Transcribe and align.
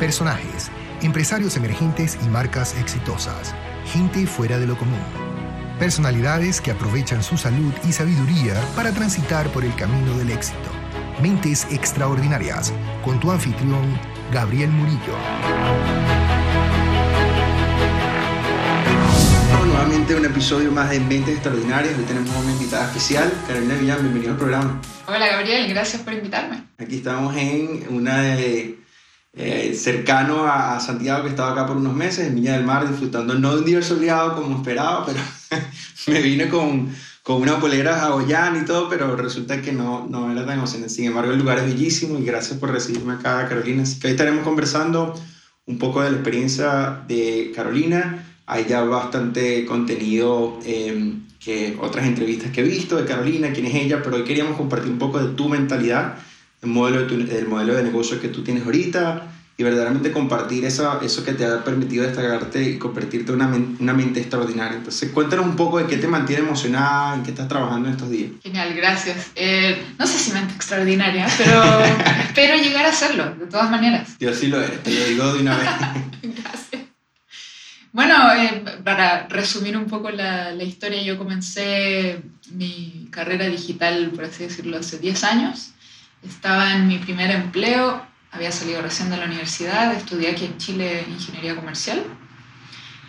personajes, 0.00 0.70
empresarios 1.02 1.58
emergentes 1.58 2.18
y 2.24 2.28
marcas 2.28 2.74
exitosas, 2.80 3.54
gente 3.84 4.26
fuera 4.26 4.58
de 4.58 4.66
lo 4.66 4.76
común. 4.78 4.98
Personalidades 5.78 6.62
que 6.62 6.70
aprovechan 6.70 7.22
su 7.22 7.36
salud 7.36 7.72
y 7.86 7.92
sabiduría 7.92 8.54
para 8.74 8.92
transitar 8.92 9.48
por 9.52 9.62
el 9.62 9.74
camino 9.74 10.16
del 10.16 10.30
éxito. 10.30 10.70
Mentes 11.20 11.66
extraordinarias, 11.70 12.72
con 13.04 13.20
tu 13.20 13.30
anfitrión, 13.30 14.00
Gabriel 14.32 14.70
Murillo. 14.70 15.16
Nuevamente 19.66 20.14
un 20.14 20.24
episodio 20.24 20.72
más 20.72 20.88
de 20.88 21.00
Mentes 21.00 21.34
Extraordinarias. 21.34 21.94
Hoy 21.98 22.04
tenemos 22.04 22.34
una 22.36 22.52
invitada 22.52 22.86
especial, 22.86 23.30
Carolina 23.46 23.74
Villán. 23.74 24.00
Bienvenido 24.00 24.32
al 24.32 24.38
programa. 24.38 24.80
Hola 25.06 25.26
Gabriel, 25.26 25.68
gracias 25.68 26.00
por 26.00 26.14
invitarme. 26.14 26.62
Aquí 26.78 26.96
estamos 26.96 27.36
en 27.36 27.84
una 27.90 28.22
de 28.22 28.79
eh, 29.32 29.74
cercano 29.74 30.44
a, 30.44 30.80
Santiago, 30.80 31.22
que 31.22 31.30
estaba 31.30 31.52
acá 31.52 31.66
por 31.66 31.76
unos 31.76 31.94
meses, 31.94 32.26
en 32.26 32.34
Viña 32.34 32.54
del 32.54 32.64
Mar, 32.64 32.88
disfrutando 32.88 33.34
no 33.34 33.54
de 33.54 33.60
un 33.60 33.64
día 33.64 33.82
soleado 33.82 34.34
como 34.34 34.56
esperaba, 34.56 35.06
pero 35.06 35.20
me 36.08 36.20
vine 36.20 36.48
con, 36.48 36.92
con 37.22 37.40
una 37.40 37.60
polera 37.60 38.04
hawaiana 38.04 38.60
y 38.60 38.64
todo, 38.64 38.88
pero 38.88 39.14
resulta 39.14 39.62
que 39.62 39.72
no, 39.72 40.06
no 40.08 40.32
era 40.32 40.44
tan 40.44 40.58
emocionante. 40.58 40.92
Sin 40.92 41.04
embargo, 41.04 41.32
el 41.32 41.38
lugar 41.38 41.58
es 41.58 41.66
bellísimo 41.66 42.18
y 42.18 42.24
gracias 42.24 42.58
por 42.58 42.72
recibirme 42.72 43.14
acá, 43.14 43.48
Carolina. 43.48 43.84
Así 43.84 44.00
que 44.00 44.08
hoy 44.08 44.12
estaremos 44.12 44.42
conversando 44.42 45.14
un 45.66 45.78
poco 45.78 46.02
de 46.02 46.10
la 46.10 46.16
experiencia 46.16 47.02
de 47.06 47.52
Carolina. 47.54 48.26
Hay 48.46 48.66
ya 48.68 48.82
bastante 48.82 49.64
contenido, 49.64 50.58
em, 50.64 51.28
que 51.38 51.78
otras 51.80 52.04
entrevistas 52.04 52.50
que 52.50 52.60
he 52.60 52.64
visto 52.64 52.96
de 52.96 53.06
Carolina, 53.06 53.52
quién 53.52 53.66
es 53.66 53.74
ella, 53.76 54.02
pero 54.02 54.16
hoy 54.16 54.24
queríamos 54.24 54.56
compartir 54.56 54.90
un 54.90 54.98
poco 54.98 55.20
de 55.24 55.34
tu 55.34 55.48
mentalidad 55.48 56.16
modelo 56.62 57.06
de, 57.06 57.38
el 57.38 57.48
modelo 57.48 57.74
de 57.74 57.82
negocio 57.82 58.20
que 58.20 58.28
tú 58.28 58.42
tienes 58.42 58.64
ahorita 58.64 59.30
y 59.60 59.62
verdaderamente 59.62 60.10
compartir 60.10 60.64
eso, 60.64 61.02
eso 61.02 61.22
que 61.22 61.34
te 61.34 61.44
ha 61.44 61.62
permitido 61.62 62.04
destacarte 62.04 62.62
y 62.62 62.78
convertirte 62.78 63.32
en 63.32 63.42
una, 63.42 63.54
una 63.78 63.92
mente 63.92 64.20
extraordinaria. 64.20 64.78
Entonces, 64.78 65.10
cuéntanos 65.10 65.44
un 65.44 65.54
poco 65.54 65.76
de 65.76 65.86
qué 65.86 65.98
te 65.98 66.08
mantiene 66.08 66.44
emocionada, 66.44 67.14
en 67.14 67.22
qué 67.22 67.30
estás 67.30 67.46
trabajando 67.46 67.88
en 67.88 67.94
estos 67.94 68.08
días. 68.08 68.30
Genial, 68.42 68.72
gracias. 68.74 69.32
Eh, 69.34 69.78
no 69.98 70.06
sé 70.06 70.18
si 70.18 70.32
mente 70.32 70.54
extraordinaria, 70.54 71.28
pero 71.36 71.62
espero 72.22 72.56
llegar 72.56 72.86
a 72.86 72.88
hacerlo, 72.88 73.34
de 73.34 73.46
todas 73.48 73.70
maneras. 73.70 74.16
Yo 74.18 74.32
sí 74.32 74.46
lo 74.46 74.62
eres, 74.62 74.82
te 74.82 74.92
lo 74.92 75.04
digo 75.04 75.34
de 75.34 75.40
una 75.40 75.56
vez. 75.58 75.68
gracias. 76.22 76.82
Bueno, 77.92 78.32
eh, 78.32 78.64
para 78.82 79.28
resumir 79.28 79.76
un 79.76 79.86
poco 79.86 80.10
la, 80.10 80.52
la 80.52 80.64
historia, 80.64 81.02
yo 81.02 81.18
comencé 81.18 82.22
mi 82.52 83.08
carrera 83.10 83.44
digital, 83.44 84.10
por 84.14 84.24
así 84.24 84.44
decirlo, 84.44 84.78
hace 84.78 84.98
10 84.98 85.24
años 85.24 85.72
estaba 86.22 86.72
en 86.74 86.88
mi 86.88 86.98
primer 86.98 87.30
empleo, 87.30 88.04
había 88.32 88.52
salido 88.52 88.82
recién 88.82 89.10
de 89.10 89.16
la 89.16 89.24
universidad, 89.24 89.92
estudié 89.94 90.30
aquí 90.30 90.44
en 90.44 90.58
Chile 90.58 91.04
Ingeniería 91.08 91.56
Comercial, 91.56 92.04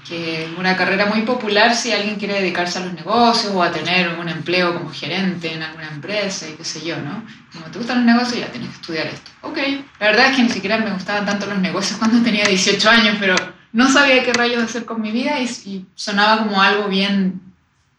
que 0.08 0.46
es 0.46 0.50
una 0.58 0.76
carrera 0.76 1.06
muy 1.06 1.22
popular 1.22 1.76
si 1.76 1.92
alguien 1.92 2.16
quiere 2.18 2.36
dedicarse 2.36 2.80
a 2.80 2.86
los 2.86 2.94
negocios 2.94 3.54
o 3.54 3.62
a 3.62 3.72
tener 3.72 4.18
un 4.20 4.28
empleo 4.28 4.74
como 4.74 4.90
gerente 4.90 5.54
en 5.54 5.62
alguna 5.62 5.90
empresa 5.90 6.50
y 6.50 6.54
qué 6.54 6.66
sé 6.66 6.84
yo, 6.84 6.98
¿no? 6.98 7.24
Como 7.54 7.66
te 7.68 7.78
gustan 7.78 7.98
los 7.98 8.16
negocios, 8.16 8.40
ya 8.40 8.52
tienes 8.52 8.70
que 8.70 8.76
estudiar 8.76 9.08
esto. 9.08 9.32
Ok, 9.42 9.58
la 10.00 10.08
verdad 10.08 10.32
es 10.32 10.36
que 10.36 10.44
ni 10.44 10.50
siquiera 10.50 10.78
me 10.78 10.92
gustaban 10.92 11.26
tanto 11.26 11.46
los 11.46 11.60
negocios 11.60 11.98
cuando 12.00 12.24
tenía 12.24 12.46
18 12.46 12.90
años, 12.90 13.18
pero 13.20 13.36
no 13.74 13.90
sabía 13.90 14.24
qué 14.24 14.34
rayos 14.34 14.64
hacer 14.64 14.86
con 14.86 15.02
mi 15.02 15.12
vida 15.12 15.40
y, 15.40 15.46
y 15.66 15.86
sonaba 15.96 16.40
como 16.40 16.62
algo 16.62 16.88
bien 16.88 17.51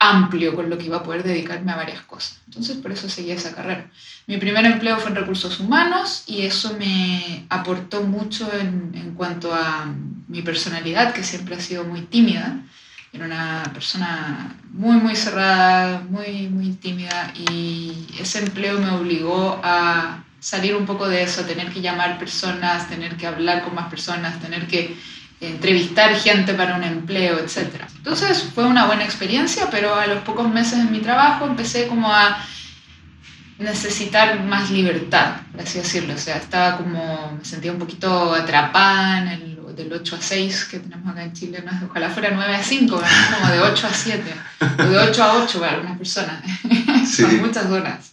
amplio 0.02 0.54
con 0.54 0.68
lo 0.68 0.76
que 0.76 0.86
iba 0.86 0.98
a 0.98 1.02
poder 1.02 1.22
dedicarme 1.22 1.72
a 1.72 1.76
varias 1.76 2.00
cosas. 2.02 2.40
Entonces, 2.46 2.76
por 2.76 2.90
eso 2.90 3.08
seguí 3.08 3.30
esa 3.30 3.54
carrera. 3.54 3.90
Mi 4.26 4.36
primer 4.36 4.64
empleo 4.64 4.98
fue 4.98 5.10
en 5.10 5.16
recursos 5.16 5.60
humanos 5.60 6.24
y 6.26 6.42
eso 6.42 6.76
me 6.78 7.46
aportó 7.48 8.02
mucho 8.02 8.52
en, 8.52 8.92
en 8.94 9.14
cuanto 9.14 9.54
a 9.54 9.86
mi 10.28 10.42
personalidad, 10.42 11.12
que 11.12 11.22
siempre 11.22 11.54
ha 11.54 11.60
sido 11.60 11.84
muy 11.84 12.02
tímida. 12.02 12.58
Era 13.12 13.26
una 13.26 13.70
persona 13.72 14.56
muy, 14.72 14.96
muy 14.96 15.14
cerrada, 15.14 16.02
muy, 16.08 16.48
muy 16.48 16.72
tímida 16.72 17.32
y 17.48 18.06
ese 18.18 18.40
empleo 18.40 18.80
me 18.80 18.90
obligó 18.90 19.60
a 19.62 20.24
salir 20.40 20.74
un 20.74 20.86
poco 20.86 21.08
de 21.08 21.22
eso, 21.22 21.44
tener 21.44 21.70
que 21.72 21.80
llamar 21.80 22.18
personas, 22.18 22.88
tener 22.88 23.16
que 23.16 23.28
hablar 23.28 23.62
con 23.62 23.76
más 23.76 23.88
personas, 23.88 24.40
tener 24.40 24.66
que 24.66 24.96
entrevistar 25.42 26.14
gente 26.14 26.54
para 26.54 26.76
un 26.76 26.84
empleo, 26.84 27.38
etc. 27.38 27.84
Entonces 27.96 28.48
fue 28.54 28.64
una 28.64 28.86
buena 28.86 29.04
experiencia, 29.04 29.68
pero 29.70 29.94
a 29.94 30.06
los 30.06 30.22
pocos 30.22 30.48
meses 30.48 30.78
en 30.78 30.92
mi 30.92 31.00
trabajo 31.00 31.46
empecé 31.46 31.88
como 31.88 32.12
a 32.12 32.44
necesitar 33.58 34.40
más 34.44 34.70
libertad, 34.70 35.36
por 35.50 35.60
así 35.60 35.78
decirlo. 35.78 36.14
O 36.14 36.18
sea, 36.18 36.36
estaba 36.36 36.76
como, 36.76 37.36
me 37.38 37.44
sentía 37.44 37.72
un 37.72 37.78
poquito 37.78 38.32
atrapada 38.32 39.18
en 39.18 39.28
el 39.28 39.52
del 39.74 39.92
8 39.92 40.16
a 40.16 40.20
6 40.20 40.64
que 40.70 40.78
tenemos 40.80 41.10
acá 41.10 41.24
en 41.24 41.32
Chile, 41.32 41.64
ojalá 41.88 42.10
fuera 42.10 42.30
9 42.32 42.54
a 42.54 42.62
5, 42.62 42.94
como 42.94 43.52
de 43.52 43.60
8 43.60 43.86
a 43.86 43.94
7, 43.94 44.34
o 44.78 44.82
de 44.82 44.98
8 44.98 45.22
a 45.22 45.36
8 45.44 45.60
para 45.60 45.72
algunas 45.72 45.98
personas, 45.98 46.42
son 47.16 47.40
muchas 47.40 47.66
horas. 47.66 48.11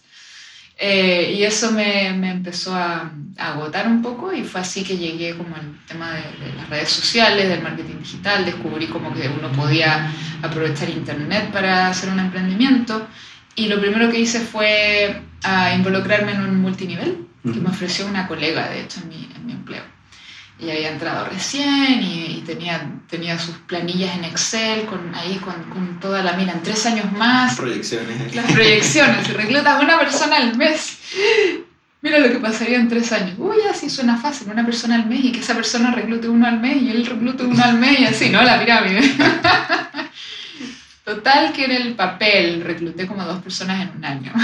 Eh, 0.82 1.34
y 1.36 1.42
eso 1.44 1.72
me, 1.72 2.14
me 2.14 2.30
empezó 2.30 2.74
a, 2.74 3.12
agotar 3.36 3.86
un 3.86 4.02
poco 4.02 4.32
y 4.34 4.44
fue 4.44 4.60
así 4.60 4.82
que 4.82 4.98
llegué 4.98 5.34
como 5.34 5.54
al 5.56 5.78
tema 5.86 6.12
de, 6.12 6.52
las 6.56 6.68
redes 6.68 6.90
sociales, 6.90 7.48
del 7.48 7.62
marketing 7.62 7.98
digital, 7.98 8.44
descubrí 8.44 8.86
como 8.86 9.14
que 9.14 9.28
uno 9.28 9.50
podía 9.52 10.10
aprovechar 10.42 10.90
internet 10.90 11.50
para 11.52 11.88
hacer 11.88 12.10
un 12.10 12.18
emprendimiento. 12.18 13.06
Y 13.54 13.68
lo 13.68 13.80
primero 13.80 14.10
que 14.10 14.20
hice 14.20 14.40
fue 14.40 15.22
a 15.42 15.74
involucrarme 15.74 16.32
en 16.32 16.42
un 16.42 16.60
multinivel 16.60 17.26
que 17.42 17.60
me 17.60 17.70
ofreció 17.70 18.06
una 18.06 18.26
colega, 18.26 18.68
de 18.68 18.82
hecho, 18.82 19.00
en 19.00 19.08
mi, 19.08 19.28
en 19.34 19.46
mi 19.46 19.52
empleo 19.52 19.99
y 20.62 20.70
había 20.70 20.90
entrado 20.90 21.26
recién 21.26 22.02
y, 22.02 22.42
tenía, 22.46 22.90
tenía 23.08 23.38
sus 23.38 23.56
planillas 23.58 24.16
en 24.16 24.24
Excel, 24.24 24.84
con, 24.86 25.14
ahí 25.14 25.36
con, 25.36 25.54
con, 25.70 26.00
toda 26.00 26.22
la 26.22 26.32
mira, 26.34 26.52
en 26.52 26.62
tres 26.62 26.84
años 26.86 27.10
más. 27.12 27.56
Proyecciones. 27.56 28.34
Las 28.34 28.50
proyecciones, 28.52 29.32
reclutas 29.32 29.82
una 29.82 29.98
persona 29.98 30.36
al 30.36 30.56
mes, 30.56 30.98
mira 32.02 32.18
lo 32.18 32.28
que 32.30 32.38
pasaría 32.38 32.76
en 32.76 32.88
tres 32.88 33.12
años. 33.12 33.36
Uy, 33.38 33.56
así 33.70 33.88
suena 33.88 34.16
fácil, 34.16 34.50
una 34.50 34.64
persona 34.64 34.96
al 34.96 35.06
mes 35.06 35.24
y 35.24 35.32
que 35.32 35.40
esa 35.40 35.54
persona 35.54 35.92
reclute 35.92 36.28
uno 36.28 36.46
al 36.46 36.60
mes 36.60 36.82
y 36.82 36.90
él 36.90 37.06
reclute 37.06 37.44
uno 37.44 37.62
al 37.62 37.78
mes 37.78 38.00
y 38.00 38.04
así, 38.04 38.28
¿no? 38.28 38.42
La 38.42 38.60
pirámide. 38.60 39.00
Total 41.04 41.52
que 41.52 41.64
en 41.64 41.72
el 41.72 41.94
papel 41.94 42.62
recluté 42.64 43.06
como 43.06 43.24
dos 43.24 43.42
personas 43.42 43.80
en 43.82 43.96
un 43.96 44.04
año. 44.04 44.32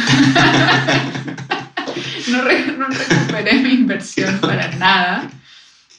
no, 2.29 2.43
no 2.43 2.89
recuperé 2.89 3.55
mi 3.61 3.71
inversión 3.71 4.39
para 4.41 4.69
nada. 4.73 5.31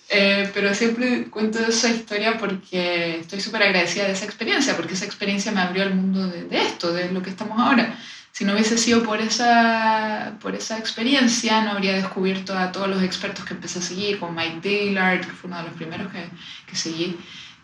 Eh, 0.09 0.50
pero 0.53 0.73
siempre 0.73 1.25
cuento 1.29 1.59
esa 1.59 1.90
historia 1.90 2.38
porque 2.38 3.19
estoy 3.19 3.41
súper 3.41 3.63
agradecida 3.63 4.06
de 4.06 4.13
esa 4.13 4.25
experiencia, 4.25 4.75
porque 4.78 4.94
esa 4.94 5.06
experiencia 5.06 5.51
me 5.51 5.62
abrió 5.62 5.84
al 5.84 5.95
mundo 5.95 6.28
de, 6.28 6.47
esto, 6.51 6.94
de 6.94 7.12
lo 7.12 7.22
que 7.22 7.29
estamos 7.29 7.59
ahora. 7.59 7.97
Si 8.31 8.46
no 8.46 8.53
hubiese 8.53 8.78
sido 8.78 9.03
por 9.03 9.19
esa, 9.19 10.38
por 10.40 10.56
esa 10.56 10.78
experiencia, 10.78 11.62
no 11.62 11.72
habría 11.72 11.94
descubierto 11.94 12.57
a 12.57 12.72
todos 12.72 12.88
los 12.88 13.01
expertos 13.03 13.44
que 13.44 13.56
empecé 13.56 13.79
a 13.79 13.81
seguir, 13.81 14.19
con 14.19 14.35
Mike 14.35 14.59
Dillard, 14.62 15.22
que 15.22 15.31
fue 15.31 15.50
uno 15.50 15.57
de 15.57 15.63
los 15.63 15.73
primeros 15.73 16.12
que, 16.12 16.29
que 16.67 16.75
seguí. 16.75 17.17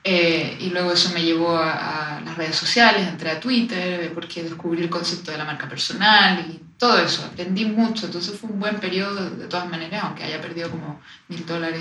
Eh, 0.04 0.58
y 0.60 0.70
luego 0.72 0.92
eso 0.92 1.14
me 1.14 1.24
llevó 1.24 1.56
a, 1.56 2.18
a, 2.18 2.22
las 2.22 2.36
redes 2.36 2.58
sociales, 2.58 3.08
entré 3.08 3.32
a 3.32 3.40
Twitter, 3.40 4.12
porque 4.14 4.44
descubrí 4.44 4.82
el 4.82 4.90
concepto 4.90 5.32
de 5.32 5.38
la 5.38 5.46
marca 5.46 5.70
personal 5.70 6.46
y 6.50 6.60
todo 6.84 7.00
eso, 7.00 7.24
aprendí 7.24 7.64
mucho, 7.64 8.08
entonces 8.08 8.38
fue 8.38 8.50
un 8.50 8.60
buen 8.60 8.76
periodo 8.76 9.30
de 9.30 9.48
todas 9.48 9.70
maneras, 9.70 10.04
aunque 10.04 10.26
haya 10.26 10.42
perdido 10.42 10.70
como 10.70 11.00
mil 11.30 11.46
dólares 11.46 11.80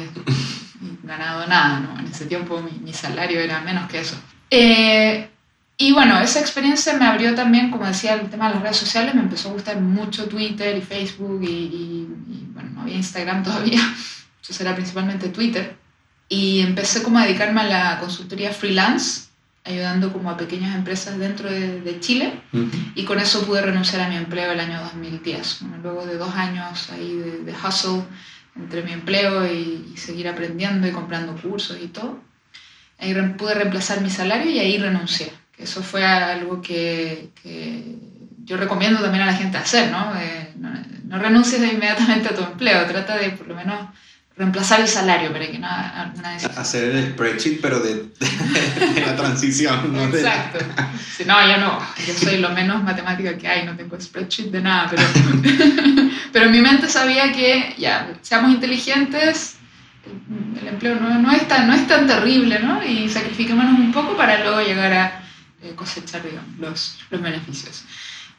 y 0.81 1.05
ganado 1.05 1.45
nada, 1.49 1.81
¿no? 1.81 1.99
En 1.99 2.07
ese 2.07 2.27
tiempo 2.27 2.63
mi, 2.63 2.93
salario 2.93 3.41
era 3.41 3.61
menos 3.63 3.91
que 3.91 3.99
eso. 3.99 4.15
Eh, 4.49 5.29
y 5.77 5.91
bueno, 5.91 6.21
esa 6.21 6.39
experiencia 6.39 6.97
me 6.97 7.05
abrió 7.05 7.35
también, 7.35 7.73
como 7.73 7.85
decía, 7.85 8.15
el 8.15 8.31
tema 8.31 8.47
de 8.47 8.55
las 8.55 8.63
redes 8.63 8.77
sociales, 8.77 9.13
me 9.17 9.23
empezó 9.23 9.49
a 9.49 9.55
gustar 9.55 9.81
mucho 9.81 10.29
Twitter 10.29 10.79
y 10.79 10.83
Facebook 10.83 11.43
y, 11.43 11.47
y, 11.47 12.09
y 12.28 12.47
bueno, 12.53 12.71
no 12.71 12.83
había 12.83 12.95
Instagram 12.95 13.43
todavía, 13.43 13.81
entonces 14.41 14.60
era 14.60 14.72
principalmente 14.77 15.31
Twitter. 15.31 15.75
Y 16.28 16.60
empecé 16.60 17.03
como 17.03 17.19
a 17.19 17.25
dedicarme 17.25 17.63
a 17.63 17.65
la 17.65 17.98
consultoría 17.98 18.53
freelance, 18.53 19.31
ayudando 19.64 20.12
como 20.12 20.30
a 20.30 20.36
pequeñas 20.36 20.74
empresas 20.74 21.18
dentro 21.18 21.50
de, 21.50 22.00
Chile 22.00 22.41
y 22.94 23.04
con 23.04 23.20
eso 23.20 23.47
pude 23.47 23.62
renunciar 23.62 24.03
a 24.03 24.09
mi 24.09 24.16
empleo 24.16 24.50
el 24.50 24.60
año 24.60 24.80
2010. 24.80 25.62
luego 25.82 26.04
de 26.04 26.16
dos 26.16 26.34
años 26.34 26.91
ahí 26.91 27.16
de, 27.44 27.53
hustle 27.53 28.03
entre 28.56 28.82
mi 28.82 28.92
empleo 28.92 29.47
y, 29.47 29.94
seguir 29.97 30.28
aprendiendo 30.28 30.88
y 30.88 30.91
comprando 30.91 31.36
cursos 31.41 31.78
y 31.80 31.88
todo, 31.88 32.20
ahí 32.98 33.14
pude 33.38 33.54
reemplazar 33.54 34.00
mi 34.00 34.10
salario 34.10 34.50
y 34.50 34.59
ahí 34.59 34.78
renuncié. 34.78 35.30
Eso 35.56 35.82
fue 35.82 36.04
algo 36.04 36.60
que, 36.60 37.30
que 37.41 37.97
yo 38.44 38.56
recomiendo 38.56 39.00
también 39.00 39.22
a 39.22 39.26
la 39.26 39.34
gente 39.34 39.59
hacer, 39.59 39.92
¿no? 39.92 40.12
no, 40.56 40.70
no 41.04 41.18
renuncies 41.18 41.60
inmediatamente 41.72 42.30
a 42.30 42.34
tu 42.34 42.42
empleo, 42.42 42.84
trata 42.86 43.16
de 43.16 43.30
por 43.30 43.47
lo 43.47 43.54
menos 43.54 43.88
reemplazar 44.37 44.81
el 44.81 44.89
salario 44.89 45.33
para 45.33 45.47
que 45.47 45.59
nada, 45.59 46.13
Hacer 46.57 46.84
el 46.84 47.13
spreadsheet, 47.13 47.61
pero 47.61 47.81
de, 47.81 48.07
la 49.05 49.17
transición. 49.17 49.93
¿no? 49.93 50.05
Exacto. 50.05 50.59
Si 51.17 51.25
no, 51.25 51.47
yo 51.47 51.59
no, 51.59 51.79
yo 52.07 52.15
soy 52.15 52.39
lo 52.39 52.51
menos 52.51 52.83
matemática 52.83 53.37
que 53.37 53.49
hay, 53.49 53.67
no 53.67 53.77
tengo 53.77 54.01
spreadsheet 54.01 54.51
de 54.51 54.61
nada, 54.61 54.91
pero, 54.91 55.03
pero 56.33 56.47
en 56.47 56.53
mi 56.53 56.61
mente 56.61 56.89
sabía 56.89 57.33
que, 57.33 57.75
ya, 57.79 58.13
seamos 58.23 58.51
inteligentes, 58.53 59.57
el, 60.61 60.69
empleo 60.69 60.97
no, 60.97 61.19
no, 61.19 61.33
es 61.33 61.47
tan, 61.47 61.69
no 61.69 61.75
es 61.75 61.87
tan 61.87 62.07
terrible, 62.07 62.59
¿no? 62.59 62.83
Y 62.84 63.09
sacrifiquémonos 63.09 63.79
un 63.79 63.93
poco 63.93 64.17
para 64.17 64.43
luego 64.43 64.61
llegar 64.61 64.93
a 64.93 65.23
eh, 65.63 65.75
cosechar, 65.77 66.23
digamos, 66.23 66.59
los, 66.59 66.99
los 67.11 67.23
beneficios. 67.23 67.84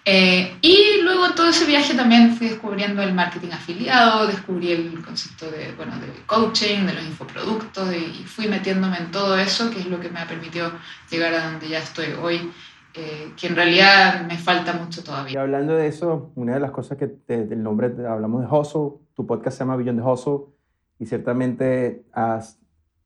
Eh, 0.05 0.57
y 0.61 1.01
luego 1.01 1.33
todo 1.33 1.47
ese 1.47 1.65
viaje 1.65 1.93
también 1.93 2.35
fui 2.35 2.49
descubriendo 2.49 3.01
el 3.01 3.13
marketing 3.13 3.51
afiliado, 3.51 4.27
descubrí 4.27 4.73
el 4.73 5.01
concepto 5.03 5.49
de, 5.49 5.73
bueno, 5.77 5.93
de 5.97 6.07
coaching, 6.25 6.85
de 6.85 6.93
los 6.93 7.05
infoproductos 7.05 7.93
y 7.95 8.23
fui 8.25 8.47
metiéndome 8.47 8.97
en 8.97 9.11
todo 9.11 9.37
eso, 9.37 9.69
que 9.69 9.79
es 9.79 9.85
lo 9.85 10.01
que 10.01 10.09
me 10.09 10.19
ha 10.19 10.27
permitido 10.27 10.71
llegar 11.09 11.33
a 11.33 11.51
donde 11.51 11.69
ya 11.69 11.79
estoy 11.79 12.07
hoy, 12.21 12.51
eh, 12.95 13.31
que 13.39 13.47
en 13.47 13.55
realidad 13.55 14.25
me 14.27 14.37
falta 14.37 14.73
mucho 14.73 15.05
todavía. 15.05 15.35
Y 15.35 15.37
hablando 15.37 15.73
de 15.73 15.87
eso, 15.87 16.33
una 16.35 16.55
de 16.55 16.59
las 16.59 16.71
cosas 16.71 16.97
que 16.97 17.07
del 17.27 17.63
nombre 17.63 17.87
hablamos 18.05 18.41
de 18.41 18.47
Hustle, 18.53 18.99
tu 19.15 19.25
podcast 19.25 19.57
se 19.57 19.63
llama 19.63 19.77
Billón 19.77 19.95
de 19.95 20.03
Hustle 20.03 20.53
y 20.99 21.05
ciertamente 21.05 22.03
has 22.11 22.59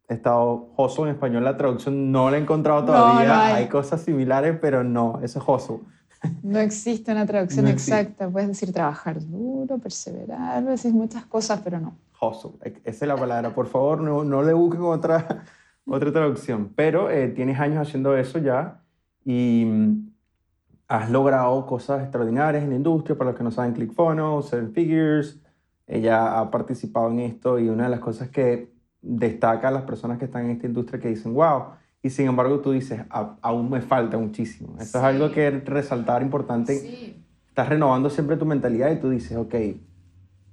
estado 0.10 0.74
Hustle 0.76 1.04
en 1.04 1.10
español, 1.12 1.44
la 1.44 1.58
traducción 1.58 2.12
no 2.12 2.32
la 2.32 2.38
he 2.38 2.40
encontrado 2.40 2.86
todavía, 2.86 3.46
hay. 3.46 3.54
hay. 3.54 3.70
cosas 3.70 4.02
similares, 4.02 4.58
pero 4.60 4.84
no, 4.84 5.20
eso 5.22 5.38
es 5.38 5.46
Hustle. 5.48 5.97
No 6.44 6.60
existe 6.60 7.12
una 7.12 7.26
traducción 7.26 7.68
exacta. 7.68 8.30
Puedes 8.30 8.48
decir 8.50 8.72
trabajar 8.72 9.20
duro, 9.20 9.78
perseverar, 9.78 10.64
decir 10.64 10.94
muchas 10.94 11.26
cosas, 11.26 11.62
pero 11.64 11.80
no. 11.80 11.98
Hustle, 12.22 12.52
e-, 12.64 12.82
esa 12.84 13.06
es 13.06 13.08
la 13.08 13.16
palabra. 13.16 13.54
Por 13.54 13.68
favor, 13.68 14.02
no, 14.02 14.24
no 14.24 14.44
le 14.44 14.54
busquen 14.54 14.82
otra, 14.82 15.44
otra 15.86 16.12
traducción. 16.12 16.72
Pero 16.76 17.10
eh, 17.10 17.30
tienes 17.30 17.60
años 17.60 17.88
haciendo 17.88 18.16
eso 18.16 18.40
ya 18.40 18.82
y 19.24 19.66
mm, 19.66 20.10
has 20.88 21.10
logrado 21.10 21.66
cosas 21.66 22.02
extraordinarias 22.02 22.64
en 22.64 22.70
la 22.70 22.76
industria. 22.76 23.18
Para 23.18 23.32
los 23.32 23.38
que 23.38 23.44
no 23.44 23.52
saben, 23.52 23.74
ClickFunnels, 23.74 24.48
Seven 24.48 24.72
Figures. 24.72 25.40
Ella 25.86 26.40
ha 26.40 26.52
participado 26.52 27.10
en 27.12 27.20
esto 27.20 27.60
y 27.60 27.70
una 27.70 27.86
de 27.86 27.90
las 27.90 28.00
cosas 28.00 28.30
que 28.30 28.74
destaca 29.02 29.70
a 29.70 29.72
las 29.72 29.84
personas 29.84 30.18
que 30.18 30.26
están 30.26 30.46
en 30.46 30.52
esta 30.52 30.68
industria 30.68 31.00
que 31.00 31.08
dicen, 31.08 31.34
wow, 31.34 31.68
y 32.02 32.10
sin 32.10 32.28
embargo 32.28 32.60
tú 32.60 32.72
dices, 32.72 33.02
aún 33.10 33.70
me 33.70 33.82
falta 33.82 34.18
muchísimo. 34.18 34.76
Esto 34.80 35.00
es 35.00 35.04
algo 35.04 35.32
que 35.32 35.50
resaltar 35.50 36.22
importante. 36.22 37.16
Estás 37.48 37.70
renovando 37.70 38.10
siempre 38.10 38.38
tu 38.38 38.46
mentalidad 38.46 38.92
y 38.92 38.98
tú 38.98 39.10
dices, 39.10 39.36
ok, 39.36 39.56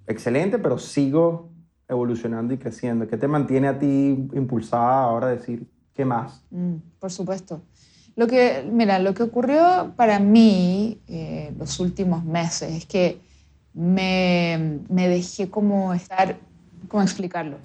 excelente, 0.06 0.58
pero 0.58 0.78
sigo 0.78 1.50
evolucionando 1.88 2.54
y 2.54 2.58
creciendo. 2.58 3.06
¿Qué 3.06 3.16
te 3.16 3.28
mantiene 3.28 3.68
a 3.68 3.78
ti 3.78 4.28
impulsada 4.32 5.04
ahora 5.04 5.28
a 5.28 5.30
decir, 5.30 5.66
qué 5.92 6.04
más? 6.04 6.42
Mm, 6.50 6.76
por 6.98 7.12
supuesto. 7.12 7.60
Lo 8.16 8.26
que, 8.26 8.68
mira, 8.70 8.98
lo 8.98 9.12
que 9.12 9.24
ocurrió 9.24 9.92
para 9.96 10.18
mí 10.18 11.00
eh, 11.08 11.52
los 11.58 11.78
últimos 11.80 12.24
meses 12.24 12.72
es 12.72 12.86
que 12.86 13.20
me, 13.74 14.80
me 14.88 15.08
dejé 15.08 15.50
como 15.50 15.92
estar, 15.92 16.36
¿cómo 16.88 17.02
explicarlo? 17.02 17.58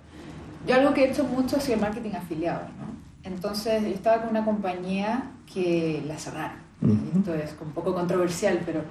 Yo 0.68 0.76
algo 0.76 0.94
que 0.94 1.06
he 1.06 1.12
hecho 1.12 1.24
mucho 1.24 1.58
ha 1.58 1.60
sido 1.60 1.76
el 1.76 1.82
marketing 1.82 2.12
afiliado, 2.16 2.64
¿no? 2.80 3.09
Entonces 3.30 3.84
yo 3.84 3.90
estaba 3.90 4.22
con 4.22 4.32
una 4.32 4.44
compañía 4.44 5.32
que 5.52 6.04
la 6.06 6.18
cerraron. 6.18 6.70
Esto 7.16 7.34
es 7.34 7.54
un 7.62 7.72
poco 7.74 7.94
controversial, 7.94 8.62
pero 8.66 8.84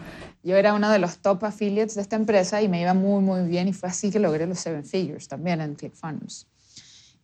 yo 0.42 0.56
era 0.56 0.74
uno 0.74 0.90
de 0.90 0.98
los 0.98 1.18
top 1.18 1.44
affiliates 1.44 1.94
de 1.94 2.02
esta 2.02 2.16
empresa 2.16 2.60
y 2.60 2.68
me 2.68 2.80
iba 2.80 2.92
muy, 2.92 3.22
muy 3.22 3.48
bien 3.48 3.66
y 3.66 3.72
fue 3.72 3.88
así 3.88 4.10
que 4.10 4.18
logré 4.18 4.46
los 4.46 4.58
seven 4.58 4.84
figures 4.84 5.26
también 5.26 5.60
en 5.60 5.74
ClickFunnels. 5.74 6.46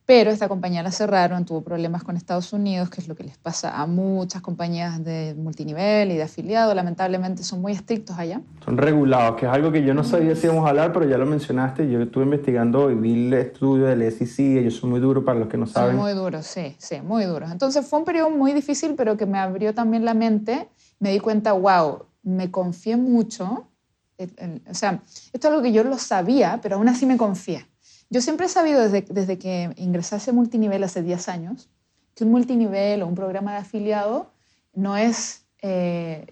Pero 0.07 0.31
esta 0.31 0.49
compañía 0.49 0.83
la 0.83 0.91
cerraron, 0.91 1.47
tuvo 1.47 1.63
problemas 1.63 2.05
con 2.05 2.15
Estados 2.15 2.53
Unidos, 2.53 2.91
que 2.91 3.01
es 3.01 3.09
lo 3.09 3.15
que 3.15 3.25
les 3.25 3.39
pasa 3.39 3.81
a 3.81 3.87
muchas 3.87 4.43
compañías 4.43 5.03
de 5.03 5.35
multinivel 5.35 6.11
y 6.11 6.17
de 6.17 6.25
afiliado. 6.25 6.75
Lamentablemente 6.75 7.43
son 7.43 7.63
muy 7.63 7.73
estrictos 7.73 8.19
allá. 8.19 8.43
Son 8.63 8.77
regulados, 8.77 9.37
que 9.37 9.47
es 9.47 9.53
algo 9.53 9.73
que 9.73 9.83
yo 9.83 9.95
no 9.95 10.05
sabía 10.05 10.37
si 10.37 10.47
íbamos 10.47 10.67
a 10.67 10.71
hablar, 10.71 10.93
pero 10.93 11.09
ya 11.09 11.17
lo 11.17 11.25
mencionaste. 11.25 11.91
Yo 11.91 12.03
estuve 12.03 12.25
investigando 12.25 12.91
y 12.91 12.97
vi 12.97 13.29
el 13.29 13.33
estudio 13.33 13.87
del 13.87 14.03
SEC. 14.13 14.59
Ellos 14.59 14.75
son 14.75 14.91
muy 14.91 15.01
duros 15.01 15.25
para 15.25 15.39
los 15.39 15.49
que 15.49 15.57
no 15.57 15.67
saben. 15.67 15.93
Son 15.93 16.01
muy 16.01 16.13
duros, 16.13 16.47
sí, 16.47 16.77
sí, 16.77 17.01
muy 17.01 17.25
duros. 17.25 17.51
Entonces 17.51 17.87
fue 17.87 17.99
un 17.99 18.05
periodo 18.05 18.29
muy 18.29 18.53
difícil, 18.53 18.97
pero 18.97 19.17
que 19.17 19.25
me 19.25 19.39
abrió 19.39 19.73
también 19.73 20.05
la 20.05 20.13
mente. 20.13 20.69
Me 20.99 21.13
di 21.13 21.21
cuenta, 21.21 21.55
wow, 21.55 22.05
me 22.23 22.51
confié 22.51 22.99
mucho. 22.99 23.69
O 24.71 24.75
sea, 24.75 25.01
esto 25.33 25.49
es 25.49 25.53
algo 25.53 25.63
que 25.63 25.73
yo 25.73 25.83
lo 25.83 25.97
sabía, 25.97 26.61
pero 26.63 26.77
aún 26.77 26.89
así 26.91 27.07
me 27.07 27.17
confié. 27.17 27.67
Yo 28.11 28.21
siempre 28.21 28.47
he 28.47 28.49
sabido 28.49 28.89
desde, 28.89 29.39
que 29.39 29.73
ingresé 29.77 30.31
a 30.31 30.33
multinivel 30.33 30.85
hace 30.85 31.03
10 31.03 31.29
años 31.29 31.69
que 32.15 32.25
un 32.25 32.31
multinivel 32.31 33.03
o 33.03 33.09
un 33.09 33.15
programa 33.15 33.53
de 33.53 33.59
afiliado 33.59 34.31
no 34.73 34.97
es 34.97 35.47
eh, 35.63 36.27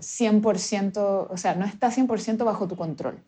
100%, 0.00 0.96
eh, 0.96 1.26
o 1.30 1.36
sea, 1.36 1.54
no 1.54 1.66
está 1.66 1.90
100% 1.90 2.44
bajo 2.44 2.66
tu 2.66 2.76
control. 2.76 3.22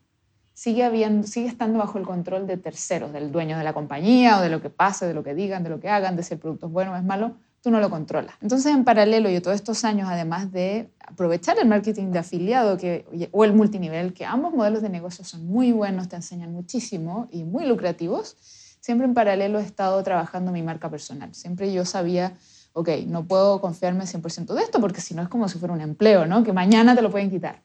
Sigue, 0.55 0.85
habiendo, 0.85 1.27
sigue 1.27 1.47
estando 1.47 1.79
bajo 1.79 1.99
el 1.99 2.07
control 2.07 2.47
de 2.47 2.57
terceros, 2.57 3.13
del 3.13 3.33
dueño 3.33 3.59
de 3.59 3.65
la 3.65 3.75
compañía 3.75 4.39
o 4.39 4.41
de 4.41 4.49
lo 4.49 4.63
que 4.63 4.71
pase, 4.71 5.07
de 5.07 5.15
lo 5.15 5.23
que 5.23 5.35
digan, 5.35 5.63
de 5.63 5.71
lo 5.71 5.81
que 5.81 5.89
hagan, 5.89 6.17
de 6.17 6.23
si 6.23 6.35
el 6.35 6.41
producto 6.41 6.67
es 6.67 6.73
bueno 6.73 6.93
o 6.93 6.97
es 6.97 7.05
malo 7.05 7.37
tú 7.63 7.71
no 7.71 7.81
lo 7.81 7.91
controlas. 7.91 8.35
Entonces, 8.41 8.73
en 8.73 8.85
paralelo, 8.85 9.29
yo 9.29 9.43
todos 9.43 9.55
estos 9.55 9.85
años, 9.85 10.09
además 10.11 10.51
de 10.51 10.91
aprovechar 11.07 11.59
el 11.59 11.69
marketing 11.69 12.11
de 12.11 12.19
afiliado 12.19 12.77
que, 12.77 13.29
o 13.33 13.45
el 13.45 13.53
multinivel, 13.53 14.15
que 14.15 14.25
ambos 14.25 14.55
modelos 14.55 14.83
de 14.83 14.89
negocio 14.89 15.25
son 15.25 15.47
muy 15.47 15.73
buenos, 15.73 16.09
te 16.09 16.17
enseñan 16.17 16.53
muchísimo 16.53 17.29
y 17.31 17.45
muy 17.45 17.67
lucrativos, 17.67 18.37
siempre 18.81 19.07
en 19.07 19.15
paralelo 19.15 19.59
he 19.59 19.63
estado 19.63 20.03
trabajando 20.03 20.53
mi 20.53 20.63
marca 20.63 20.91
personal. 20.91 21.35
Siempre 21.35 21.73
yo 21.73 21.85
sabía, 21.85 22.37
ok, 22.73 22.89
no 23.07 23.27
puedo 23.27 23.61
confiarme 23.61 24.05
100% 24.05 24.55
de 24.55 24.63
esto 24.63 24.81
porque 24.81 25.01
si 25.01 25.15
no 25.15 25.23
es 25.23 25.29
como 25.29 25.49
si 25.49 25.59
fuera 25.59 25.75
un 25.75 25.83
empleo, 25.83 26.27
¿no? 26.27 26.43
Que 26.43 26.53
mañana 26.53 26.95
te 26.95 27.03
lo 27.03 27.11
pueden 27.11 27.31
quitar. 27.31 27.63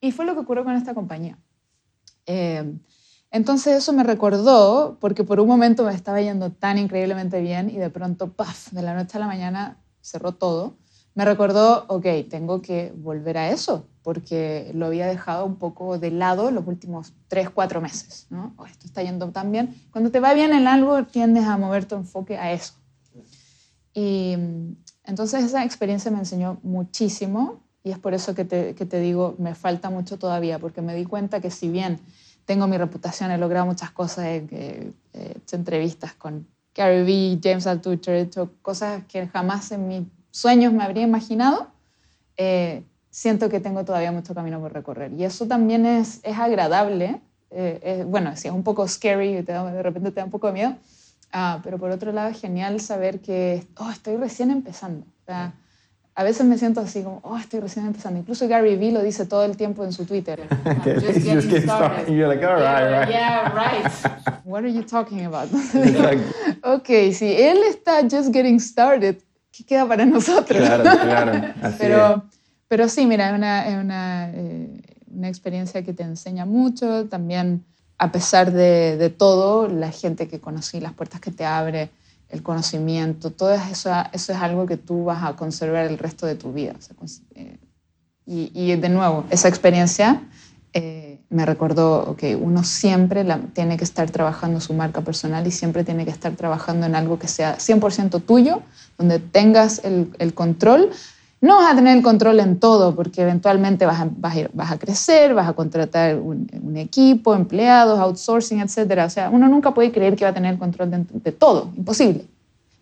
Y 0.00 0.12
fue 0.12 0.26
lo 0.26 0.34
que 0.34 0.40
ocurrió 0.40 0.64
con 0.64 0.74
esta 0.76 0.94
compañía. 0.94 1.38
Eh, 2.26 2.74
entonces 3.30 3.76
eso 3.76 3.92
me 3.92 4.02
recordó, 4.02 4.98
porque 5.00 5.24
por 5.24 5.38
un 5.40 5.46
momento 5.46 5.84
me 5.84 5.94
estaba 5.94 6.20
yendo 6.20 6.50
tan 6.50 6.78
increíblemente 6.78 7.40
bien 7.40 7.70
y 7.70 7.76
de 7.76 7.90
pronto, 7.90 8.32
¡paf!, 8.32 8.70
de 8.72 8.82
la 8.82 8.94
noche 8.94 9.16
a 9.18 9.20
la 9.20 9.26
mañana 9.26 9.78
cerró 10.00 10.32
todo. 10.32 10.76
Me 11.14 11.24
recordó, 11.24 11.84
ok, 11.88 12.06
tengo 12.28 12.62
que 12.62 12.92
volver 12.96 13.38
a 13.38 13.50
eso, 13.50 13.86
porque 14.02 14.70
lo 14.74 14.86
había 14.86 15.06
dejado 15.06 15.44
un 15.44 15.56
poco 15.56 15.98
de 15.98 16.10
lado 16.10 16.50
los 16.50 16.66
últimos 16.66 17.12
tres, 17.28 17.50
cuatro 17.50 17.80
meses. 17.80 18.26
¿no? 18.30 18.54
Oh, 18.56 18.66
esto 18.66 18.86
está 18.86 19.02
yendo 19.02 19.28
tan 19.30 19.52
bien. 19.52 19.74
Cuando 19.92 20.10
te 20.10 20.20
va 20.20 20.34
bien 20.34 20.52
en 20.52 20.66
algo, 20.66 21.04
tiendes 21.04 21.44
a 21.44 21.56
mover 21.56 21.84
tu 21.84 21.96
enfoque 21.96 22.36
a 22.38 22.52
eso. 22.52 22.74
Y 23.92 24.36
entonces 25.04 25.44
esa 25.44 25.64
experiencia 25.64 26.10
me 26.10 26.18
enseñó 26.18 26.58
muchísimo 26.62 27.60
y 27.82 27.90
es 27.90 27.98
por 27.98 28.14
eso 28.14 28.34
que 28.34 28.44
te, 28.44 28.74
que 28.74 28.86
te 28.86 29.00
digo, 29.00 29.34
me 29.38 29.54
falta 29.54 29.90
mucho 29.90 30.18
todavía, 30.18 30.58
porque 30.58 30.82
me 30.82 30.94
di 30.94 31.04
cuenta 31.04 31.40
que 31.40 31.50
si 31.50 31.68
bien 31.68 31.98
tengo 32.50 32.66
mi 32.66 32.76
reputación, 32.76 33.30
he 33.30 33.38
logrado 33.38 33.64
muchas 33.64 33.92
cosas, 33.92 34.24
he, 34.24 34.92
hecho 35.12 35.54
entrevistas 35.54 36.14
con 36.14 36.48
Gary 36.74 37.04
Vee, 37.04 37.38
James 37.40 37.64
Altucher, 37.64 38.16
he 38.16 38.20
hecho 38.22 38.50
cosas 38.60 39.04
que 39.04 39.28
jamás 39.28 39.70
en 39.70 39.86
mis 39.86 40.02
sueños 40.32 40.72
me 40.72 40.82
habría 40.82 41.04
imaginado. 41.04 41.68
Eh, 42.36 42.82
siento 43.08 43.48
que 43.48 43.60
tengo 43.60 43.84
todavía 43.84 44.10
mucho 44.10 44.34
camino 44.34 44.58
por 44.58 44.72
recorrer. 44.72 45.12
Y 45.12 45.22
eso 45.22 45.46
también 45.46 45.86
es, 45.86 46.18
es 46.24 46.36
agradable. 46.36 47.20
Eh, 47.52 48.04
bueno, 48.08 48.34
sí, 48.34 48.48
es 48.48 48.54
un 48.54 48.64
poco 48.64 48.88
scary, 48.88 49.42
de 49.42 49.82
repente 49.84 50.10
te 50.10 50.18
da 50.18 50.24
un 50.24 50.32
poco 50.32 50.48
de 50.48 50.52
miedo, 50.52 50.74
ah, 51.30 51.60
pero 51.62 51.78
por 51.78 51.92
otro 51.92 52.10
lado 52.10 52.30
es 52.30 52.40
genial 52.40 52.80
saber 52.80 53.20
que 53.20 53.64
oh, 53.76 53.90
estoy 53.90 54.16
recién 54.16 54.50
empezando. 54.50 55.06
O 55.06 55.24
sea, 55.24 55.54
a 56.20 56.22
veces 56.22 56.44
me 56.44 56.58
siento 56.58 56.82
así 56.82 57.02
como, 57.02 57.20
oh, 57.22 57.38
estoy 57.38 57.60
recién 57.60 57.86
empezando. 57.86 58.20
Incluso 58.20 58.46
Gary 58.46 58.76
Vee 58.76 58.92
lo 58.92 59.02
dice 59.02 59.24
todo 59.24 59.42
el 59.46 59.56
tiempo 59.56 59.84
en 59.84 59.92
su 59.94 60.04
Twitter. 60.04 60.46
just, 60.84 61.24
getting 61.24 61.62
started. 61.62 62.08
You're 62.12 62.28
like, 62.28 62.44
all 62.44 62.56
right, 62.56 62.90
right. 62.90 63.08
Yeah, 63.08 63.50
right. 63.54 64.44
What 64.44 64.64
are 64.64 64.70
you 64.70 64.82
talking 64.82 65.24
about? 65.24 65.48
ok, 66.62 66.86
si 67.14 67.24
él 67.24 67.62
está 67.62 68.02
just 68.02 68.34
getting 68.34 68.60
started, 68.60 69.16
¿qué 69.50 69.64
queda 69.64 69.88
para 69.88 70.04
nosotros? 70.04 70.60
Claro, 70.60 70.82
claro. 70.82 71.54
Así 71.62 71.76
pero, 71.78 72.16
es. 72.16 72.22
pero 72.68 72.88
sí, 72.90 73.06
mira, 73.06 73.30
es 73.30 73.34
una, 73.38 73.66
es 73.66 73.82
una, 73.82 74.30
eh, 74.34 74.82
una 75.16 75.28
experiencia 75.28 75.82
que 75.82 75.94
te 75.94 76.02
enseña 76.02 76.44
mucho. 76.44 77.08
También, 77.08 77.64
a 77.96 78.12
pesar 78.12 78.52
de, 78.52 78.98
de 78.98 79.08
todo, 79.08 79.68
la 79.68 79.90
gente 79.90 80.28
que 80.28 80.38
conocí, 80.38 80.80
las 80.80 80.92
puertas 80.92 81.18
que 81.18 81.30
te 81.30 81.46
abre, 81.46 81.88
el 82.30 82.42
conocimiento, 82.42 83.30
todo 83.30 83.52
eso, 83.52 83.90
eso 84.12 84.32
es 84.32 84.38
algo 84.38 84.66
que 84.66 84.76
tú 84.76 85.04
vas 85.04 85.24
a 85.24 85.36
conservar 85.36 85.86
el 85.86 85.98
resto 85.98 86.26
de 86.26 86.34
tu 86.36 86.52
vida. 86.52 86.74
Eh, 87.34 87.58
y, 88.26 88.76
de 88.76 88.88
nuevo, 88.88 89.24
esa 89.30 89.48
experiencia 89.48 90.22
eh, 90.72 91.20
me 91.30 91.44
recordó 91.44 92.14
que 92.16 92.36
uno 92.36 92.62
siempre 92.62 93.26
tiene 93.52 93.76
que 93.76 93.82
estar 93.82 94.08
trabajando 94.10 94.60
su 94.60 94.72
marca 94.72 95.00
personal 95.00 95.44
y 95.46 95.50
siempre 95.50 95.82
tiene 95.82 96.04
que 96.04 96.12
estar 96.12 96.32
trabajando 96.36 96.86
en 96.86 96.94
algo 96.94 97.18
que 97.18 97.26
sea 97.26 97.58
100% 97.58 98.22
tuyo, 98.22 98.62
donde 98.96 99.18
tengas 99.18 99.84
el, 99.84 100.12
el, 100.20 100.32
control. 100.32 100.90
No 101.40 101.56
vas 101.56 101.72
a 101.72 101.76
tener 101.76 101.96
el 101.96 102.02
control 102.02 102.38
en 102.40 102.60
todo, 102.60 102.94
porque 102.94 103.22
eventualmente 103.22 103.86
vas 103.86 104.00
a, 104.00 104.08
vas 104.10 104.36
a, 104.36 104.40
ir, 104.40 104.50
vas 104.52 104.70
a 104.70 104.78
crecer, 104.78 105.34
vas 105.34 105.48
a 105.48 105.54
contratar 105.54 106.16
un, 106.16 106.46
un, 106.62 106.76
equipo, 106.76 107.34
empleados, 107.34 107.98
outsourcing, 107.98 108.60
etc. 108.60 109.04
O 109.06 109.10
sea, 109.10 109.30
uno 109.30 109.48
nunca 109.48 109.72
puede 109.72 109.90
creer 109.90 110.16
que 110.16 110.24
va 110.24 110.30
a 110.30 110.34
tener 110.34 110.52
el 110.52 110.58
control 110.58 110.90
de, 110.90 111.04
de 111.10 111.32
todo, 111.32 111.70
imposible. 111.76 112.26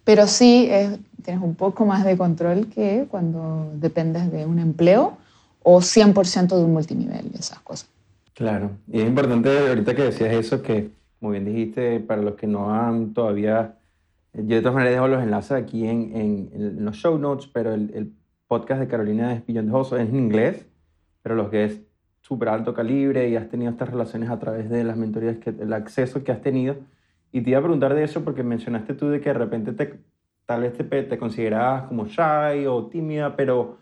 Pero 0.02 0.26
sí 0.26 0.66
es, 0.70 0.98
tienes 1.22 1.42
un 1.42 1.54
poco 1.54 1.86
más 1.86 2.04
de 2.04 2.16
control 2.16 2.66
que 2.66 3.06
cuando 3.10 3.70
dependes 3.74 4.32
de 4.32 4.44
un 4.44 4.58
empleo 4.58 5.18
o 5.62 5.80
100% 5.80 6.56
de 6.56 6.64
un 6.64 6.72
multinivel, 6.72 7.30
esas 7.38 7.60
cosas. 7.60 7.88
Claro, 8.34 8.70
y 8.90 9.00
es 9.00 9.06
importante 9.06 9.68
ahorita 9.68 9.94
que 9.94 10.02
decías 10.02 10.32
eso, 10.32 10.62
que 10.62 10.90
como 11.20 11.32
bien 11.32 11.44
dijiste, 11.44 12.00
para 12.00 12.22
los 12.22 12.34
que 12.34 12.46
no 12.46 12.72
han 12.72 13.12
todavía, 13.12 13.74
yo 14.32 14.56
de 14.56 14.60
todas 14.60 14.74
maneras 14.74 14.94
dejo 14.94 15.08
los 15.08 15.22
enlaces 15.22 15.52
aquí 15.52 15.86
en, 15.86 16.14
en, 16.14 16.50
en 16.52 16.84
los 16.84 16.96
show 16.96 17.18
notes, 17.18 17.48
pero 17.52 17.74
el, 17.74 17.90
el, 17.94 18.12
podcast 18.48 18.80
de 18.80 18.88
Carolina 18.88 19.34
es 19.34 19.46
Beyond 19.46 19.72
es 19.86 19.92
en 19.92 20.16
inglés, 20.16 20.66
pero 21.22 21.36
los 21.36 21.50
que 21.50 21.64
es 21.64 21.82
súper 22.20 22.48
alto 22.48 22.74
calibre 22.74 23.28
y 23.28 23.36
has 23.36 23.48
tenido 23.48 23.70
estas 23.70 23.90
relaciones 23.90 24.30
a 24.30 24.38
través 24.38 24.68
de 24.68 24.82
las 24.82 24.96
mentorías, 24.96 25.36
que, 25.36 25.50
el 25.50 25.72
acceso 25.72 26.24
que 26.24 26.32
has 26.32 26.40
tenido. 26.40 26.76
Y 27.30 27.42
te 27.42 27.50
iba 27.50 27.58
a 27.58 27.62
preguntar 27.62 27.94
de 27.94 28.02
eso 28.02 28.24
porque 28.24 28.42
mencionaste 28.42 28.94
tú 28.94 29.08
de 29.08 29.20
que 29.20 29.28
de 29.28 29.34
repente 29.34 29.72
te, 29.72 30.00
tal 30.46 30.62
vez 30.62 30.72
te, 30.72 30.84
te 30.84 31.18
considerabas 31.18 31.84
como 31.84 32.06
shy 32.06 32.66
o 32.66 32.86
tímida, 32.86 33.36
pero 33.36 33.78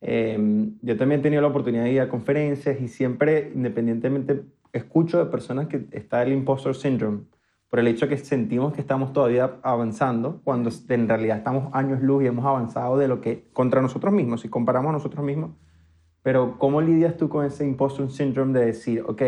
eh, 0.00 0.36
yo 0.82 0.96
también 0.96 1.20
he 1.20 1.22
tenido 1.22 1.42
la 1.42 1.48
oportunidad 1.48 1.84
de 1.84 1.92
ir 1.92 2.00
a 2.00 2.08
conferencias 2.08 2.80
y 2.80 2.88
siempre, 2.88 3.52
independientemente, 3.54 4.42
escucho 4.72 5.24
de 5.24 5.30
personas 5.30 5.68
que 5.68 5.86
está 5.92 6.22
el 6.22 6.32
impostor 6.32 6.74
syndrome, 6.74 7.22
por 7.68 7.78
el 7.78 7.88
hecho 7.88 8.08
que 8.08 8.16
sentimos 8.16 8.72
que 8.72 8.80
estamos 8.80 9.12
todavía 9.12 9.56
avanzando, 9.62 10.40
cuando 10.44 10.70
en 10.88 11.08
realidad 11.08 11.38
estamos 11.38 11.72
años 11.74 12.00
luz 12.00 12.24
y 12.24 12.26
hemos 12.26 12.46
avanzado 12.46 12.96
de 12.96 13.08
lo 13.08 13.20
que 13.20 13.48
contra 13.52 13.82
nosotros 13.82 14.12
mismos, 14.12 14.40
si 14.40 14.48
comparamos 14.48 14.90
a 14.90 14.92
nosotros 14.92 15.24
mismos. 15.24 15.50
Pero 16.22 16.58
¿cómo 16.58 16.80
lidias 16.80 17.16
tú 17.16 17.28
con 17.28 17.44
ese 17.44 17.66
impostor 17.66 18.10
syndrome 18.10 18.58
de 18.58 18.66
decir, 18.66 19.04
ok, 19.06 19.22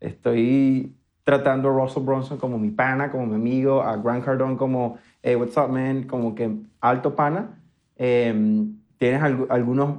estoy 0.00 0.96
tratando 1.24 1.70
a 1.70 1.72
Russell 1.72 2.04
Bronson 2.04 2.38
como 2.38 2.58
mi 2.58 2.70
pana, 2.70 3.10
como 3.10 3.26
mi 3.26 3.34
amigo, 3.34 3.82
a 3.82 3.96
Grant 3.96 4.24
Cardone 4.24 4.56
como, 4.56 4.98
hey, 5.22 5.34
what's 5.34 5.56
up, 5.56 5.68
man, 5.68 6.04
como 6.04 6.34
que 6.34 6.54
alto 6.80 7.16
pana? 7.16 7.60
Eh, 7.96 8.66
¿Tienes 8.98 9.22
algunos 9.22 9.98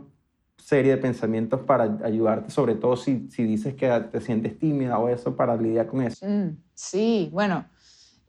serie 0.58 0.92
de 0.92 0.98
pensamientos 0.98 1.62
para 1.62 1.98
ayudarte, 2.04 2.52
sobre 2.52 2.76
todo 2.76 2.96
si, 2.98 3.28
si 3.30 3.44
dices 3.44 3.76
que 3.76 3.88
te 4.12 4.22
sientes 4.22 4.58
tímida 4.58 4.98
o 4.98 5.10
eso, 5.10 5.36
para 5.36 5.56
lidiar 5.56 5.88
con 5.88 6.02
eso. 6.02 6.26
Mm, 6.26 6.58
sí, 6.74 7.30
bueno, 7.32 7.66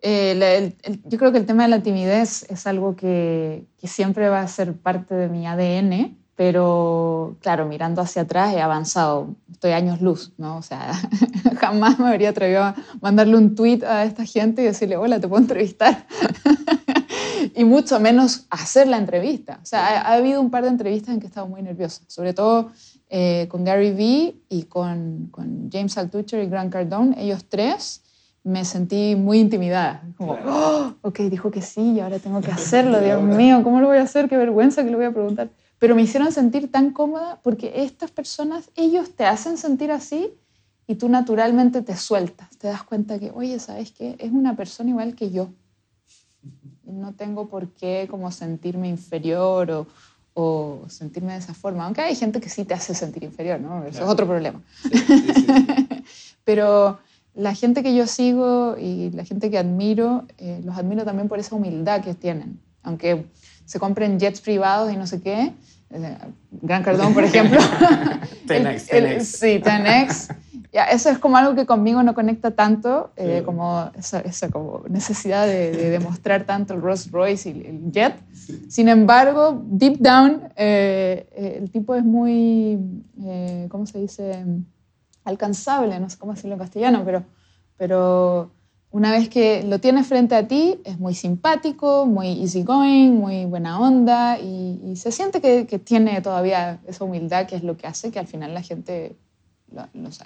eh, 0.03 0.75
yo 1.05 1.19
creo 1.19 1.33
que 1.33 1.39
el 1.39 1.47
tema 1.47 1.63
de 1.63 1.71
la 1.71 1.83
timidez 1.83 2.45
es 2.51 2.67
algo 2.67 2.95
que, 2.95 3.67
que, 3.79 3.89
siempre 3.89 4.29
va 4.29 4.41
a 4.41 4.49
ser 4.49 4.75
parte 4.75 5.15
de 5.15 5.29
mi 5.29 5.47
ADN, 5.47 6.17
pero 6.37 7.39
claro, 7.41 7.67
mirando 7.67 8.03
hacia 8.03 8.23
atrás 8.23 8.55
he 8.55 8.61
avanzado, 8.61 9.35
estoy 9.51 9.73
años 9.73 10.03
luz, 10.03 10.35
¿no? 10.37 10.59
O 10.59 10.63
sea, 10.63 10.93
jamás 11.59 11.99
me 11.99 12.09
habría 12.09 12.29
atrevido 12.29 12.63
a 12.63 12.75
mandarle 13.01 13.37
un 13.37 13.55
tweet 13.55 13.83
a 13.85 14.05
esta 14.05 14.27
gente 14.27 14.63
y 14.63 14.67
decirle, 14.67 14.99
hola, 14.99 15.19
te 15.19 15.29
puedo 15.29 15.41
entrevistar. 15.41 16.07
y 17.57 17.65
mucho 17.65 17.99
menos 17.99 18.47
hacer 18.51 18.87
la 18.87 18.99
entrevista. 18.99 19.59
O 19.63 19.67
sea, 19.67 20.03
ha, 20.03 20.13
habido 20.13 20.43
un 20.43 20.51
par 20.51 20.65
de 20.65 20.69
entrevistas 20.69 21.15
en 21.15 21.21
que 21.21 21.27
he 21.27 21.29
estado 21.29 21.49
muy 21.49 21.63
nerviosa, 21.63 22.03
sobre 22.07 22.35
todo 22.35 22.71
eh, 23.09 23.47
con 23.49 23.65
Gary 23.65 23.93
Vee 23.93 24.43
y 24.51 24.65
con, 24.65 25.29
con, 25.31 25.71
James 25.73 25.97
Altucher 25.97 26.45
y 26.45 26.49
Grant 26.49 26.71
Cardone, 26.71 27.17
ellos 27.19 27.47
tres, 27.49 28.03
me 28.45 28.65
sentí 28.67 29.17
muy 29.17 29.41
intimidada. 29.41 30.03
Como, 30.19 30.37
oh, 30.47 30.93
ok, 31.01 31.21
dijo 31.21 31.51
que 31.51 31.63
sí 31.63 31.93
y 31.93 32.01
ahora 32.01 32.19
tengo 32.19 32.43
que 32.43 32.51
hacerlo, 32.53 33.01
Dios 33.01 33.23
mío, 33.23 33.63
¿cómo 33.65 33.81
lo 33.81 33.87
voy 33.87 33.99
a 33.99 34.03
hacer? 34.03 34.29
Qué 34.29 34.37
vergüenza 34.37 34.85
que 34.85 34.91
lo 34.91 34.99
voy 34.99 35.07
a 35.07 35.13
preguntar. 35.13 35.49
Pero 35.79 35.95
me 35.95 36.03
hicieron 36.03 36.33
sentir 36.33 36.71
tan 36.71 36.91
cómoda 36.91 37.41
porque 37.43 37.73
estas 37.83 38.11
personas, 38.11 38.71
ellos 38.77 39.17
te 39.17 39.25
hacen 39.25 39.57
sentir 39.57 39.91
así 39.91 40.31
y 40.87 40.97
tú 40.97 41.09
naturalmente 41.09 41.81
te 41.81 41.97
sueltas, 41.97 42.51
te 42.59 42.69
das 42.69 42.83
cuenta 42.83 43.19
que, 43.19 43.31
oye, 43.31 43.59
¿sabes 43.59 43.93
qué? 43.93 44.15
Es 44.19 44.31
una 44.31 44.57
persona 44.57 44.91
igual 44.91 45.15
que 45.15 45.31
yo 45.31 45.49
no 46.87 47.13
tengo 47.13 47.49
por 47.49 47.69
qué 47.69 48.07
como 48.11 48.31
sentirme 48.31 48.89
inferior 48.89 49.71
o, 49.71 49.87
o, 50.35 50.85
sentirme 50.89 51.33
de 51.33 51.39
esa 51.39 51.55
forma, 51.55 51.85
aunque 51.85 52.03
hay 52.03 52.15
gente 52.15 52.41
que 52.41 52.49
sí 52.49 52.65
te 52.65 52.75
hace 52.75 52.95
sentir 52.95 53.25
inferior, 53.25 53.61
¿no? 53.61 53.85
Eso 53.85 54.05
es 54.05 54.09
otro 54.09 54.27
problema. 54.27 54.61
Pero 56.45 56.99
la 57.35 57.55
gente 57.55 57.83
que 57.83 57.95
yo 57.95 58.07
sigo 58.07 58.77
y 58.79 59.11
la 59.11 59.25
gente 59.25 59.51
que 59.51 59.59
admiro, 59.59 60.25
eh, 60.39 60.61
los 60.65 60.77
admiro 60.77 61.05
también 61.05 61.29
por 61.29 61.39
esa 61.39 61.55
humildad 61.55 62.03
que 62.03 62.15
tienen, 62.15 62.61
aunque 62.83 63.27
se 63.65 63.79
compren 63.79 64.19
jets 64.19 64.41
privados 64.41 64.93
y 64.93 64.97
no 64.97 65.07
sé 65.07 65.21
qué. 65.21 65.53
Eh, 65.91 66.19
Gran 66.51 66.83
Cardón, 66.83 67.15
por 67.15 67.25
ejemplo. 67.31 67.59
Tenex, 68.47 69.27
Sí, 69.27 69.59
Tenex 69.59 70.29
eso 70.85 71.11
es 71.11 71.19
como 71.19 71.37
algo 71.37 71.55
que 71.55 71.67
conmigo 71.67 72.03
no 72.03 72.15
conecta 72.15 72.51
tanto, 72.51 73.11
eh, 73.17 73.43
como 73.45 73.91
esa, 73.99 74.21
esa, 74.21 74.51
como 74.51 74.83
necesidad 74.89 75.47
de, 75.47 75.71
demostrar 75.91 76.45
tanto 76.45 76.75
el 76.75 76.83
Rolls 76.83 77.11
Royce 77.11 77.51
y 77.51 77.67
el 77.67 77.93
Jet. 77.93 78.15
Sin 78.69 78.89
embargo, 78.89 79.63
deep 79.65 79.99
down, 79.99 80.43
eh, 80.57 81.29
eh, 81.33 81.59
el 81.61 81.71
tipo 81.71 81.95
es 81.95 82.05
muy, 82.05 82.79
¿cómo 83.69 83.87
se 83.87 84.01
dice? 84.01 84.45
Alcanzable, 85.25 85.99
no 85.99 86.11
sé 86.11 86.19
cómo 86.19 86.35
decirlo 86.35 86.55
en 86.55 86.61
castellano, 86.61 87.03
pero, 87.05 87.25
pero 87.77 88.51
una 88.91 89.11
vez 89.11 89.29
que 89.29 89.63
lo 89.63 89.81
tienes 89.81 90.07
frente 90.07 90.35
a 90.35 90.47
ti, 90.47 90.81
es 90.85 90.99
muy 90.99 91.15
simpático, 91.15 92.07
muy 92.07 92.41
easygoing, 92.43 93.15
muy 93.15 93.45
buena 93.45 93.81
onda 93.81 94.39
y, 94.39 94.95
se 94.97 95.13
siente 95.13 95.43
que, 95.43 95.67
que 95.67 95.79
tiene 95.79 96.23
todavía 96.23 96.81
esa 96.87 97.05
humildad 97.05 97.47
que 97.47 97.57
es 97.57 97.63
lo 97.63 97.77
que 97.77 97.87
hace 97.87 98.11
que 98.11 98.19
al 98.19 98.27
final 98.27 98.55
la 98.55 98.63
gente 98.63 99.15
los. 99.71 100.19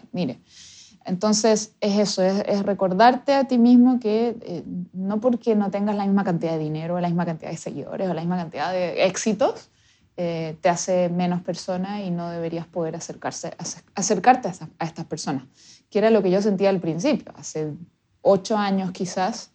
Entonces 1.05 1.75
es 1.81 1.99
eso, 1.99 2.23
es, 2.23 2.63
recordarte 2.63 3.35
a 3.35 3.45
ti 3.45 3.59
mismo 3.59 4.01
que 4.01 4.37
eh, 4.43 4.63
no 4.93 5.21
porque 5.21 5.57
no 5.57 5.71
tengas 5.71 5.97
la 5.97 6.05
misma 6.05 6.25
cantidad 6.25 6.53
de 6.53 6.59
dinero, 6.59 7.01
la 7.01 7.09
misma 7.09 7.25
cantidad 7.25 7.51
de 7.51 7.57
seguidores 7.57 8.09
o 8.09 8.15
la 8.15 8.21
misma 8.21 8.37
cantidad 8.37 8.71
de 8.71 9.05
éxitos, 9.05 9.71
eh, 10.17 10.57
te 10.61 10.69
hace 10.69 11.09
menos 11.09 11.41
persona 11.41 12.03
y 12.03 12.11
no 12.11 12.29
deberías 12.29 12.67
poder 12.67 12.97
acercarse, 12.97 13.55
acercarte 13.95 14.49
a, 14.49 14.53
a, 14.79 14.85
estas 14.85 15.07
personas, 15.07 15.45
que 15.89 15.99
era 15.99 16.11
lo 16.11 16.23
que 16.23 16.31
yo 16.31 16.43
sentía 16.43 16.69
al 16.69 16.81
principio. 16.81 17.33
Hace 17.37 17.73
ocho 18.21 18.59
años 18.59 18.91
quizás 18.91 19.53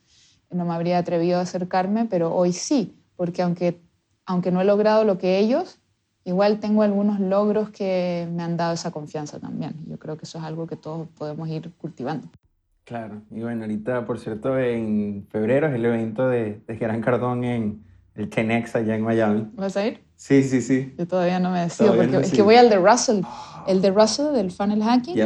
no 0.49 0.65
me 0.65 0.73
habría 0.73 0.97
atrevido 0.97 1.37
a 1.37 1.41
acercarme, 1.41 2.05
pero 2.05 2.33
hoy 2.33 2.53
sí, 2.53 2.95
porque 3.15 3.43
aunque, 3.43 3.79
aunque 4.25 4.51
no 4.51 4.61
he 4.61 4.65
logrado 4.65 5.03
lo 5.03 5.19
que 5.19 5.37
ellos, 5.37 5.79
igual 6.25 6.59
tengo 6.59 6.81
algunos 6.81 7.19
logros 7.19 7.69
que 7.69 8.27
me 8.33 8.43
han 8.43 8.57
dado 8.57 8.73
esa 8.73 8.91
confianza 8.91 9.39
también. 9.39 9.75
Yo 9.87 9.97
creo 9.97 10.17
que 10.17 10.25
eso 10.25 10.39
es 10.39 10.43
algo 10.43 10.67
que 10.67 10.75
todos 10.75 11.07
podemos 11.17 11.47
ir 11.47 11.71
cultivando. 11.77 12.27
Claro, 12.83 13.21
y 13.31 13.41
bueno, 13.41 13.61
ahorita, 13.61 14.05
por 14.05 14.19
cierto, 14.19 14.59
en 14.59 15.25
febrero 15.31 15.67
es 15.67 15.75
el 15.75 15.85
evento 15.85 16.27
de, 16.27 16.61
de 16.67 16.77
Gerán 16.77 17.01
Cardón 17.01 17.43
en 17.43 17.83
el 18.15 18.29
Tenex 18.29 18.75
allá 18.75 18.95
en 18.95 19.01
Miami. 19.03 19.49
¿Vas 19.55 19.77
a 19.77 19.87
ir? 19.87 20.03
Sí, 20.15 20.43
sí, 20.43 20.61
sí. 20.61 20.93
Yo 20.97 21.07
todavía 21.07 21.39
no 21.39 21.51
me 21.51 21.61
decido, 21.61 21.95
porque 21.95 22.17
es 22.17 22.31
que 22.31 22.41
voy 22.41 22.55
al 22.55 22.69
de 22.69 22.77
Russell. 22.77 23.21
El 23.67 23.81
de 23.81 23.91
Russell, 23.91 24.33
del 24.33 24.51
funnel 24.51 24.83
hacking, 24.83 25.19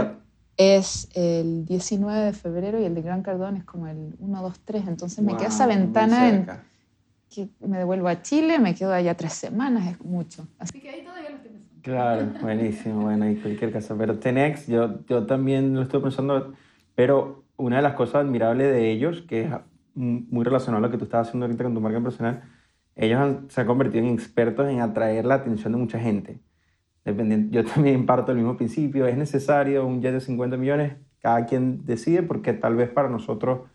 es 0.58 1.10
el 1.14 1.66
19 1.66 2.26
de 2.26 2.34
febrero 2.34 2.80
y 2.80 2.86
el 2.86 2.96
de 2.96 3.02
Gran 3.02 3.24
Cardón 3.24 3.58
es 3.58 3.64
como 3.64 3.88
el 3.88 4.16
1, 4.20 4.42
2, 4.42 4.60
3. 4.66 4.88
Entonces 4.88 5.24
me 5.24 5.38
queda 5.38 5.48
esa 5.50 5.68
ventana 5.68 6.30
en 6.30 6.48
que 7.30 7.50
me 7.60 7.78
devuelvo 7.78 8.08
a 8.08 8.22
Chile, 8.22 8.60
me 8.60 8.74
quedo 8.76 8.94
allá 8.94 9.16
tres 9.16 9.34
semanas, 9.34 9.88
es 9.88 10.02
mucho. 10.02 10.48
Así 10.58 10.80
que 10.80 10.90
ahí 10.90 11.04
todavía 11.04 11.30
lo 11.30 11.36
estoy 11.38 11.52
pensando. 11.52 11.82
Claro, 11.82 12.28
buenísimo, 12.42 13.02
bueno, 13.02 13.30
y 13.30 13.36
cualquier 13.36 13.72
caso. 13.72 13.96
Pero 13.98 14.20
Tenex, 14.20 14.68
yo, 14.68 15.06
yo 15.06 15.26
también 15.26 15.76
lo 15.76 15.84
estoy 15.84 16.02
pensando, 16.02 16.54
pero 16.96 17.46
una 17.58 17.78
de 17.78 17.82
las 17.82 17.94
cosas 17.94 18.26
admirables 18.26 18.72
de 18.72 18.92
ellos, 18.92 19.22
que 19.22 19.44
es 19.44 19.52
muy 19.94 20.44
relacionado 20.44 20.84
a 20.84 20.88
lo 20.88 20.92
que 20.92 20.98
tú 20.98 21.06
estás 21.06 21.28
haciendo 21.28 21.46
ahorita 21.46 21.64
con 21.64 21.74
tu 21.74 21.82
marca 21.82 22.02
personal, 22.02 22.44
ellos 22.96 23.38
se 23.50 23.62
han 23.62 23.68
convertido 23.68 24.06
en 24.06 24.14
expertos 24.14 24.68
en 24.68 24.82
atraer 24.82 25.26
la 25.26 25.36
atención 25.36 25.72
de 25.74 25.80
mucha 25.80 26.00
gente. 26.00 26.40
Yo 27.06 27.66
también 27.66 28.06
parto 28.06 28.32
del 28.32 28.38
mismo 28.38 28.58
principio, 28.58 29.08
es 29.08 29.18
necesario 29.18 29.86
un 29.86 30.02
jet 30.02 30.14
de 30.14 30.20
50 30.20 30.58
millones, 30.58 30.98
cada 31.20 31.46
quien 31.46 31.86
decide, 31.86 32.24
porque 32.24 32.54
tal 32.54 32.76
vez 32.76 32.90
para 32.90 33.10
nosotros 33.10 33.70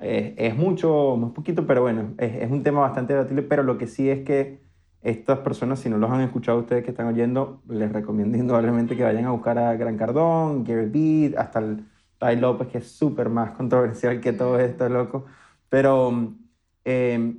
eh, 0.00 0.34
es 0.38 0.56
mucho, 0.56 1.16
más 1.16 1.32
poquito, 1.32 1.66
pero 1.66 1.82
bueno, 1.82 2.14
es, 2.18 2.42
es, 2.42 2.50
un 2.50 2.62
tema 2.62 2.80
bastante 2.80 3.12
debatible, 3.12 3.42
pero 3.42 3.62
lo 3.62 3.76
que 3.76 3.86
sí 3.86 4.08
es 4.08 4.24
que 4.24 4.60
estas 5.02 5.40
personas, 5.40 5.80
si 5.80 5.88
no 5.88 5.98
los 5.98 6.10
han 6.10 6.22
escuchado 6.22 6.58
ustedes 6.58 6.84
que 6.84 6.90
están 6.90 7.06
oyendo, 7.06 7.62
les 7.68 7.92
recomiendo 7.92 8.36
indudablemente 8.36 8.96
que 8.96 9.02
vayan 9.02 9.26
a 9.26 9.30
buscar 9.30 9.58
a 9.58 9.74
Gran 9.76 9.96
Cardón, 9.96 10.64
Gary 10.64 10.86
Vee, 10.86 11.34
hasta 11.36 11.58
el 11.60 11.84
Tai 12.18 12.36
López, 12.36 12.68
que 12.68 12.78
es 12.78 12.90
súper 12.90 13.28
más 13.28 13.52
controversial 13.52 14.20
que 14.20 14.32
todo 14.32 14.58
esto, 14.58 14.88
loco. 14.88 15.26
Pero 15.68 16.34
eh, 16.84 17.34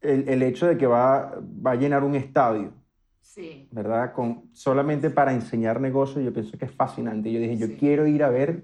el, 0.00 0.28
el, 0.28 0.42
hecho 0.42 0.66
de 0.66 0.78
que 0.78 0.86
va, 0.86 1.40
va 1.66 1.72
a 1.72 1.76
llenar 1.76 2.04
un 2.04 2.14
estadio, 2.14 2.72
sí. 3.20 3.68
¿verdad? 3.70 4.12
Con, 4.12 4.44
solamente 4.52 5.10
para 5.10 5.32
enseñar 5.32 5.80
negocios, 5.80 6.24
yo 6.24 6.32
pienso 6.32 6.56
que 6.58 6.66
es 6.66 6.72
fascinante. 6.72 7.32
Yo 7.32 7.40
dije, 7.40 7.56
yo 7.56 7.76
quiero 7.78 8.06
ir 8.06 8.22
a 8.22 8.30
ver 8.30 8.62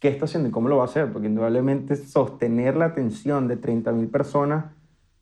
qué 0.00 0.08
está 0.08 0.24
haciendo 0.24 0.48
y 0.48 0.52
cómo 0.52 0.68
lo 0.68 0.78
va 0.78 0.84
a 0.84 0.86
hacer, 0.86 1.12
porque 1.12 1.28
indudablemente 1.28 1.94
sostener 1.94 2.76
la 2.76 2.86
atención 2.86 3.46
de 3.46 3.60
30.000 3.60 4.10
personas 4.10 4.64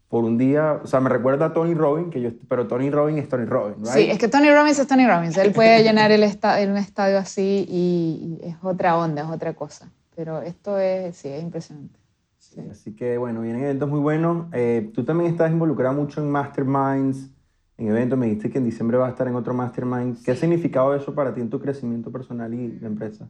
por 0.08 0.24
un 0.24 0.38
día, 0.38 0.80
o 0.82 0.86
sea, 0.86 1.00
me 1.00 1.10
recuerda 1.10 1.46
a 1.46 1.52
Tony 1.52 1.74
Robbins, 1.74 2.10
que 2.10 2.22
yo, 2.22 2.30
pero 2.48 2.66
Tony 2.66 2.88
Robbins 2.88 3.18
es 3.18 3.28
Tony 3.28 3.44
Robbins, 3.44 3.80
¿right? 3.80 3.90
Sí, 3.90 4.10
es 4.10 4.18
que 4.18 4.28
Tony 4.28 4.50
Robbins 4.50 4.78
es 4.78 4.86
Tony 4.86 5.06
Robbins, 5.06 5.36
él 5.36 5.52
puede 5.52 5.82
llenar 5.82 6.10
el 6.12 6.22
un 6.22 6.76
estadio 6.78 7.18
así 7.18 7.66
y, 7.68 8.38
es 8.42 8.56
otra 8.62 8.96
onda, 8.96 9.22
es 9.22 9.28
otra 9.28 9.52
cosa, 9.52 9.90
pero 10.16 10.40
esto 10.40 10.78
es, 10.78 11.16
sí, 11.16 11.28
es 11.28 11.42
impresionante. 11.42 11.98
Sí. 12.38 12.62
Así 12.70 12.94
que 12.94 13.18
bueno, 13.18 13.42
vienen 13.42 13.64
eventos 13.64 13.88
muy 13.90 14.00
buenos. 14.00 14.46
Eh, 14.52 14.90
tú 14.94 15.04
también 15.04 15.30
estás 15.30 15.50
involucrado 15.50 15.94
mucho 15.94 16.22
en 16.22 16.30
masterminds, 16.30 17.28
en 17.76 17.88
eventos. 17.88 18.18
Me 18.18 18.24
dijiste 18.26 18.48
que 18.48 18.56
en 18.56 18.64
diciembre 18.64 18.96
vas 18.96 19.08
a 19.08 19.10
estar 19.10 19.28
en 19.28 19.34
otro 19.34 19.52
mastermind. 19.52 20.22
¿Qué 20.24 20.30
ha 20.30 20.34
significado 20.34 20.94
eso 20.94 21.14
para 21.14 21.34
ti 21.34 21.42
en 21.42 21.50
tu 21.50 21.60
crecimiento 21.60 22.10
personal 22.10 22.54
y 22.54 22.68
de 22.68 22.86
empresa? 22.86 23.28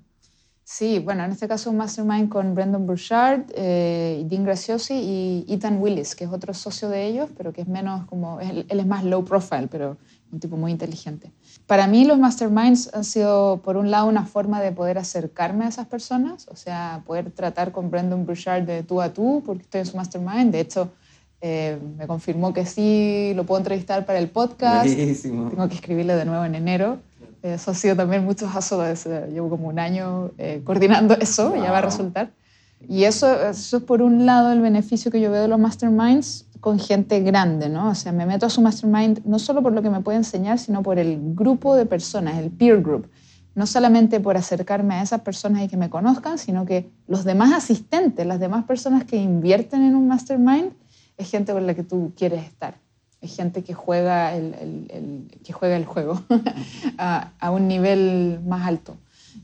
Sí, 0.71 0.99
bueno, 0.99 1.25
en 1.25 1.33
este 1.33 1.49
caso 1.49 1.71
un 1.71 1.79
mastermind 1.79 2.29
con 2.29 2.55
Brendan 2.55 2.87
Burchard, 2.87 3.41
eh, 3.55 4.23
Dean 4.27 4.45
Graciosi 4.45 4.93
y 4.93 5.47
Ethan 5.49 5.81
Willis, 5.81 6.15
que 6.15 6.25
es 6.25 6.31
otro 6.31 6.53
socio 6.53 6.91
de 6.91 7.07
ellos, 7.07 7.31
pero 7.39 7.55
que 7.55 7.63
es 7.63 7.69
menos 7.69 8.05
como, 8.05 8.39
él, 8.39 8.67
es 8.69 8.87
más 8.87 9.03
low 9.03 9.25
profile, 9.25 9.69
pero 9.69 9.97
un 10.31 10.41
tipo 10.41 10.59
muy 10.59 10.71
inteligente. 10.71 11.33
Para 11.67 11.87
mí 11.87 12.05
los 12.05 12.19
masterminds 12.19 12.93
han 12.93 13.05
sido, 13.05 13.63
por 13.63 13.79
un 13.79 13.91
lado, 13.91 14.09
una 14.09 14.27
forma 14.27 14.61
de 14.61 14.71
poder 14.71 14.99
acercarme 14.99 15.65
a 15.65 15.69
esas 15.69 15.87
personas, 15.87 16.47
o 16.49 16.55
sea, 16.55 17.03
poder 17.07 17.31
tratar 17.31 17.73
con 17.73 17.91
Brendan 17.91 18.27
Burchard 18.27 18.65
de 18.65 18.83
tú 18.83 19.01
a 19.01 19.11
tú, 19.11 19.43
porque 19.47 19.63
estoy 19.63 19.81
en 19.81 19.87
su 19.87 19.97
mastermind. 19.97 20.53
De 20.53 20.61
hecho, 20.61 20.93
eh, 21.41 21.79
me 21.97 22.07
confirmó 22.07 22.53
que 22.53 22.67
sí, 22.67 23.33
lo 23.35 23.47
puedo 23.47 23.59
entrevistar 23.61 24.05
para 24.05 24.19
el 24.19 24.29
podcast. 24.29 24.85
Tengo 24.95 25.67
que 25.67 25.77
escribirle 25.77 26.15
de 26.15 26.27
nuevo 26.27 26.45
en 26.45 26.55
enero. 26.57 26.99
Eso 27.43 27.71
ha 27.71 27.75
sido 27.75 27.95
también 27.95 28.25
mucho 28.25 28.49
jazo, 28.49 28.83
llevo 29.31 29.51
como 29.51 29.69
un 29.69 29.79
año 29.79 30.33
eh, 30.39 30.61
coordinando 30.65 31.15
eso, 31.21 31.55
ya 31.55 31.71
va 31.71 31.79
a 31.79 31.83
resultar. 31.83 32.31
Y 32.87 33.05
eso, 33.05 33.33
eso 33.49 33.77
es 33.79 33.83
por 33.83 34.03
un 34.03 34.27
lado 34.27 34.53
el 34.53 34.61
beneficio 34.61 35.11
que 35.11 35.21
yo 35.21 35.31
veo 35.31 35.43
de 35.43 35.49
los 35.49 35.59
masterminds 35.59 36.47
con 36.61 36.79
gente 36.79 37.21
grande, 37.21 37.69
¿no? 37.69 37.91
O 37.91 37.95
sea, 37.95 38.13
me 38.13 38.27
meto 38.27 38.47
a 38.47 38.51
su 38.51 38.61
mastermind 38.61 39.25
no 39.25 39.39
solo 39.39 39.63
por 39.63 39.73
lo 39.73 39.83
que 39.83 39.91
me 39.91 40.01
puede 40.01 40.19
enseñar, 40.19 40.59
sino 40.59 40.83
por 40.83 40.99
el 40.99 41.19
grupo 41.35 41.77
de 41.77 41.87
personas, 41.87 42.39
el 42.39 42.51
peer 42.51 42.83
group. 42.83 43.09
No 43.55 43.67
solamente 43.67 44.21
por 44.21 44.37
acercarme 44.37 44.95
a 44.95 45.03
esas 45.03 45.21
personas 45.21 45.63
y 45.63 45.69
que 45.69 45.77
me 45.77 45.91
conozcan, 45.91 46.39
sino 46.39 46.65
que 46.65 46.91
los 47.07 47.25
demás 47.25 47.53
asistentes, 47.53 48.27
las 48.27 48.39
demás 48.39 48.65
personas 48.65 49.05
que 49.05 49.17
invierten 49.17 49.83
en 49.83 49.97
un 49.97 50.07
mastermind, 50.07 50.73
es 51.17 51.31
gente 51.31 51.53
con 51.53 51.67
la 51.67 51.75
que 51.75 51.83
tú 51.83 52.13
quieres 52.17 52.45
estar. 52.45 52.75
Es 53.21 53.35
gente 53.35 53.63
que 53.63 53.75
juega 53.75 54.35
el, 54.35 55.29
que 55.45 55.53
juega 55.53 55.77
el 55.77 55.85
juego 55.85 56.23
a, 56.99 57.51
un 57.51 57.69
nivel 57.69 58.41
más 58.47 58.67
alto. 58.67 58.97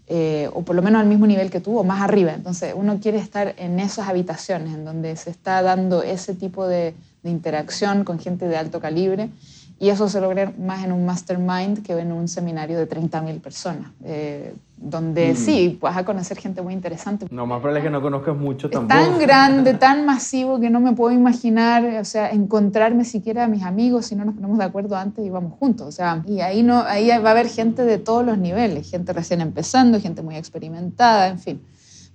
Eh, 0.07 0.50
o 0.52 0.62
por 0.62 0.76
lo 0.76 0.83
menos 0.83 1.00
al 1.00 1.07
mismo 1.09 1.26
nivel 1.26 1.50
que 1.50 1.61
tú 1.61 1.78
o 1.78 1.85
más 1.85 2.02
arriba. 2.02 2.33
Entonces 2.33 2.75
uno 2.76 3.00
quiere 3.00 3.19
estar 3.19 3.54
en 3.59 3.81
esas 3.81 4.09
habitaciones 4.09 4.75
en 4.75 4.85
donde 4.85 5.16
se 5.16 5.31
está 5.31 5.62
dando 5.62 6.02
ese 6.02 6.35
tipo 6.35 6.66
de 6.66 6.95
interacción 7.25 8.04
con 8.04 8.19
gente 8.19 8.47
de 8.49 8.57
alto 8.57 8.81
calibre 8.81 9.31
y 9.78 9.88
eso 9.88 10.09
se 10.09 10.21
logra 10.21 10.52
más 10.59 10.85
en 10.85 10.93
un 10.93 11.04
mastermind 11.04 11.83
que 11.83 11.93
en 11.99 12.12
un 12.12 12.28
seminario 12.28 12.78
de 12.78 12.88
30.000 12.88 13.40
personas, 13.40 13.90
eh, 14.04 14.54
donde 14.76 15.33
mm. 15.33 15.37
sí, 15.37 15.78
vas 15.81 15.97
a 15.97 16.04
conocer 16.04 16.38
gente 16.38 16.62
muy 16.62 16.73
interesante. 16.73 17.26
No, 17.31 17.45
más 17.45 17.59
probable 17.59 17.81
es 17.81 17.85
que 17.85 17.90
no 17.90 18.00
conozcas 18.00 18.37
mucho 18.37 18.71
tampoco. 18.71 19.00
tan 19.00 19.19
grande, 19.21 19.75
tan 19.75 20.07
masivo 20.07 20.61
que 20.61 20.71
no 20.71 20.81
me 20.81 20.93
puedo 20.93 21.12
imaginar, 21.12 21.85
o 22.00 22.04
sea, 22.04 22.31
encontrarme 22.31 23.04
siquiera 23.04 23.45
a 23.45 23.49
mis 23.49 23.64
amigos 23.64 24.07
si 24.07 24.14
no 24.14 24.25
nos 24.25 24.35
ponemos 24.35 24.59
de 24.59 24.64
acuerdo 24.64 24.97
antes 24.97 25.25
y 25.25 25.31
vamos 25.31 25.54
juntos. 25.59 25.88
O 25.88 25.93
sea, 25.93 26.23
y 26.26 26.40
ahí, 26.40 26.62
no, 26.62 26.83
ahí 26.83 27.09
va 27.09 27.28
a 27.28 27.33
haber 27.33 27.49
gente 27.49 27.85
de 27.85 27.99
todos 27.99 28.25
los 28.25 28.38
niveles, 28.38 28.88
gente 28.88 29.12
recién 29.12 29.40
empezando, 29.40 30.00
gente 30.00 30.23
muy 30.23 30.37
experimentada, 30.37 31.28
en 31.28 31.38
fin. 31.40 31.61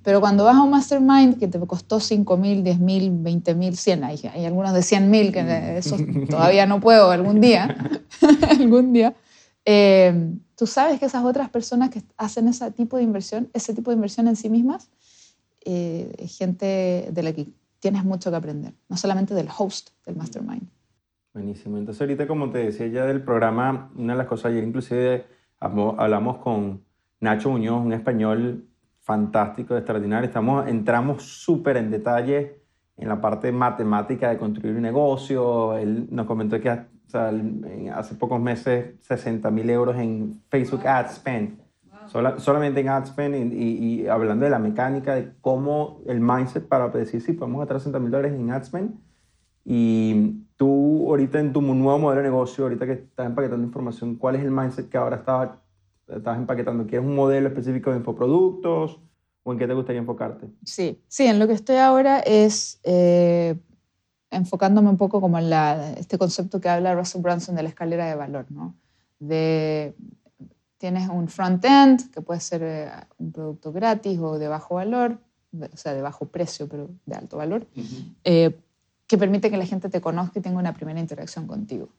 Pero 0.04 0.22
cuando 0.22 0.46
vas 0.46 0.56
a 0.56 0.62
un 0.62 0.72
mastermind 0.72 1.38
que 1.38 1.48
te 1.48 1.60
costó 1.60 2.00
5 2.00 2.38
mil, 2.38 2.64
10 2.64 2.80
mil, 2.80 3.12
20 3.12 3.56
mil, 3.56 3.76
100, 3.76 4.04
hay, 4.04 4.20
hay 4.34 4.46
algunos 4.46 4.74
de 4.74 4.82
100 4.82 5.12
mil 5.12 5.32
que 5.32 5.78
eso 5.78 5.98
todavía 6.30 6.66
no 6.66 6.80
puedo 6.80 7.12
algún 7.12 7.42
día, 7.42 7.76
algún 8.50 8.94
día, 8.94 9.14
eh, 9.66 10.34
tú 10.56 10.68
sabes 10.68 11.00
que 11.00 11.06
esas 11.06 11.24
otras 11.24 11.50
personas 11.50 11.90
que 11.90 12.02
hacen 12.18 12.48
ese 12.48 12.72
tipo 12.72 12.98
de 12.98 13.04
inversión, 13.04 13.50
ese 13.54 13.74
tipo 13.74 13.92
de 13.92 13.96
inversión 13.96 14.28
en 14.28 14.36
sí 14.36 14.50
mismas, 14.50 14.90
eh, 15.66 16.12
es 16.18 16.38
gente 16.38 17.10
de 17.12 17.24
la 17.24 17.34
que 17.34 17.48
tienes 17.80 18.04
mucho 18.04 18.30
que 18.32 18.38
aprender, 18.38 18.74
no 18.88 18.98
solamente 18.98 19.34
del 19.34 19.48
host 19.56 19.90
del 20.06 20.16
mastermind. 20.16 20.68
Buenísimo. 21.34 21.78
Entonces 21.78 22.02
ahorita, 22.02 22.28
como 22.28 22.50
te 22.50 22.60
decía 22.60 22.88
ya 22.88 23.06
del 23.06 23.22
programa, 23.22 23.92
una 23.96 24.14
de 24.14 24.18
las 24.18 24.28
cosas 24.28 24.52
ayer 24.52 24.64
inclusive 24.64 25.26
hablamos 25.60 26.38
con 26.38 26.84
Nacho 27.20 27.52
Muñoz, 27.52 27.86
un 27.86 27.94
español 27.94 28.69
fantástico, 29.10 29.76
extraordinario. 29.76 30.28
Estamos, 30.28 30.68
entramos 30.68 31.24
súper 31.24 31.78
en 31.78 31.90
detalle 31.90 32.62
en 32.96 33.10
la 33.10 33.20
parte 33.20 33.52
matemática 33.52 34.30
de 34.30 34.38
construir 34.38 34.76
un 34.76 34.84
negocio. 34.84 35.76
Él 35.76 36.08
nos 36.12 36.28
comentó 36.28 36.62
que 36.62 36.70
hace 36.70 38.16
pocos 38.20 38.40
meses 38.40 38.94
60 39.00 39.50
mil 39.50 39.68
euros 39.68 39.98
en 39.98 40.44
Facebook 40.48 40.86
Ad 40.86 41.10
Spend. 41.10 41.58
solamente 42.38 42.82
en 42.82 42.90
Ad 42.90 43.08
Spend 43.08 43.52
y, 43.52 44.08
hablando 44.08 44.46
de 44.46 44.52
la 44.52 44.60
mecánica 44.60 45.16
de 45.16 45.32
cómo 45.42 46.02
el 46.06 46.20
mindset 46.20 46.68
para 46.68 46.90
decir 46.90 47.20
si 47.20 47.34
podemos 47.34 47.62
gastar 47.62 47.80
60 47.80 47.98
mil 47.98 48.12
dólares 48.12 48.34
en 48.34 48.52
Ad 48.52 48.64
Spend. 48.64 48.92
Y 49.66 50.44
tú 50.56 51.08
ahorita 51.10 51.40
en 51.40 51.52
tu 51.52 51.64
nuevo 51.64 51.98
modelo 51.98 52.22
de 52.22 52.28
negocio, 52.28 52.66
ahorita 52.66 52.86
que 52.86 52.94
estás 52.94 53.26
empaquetando 53.26 53.66
información, 53.66 54.18
¿cuál 54.18 54.36
es 54.36 54.44
el 54.44 54.52
mindset 54.52 54.88
que 54.88 54.98
ahora 55.00 55.16
estás 55.16 55.50
estás 56.16 56.38
empaquetando? 56.38 56.86
¿Quieres 56.86 57.08
un 57.08 57.16
modelo 57.16 57.48
específico 57.48 57.92
de 57.92 57.98
infoproductos 57.98 59.00
o 59.44 59.52
en 59.52 59.60
qué 59.60 59.68
te 59.68 59.74
gustaría 59.74 60.00
enfocarte? 60.00 60.48
Sí, 60.64 61.02
sí, 61.08 61.26
en 61.26 61.40
lo 61.40 61.48
que 61.48 61.54
estoy 61.54 61.78
ahora 61.78 62.20
es 62.20 62.80
eh, 62.84 63.56
enfocándome 64.32 64.90
un 64.90 64.98
poco 64.98 65.22
como 65.22 65.38
en 65.38 65.50
la, 65.50 65.92
este 65.94 66.18
concepto 66.18 66.60
que 66.60 66.70
habla 66.70 66.96
Russell 66.96 67.22
Brunson 67.22 67.56
de 67.56 67.64
la 67.64 67.70
escalera 67.70 68.08
de 68.08 68.16
valor, 68.16 68.46
¿no? 68.50 68.76
De, 69.20 69.96
tienes 70.78 71.10
un 71.10 71.28
front-end, 71.28 72.12
que 72.12 72.22
puede 72.22 72.40
ser 72.40 72.62
eh, 72.64 72.90
un 73.18 73.32
producto 73.32 73.72
gratis 73.72 74.20
o 74.20 74.40
de 74.40 74.48
bajo 74.48 74.76
valor, 74.76 75.20
o 75.60 75.78
sea, 75.78 75.94
de 75.94 76.02
bajo 76.02 76.26
precio, 76.28 76.68
pero 76.70 76.90
de 77.06 77.16
alto 77.16 77.38
valor, 77.38 77.68
eh, 78.24 78.58
que 79.08 79.18
permite 79.18 79.50
que 79.50 79.58
la 79.58 79.66
gente 79.66 79.90
te 79.90 80.00
conozca 80.00 80.40
y 80.40 80.42
tenga 80.42 80.60
una 80.60 80.74
primera 80.74 81.00
interacción 81.00 81.48
contigo 81.48 81.90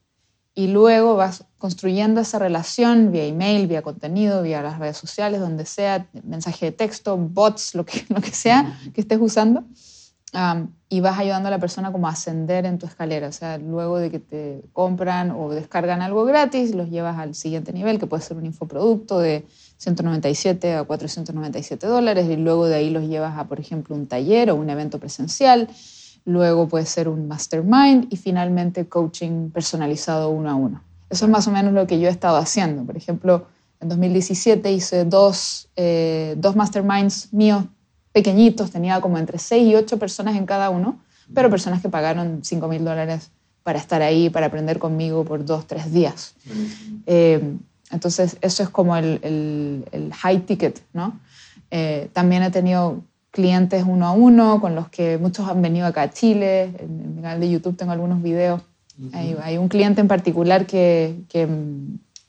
y 0.54 0.66
luego 0.66 1.16
vas 1.16 1.44
construyendo 1.58 2.20
esa 2.20 2.38
relación 2.38 3.12
vía 3.12 3.24
email, 3.24 3.66
vía 3.66 3.82
contenido, 3.82 4.42
vía 4.42 4.62
las 4.62 4.78
redes 4.78 4.96
sociales, 4.96 5.40
donde 5.40 5.64
sea, 5.64 6.06
mensaje 6.24 6.66
de 6.66 6.72
texto, 6.72 7.16
bots, 7.16 7.74
lo 7.74 7.84
que, 7.84 8.04
lo 8.08 8.20
que 8.20 8.32
sea 8.32 8.78
que 8.92 9.00
estés 9.00 9.18
usando, 9.20 9.64
y 10.88 11.00
vas 11.00 11.18
ayudando 11.18 11.48
a 11.48 11.50
la 11.50 11.58
persona 11.58 11.92
como 11.92 12.08
a 12.08 12.10
ascender 12.10 12.66
en 12.66 12.78
tu 12.78 12.86
escalera. 12.86 13.28
O 13.28 13.32
sea, 13.32 13.58
luego 13.58 13.98
de 13.98 14.10
que 14.10 14.18
te 14.18 14.62
compran 14.72 15.30
o 15.30 15.50
descargan 15.50 16.02
algo 16.02 16.24
gratis, 16.24 16.74
los 16.74 16.90
llevas 16.90 17.18
al 17.18 17.34
siguiente 17.34 17.72
nivel, 17.72 17.98
que 17.98 18.06
puede 18.06 18.22
ser 18.22 18.36
un 18.36 18.46
infoproducto 18.46 19.18
de 19.20 19.46
197 19.78 20.74
a 20.74 20.84
497 20.84 21.86
dólares, 21.86 22.28
y 22.28 22.36
luego 22.36 22.66
de 22.66 22.74
ahí 22.76 22.90
los 22.90 23.04
llevas 23.04 23.38
a, 23.38 23.44
por 23.44 23.60
ejemplo, 23.60 23.94
un 23.94 24.06
taller 24.06 24.50
o 24.50 24.56
un 24.56 24.68
evento 24.68 24.98
presencial 24.98 25.68
luego 26.24 26.68
puede 26.68 26.86
ser 26.86 27.08
un 27.08 27.28
mastermind 27.28 28.06
y 28.10 28.16
finalmente 28.16 28.88
coaching 28.88 29.50
personalizado 29.50 30.30
uno 30.30 30.50
a 30.50 30.54
uno. 30.54 30.82
Eso 31.08 31.24
es 31.24 31.30
más 31.30 31.46
o 31.48 31.50
menos 31.50 31.72
lo 31.72 31.86
que 31.86 31.98
yo 31.98 32.08
he 32.08 32.10
estado 32.10 32.36
haciendo. 32.36 32.84
Por 32.84 32.96
ejemplo, 32.96 33.46
en 33.80 33.88
2017 33.88 34.72
hice 34.72 35.04
dos, 35.04 35.68
eh, 35.76 36.34
dos 36.38 36.54
masterminds 36.54 37.32
míos 37.32 37.64
pequeñitos, 38.12 38.70
tenía 38.70 39.00
como 39.00 39.18
entre 39.18 39.38
6 39.38 39.68
y 39.68 39.74
8 39.74 39.98
personas 39.98 40.36
en 40.36 40.46
cada 40.46 40.70
uno, 40.70 41.00
pero 41.34 41.48
personas 41.48 41.80
que 41.80 41.88
pagaron 41.88 42.40
5 42.42 42.68
mil 42.68 42.84
dólares 42.84 43.30
para 43.62 43.78
estar 43.78 44.02
ahí, 44.02 44.30
para 44.30 44.46
aprender 44.46 44.78
conmigo 44.78 45.24
por 45.24 45.44
dos, 45.44 45.66
tres 45.66 45.92
días. 45.92 46.34
Eh, 47.06 47.56
entonces, 47.90 48.36
eso 48.40 48.62
es 48.62 48.68
como 48.68 48.96
el, 48.96 49.84
el, 49.92 50.12
high 50.14 50.40
ticket, 50.40 50.82
¿no? 50.92 51.20
Eh, 51.70 52.08
también 52.12 52.42
he 52.42 52.50
tenido 52.50 53.02
clientes 53.30 53.84
uno 53.86 54.06
a 54.06 54.12
uno, 54.12 54.60
con 54.60 54.74
los 54.74 54.88
que 54.88 55.18
muchos 55.18 55.48
han 55.48 55.62
venido 55.62 55.86
acá 55.86 56.02
a 56.02 56.10
Chile. 56.10 56.72
En 56.78 57.16
mi 57.16 57.22
canal 57.22 57.40
de 57.40 57.50
YouTube 57.50 57.76
tengo 57.76 57.92
algunos 57.92 58.22
videos. 58.22 58.60
hay, 59.12 59.56
un 59.56 59.68
cliente 59.68 60.00
en 60.00 60.08
particular 60.08 60.66
que, 60.66 61.16
que 61.28 61.48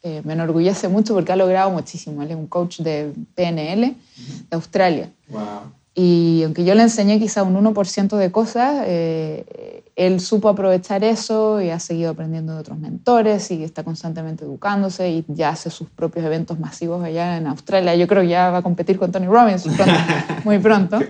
eh, 0.03 0.21
me 0.23 0.33
enorgullece 0.33 0.87
mucho 0.87 1.13
porque 1.13 1.31
ha 1.31 1.35
logrado 1.35 1.69
muchísimo. 1.69 2.23
Él 2.23 2.31
es 2.31 2.37
un 2.37 2.47
coach 2.47 2.79
de 2.79 3.13
PNL 3.35 3.81
de 3.81 4.55
Australia. 4.55 5.11
Wow. 5.29 5.73
Y 5.93 6.43
aunque 6.45 6.63
yo 6.63 6.73
le 6.73 6.83
enseñé 6.83 7.19
quizá 7.19 7.43
un 7.43 7.55
1% 7.55 8.15
de 8.15 8.31
cosas, 8.31 8.83
eh, 8.85 9.83
él 9.97 10.21
supo 10.21 10.47
aprovechar 10.47 11.03
eso 11.03 11.61
y 11.61 11.69
ha 11.69 11.79
seguido 11.79 12.11
aprendiendo 12.11 12.53
de 12.53 12.59
otros 12.59 12.79
mentores 12.79 13.51
y 13.51 13.63
está 13.63 13.83
constantemente 13.83 14.45
educándose 14.45 15.09
y 15.09 15.25
ya 15.27 15.49
hace 15.49 15.69
sus 15.69 15.89
propios 15.89 16.25
eventos 16.25 16.59
masivos 16.59 17.03
allá 17.03 17.35
en 17.37 17.47
Australia. 17.47 17.95
Yo 17.95 18.07
creo 18.07 18.21
que 18.21 18.29
ya 18.29 18.51
va 18.51 18.59
a 18.59 18.61
competir 18.61 18.97
con 18.97 19.11
Tony 19.11 19.27
Robbins 19.27 19.67
muy 20.45 20.59
pronto. 20.59 20.99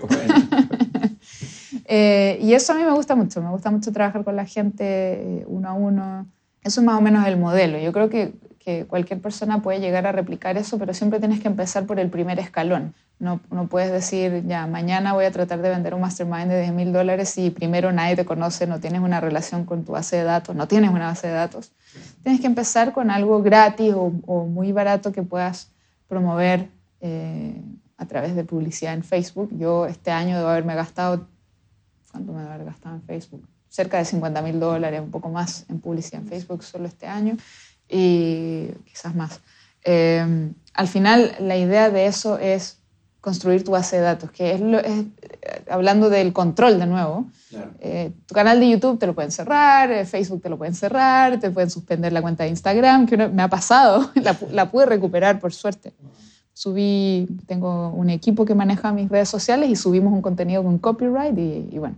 Eh, 1.94 2.38
y 2.40 2.54
eso 2.54 2.72
a 2.72 2.76
mí 2.76 2.84
me 2.84 2.92
gusta 2.92 3.14
mucho, 3.14 3.42
me 3.42 3.50
gusta 3.50 3.70
mucho 3.70 3.92
trabajar 3.92 4.24
con 4.24 4.34
la 4.34 4.46
gente 4.46 4.84
eh, 4.84 5.44
uno 5.46 5.68
a 5.68 5.72
uno. 5.74 6.26
Eso 6.64 6.80
es 6.80 6.86
más 6.86 6.96
o 6.96 7.02
menos 7.02 7.26
el 7.26 7.36
modelo. 7.36 7.78
Yo 7.78 7.92
creo 7.92 8.08
que 8.08 8.32
que 8.64 8.86
cualquier 8.86 9.20
persona 9.20 9.60
puede 9.60 9.80
llegar 9.80 10.06
a 10.06 10.12
replicar 10.12 10.56
eso, 10.56 10.78
pero 10.78 10.94
siempre 10.94 11.18
tienes 11.18 11.40
que 11.40 11.48
empezar 11.48 11.84
por 11.84 11.98
el 11.98 12.10
primer 12.10 12.38
escalón. 12.38 12.94
No, 13.18 13.40
no 13.50 13.66
puedes 13.66 13.90
decir, 13.90 14.44
ya, 14.46 14.66
mañana 14.66 15.12
voy 15.12 15.24
a 15.24 15.30
tratar 15.30 15.60
de 15.62 15.68
vender 15.68 15.94
un 15.94 16.00
mastermind 16.00 16.48
de 16.48 16.60
10 16.60 16.72
mil 16.72 16.92
dólares 16.92 17.28
si 17.28 17.50
primero 17.50 17.92
nadie 17.92 18.16
te 18.16 18.24
conoce, 18.24 18.66
no 18.66 18.80
tienes 18.80 19.00
una 19.00 19.20
relación 19.20 19.64
con 19.64 19.84
tu 19.84 19.92
base 19.92 20.16
de 20.16 20.24
datos, 20.24 20.54
no 20.54 20.68
tienes 20.68 20.90
una 20.90 21.06
base 21.06 21.28
de 21.28 21.34
datos. 21.34 21.72
Tienes 22.22 22.40
que 22.40 22.46
empezar 22.46 22.92
con 22.92 23.10
algo 23.10 23.42
gratis 23.42 23.94
o, 23.96 24.46
muy 24.46 24.72
barato 24.72 25.12
que 25.12 25.22
puedas 25.22 25.70
promover 26.08 26.68
eh, 27.00 27.60
a 27.96 28.06
través 28.06 28.34
de 28.34 28.44
publicidad 28.44 28.94
en 28.94 29.04
Facebook. 29.04 29.50
Yo 29.58 29.86
este 29.86 30.10
año 30.10 30.36
debo 30.36 30.48
haberme 30.48 30.74
gastado, 30.74 31.26
¿cuánto 32.10 32.32
me 32.32 32.40
debo 32.40 32.52
haber 32.52 32.66
gastado 32.66 32.96
en 32.96 33.02
Facebook? 33.02 33.46
Cerca 33.68 33.98
de 33.98 34.04
50 34.04 34.42
mil 34.42 34.60
dólares, 34.60 35.00
un 35.00 35.10
poco 35.10 35.30
más 35.30 35.64
en 35.68 35.80
publicidad 35.80 36.22
en 36.22 36.28
Facebook 36.28 36.62
solo 36.62 36.86
este 36.86 37.06
año 37.06 37.36
y 37.92 38.70
quizás 38.84 39.14
más. 39.14 39.40
Eh, 39.84 40.50
al 40.74 40.88
final, 40.88 41.36
la 41.40 41.56
idea 41.56 41.90
de 41.90 42.06
eso 42.06 42.38
es 42.38 42.78
construir 43.20 43.62
tu 43.62 43.70
base 43.70 43.96
de 43.96 44.02
datos, 44.02 44.32
que 44.32 44.52
es, 44.52 44.60
lo, 44.60 44.80
es 44.80 45.04
hablando 45.70 46.10
del 46.10 46.32
control 46.32 46.78
de 46.80 46.86
nuevo. 46.86 47.26
Eh, 47.80 48.10
tu 48.26 48.34
canal 48.34 48.58
de 48.58 48.70
YouTube 48.70 48.98
te 48.98 49.06
lo 49.06 49.14
pueden 49.14 49.30
cerrar, 49.30 49.92
eh, 49.92 50.04
Facebook 50.04 50.42
te 50.42 50.48
lo 50.48 50.58
pueden 50.58 50.74
cerrar, 50.74 51.38
te 51.38 51.50
pueden 51.50 51.70
suspender 51.70 52.12
la 52.12 52.22
cuenta 52.22 52.44
de 52.44 52.50
Instagram, 52.50 53.06
que 53.06 53.16
me 53.16 53.42
ha 53.42 53.48
pasado, 53.48 54.10
la, 54.16 54.36
la, 54.50 54.70
pude 54.70 54.86
recuperar 54.86 55.38
por 55.38 55.52
suerte. 55.52 55.92
Subí, 56.54 57.28
tengo 57.46 57.90
un 57.90 58.10
equipo 58.10 58.44
que 58.44 58.54
maneja 58.54 58.92
mis 58.92 59.08
redes 59.08 59.28
sociales 59.28 59.70
y 59.70 59.76
subimos 59.76 60.12
un 60.12 60.22
contenido 60.22 60.62
con 60.62 60.78
copyright 60.78 61.38
y, 61.38 61.68
y 61.70 61.78
bueno, 61.78 61.96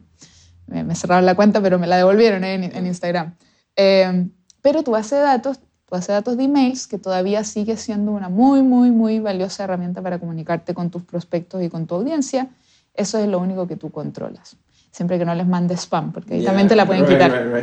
me, 0.67 0.95
cerraron 0.95 1.27
la 1.27 1.35
cuenta, 1.35 1.61
pero 1.61 1.79
me 1.79 1.87
la 1.87 1.97
devolvieron 1.97 2.45
en, 2.45 2.65
en, 2.65 2.87
Instagram. 2.87 3.35
Eh, 3.77 4.29
pero 4.63 4.83
tu 4.83 4.93
base 4.93 5.17
de 5.17 5.23
datos, 5.23 5.59
base 5.95 6.13
de 6.13 6.17
datos 6.17 6.37
de 6.37 6.45
emails, 6.45 6.87
que 6.87 6.99
todavía 6.99 7.45
sigue 7.45 7.77
siendo 7.77 8.13
una 8.13 8.29
muy, 8.29 8.63
muy, 8.63 8.91
muy 8.91 9.21
valiosa 9.21 9.65
herramienta 9.65 10.03
para 10.03 10.19
comunicarte 10.19 10.75
con 10.75 10.91
tus 10.91 11.03
prospectos 11.03 11.63
y 11.63 11.69
con 11.69 11.87
tu 11.87 11.95
audiencia, 11.95 12.49
eso 12.95 13.19
es 13.19 13.29
lo 13.29 13.39
único 13.39 13.67
que 13.67 13.77
tú 13.77 13.91
controlas. 13.91 14.57
Siempre 14.91 15.19
que 15.19 15.25
no 15.25 15.35
les 15.35 15.47
mandes 15.47 15.81
spam, 15.81 16.13
porque 16.13 16.35
ahí 16.35 16.45
también 16.45 16.69
te 16.69 16.77
la 16.77 16.87
pueden 16.87 17.07
quitar. 17.07 17.33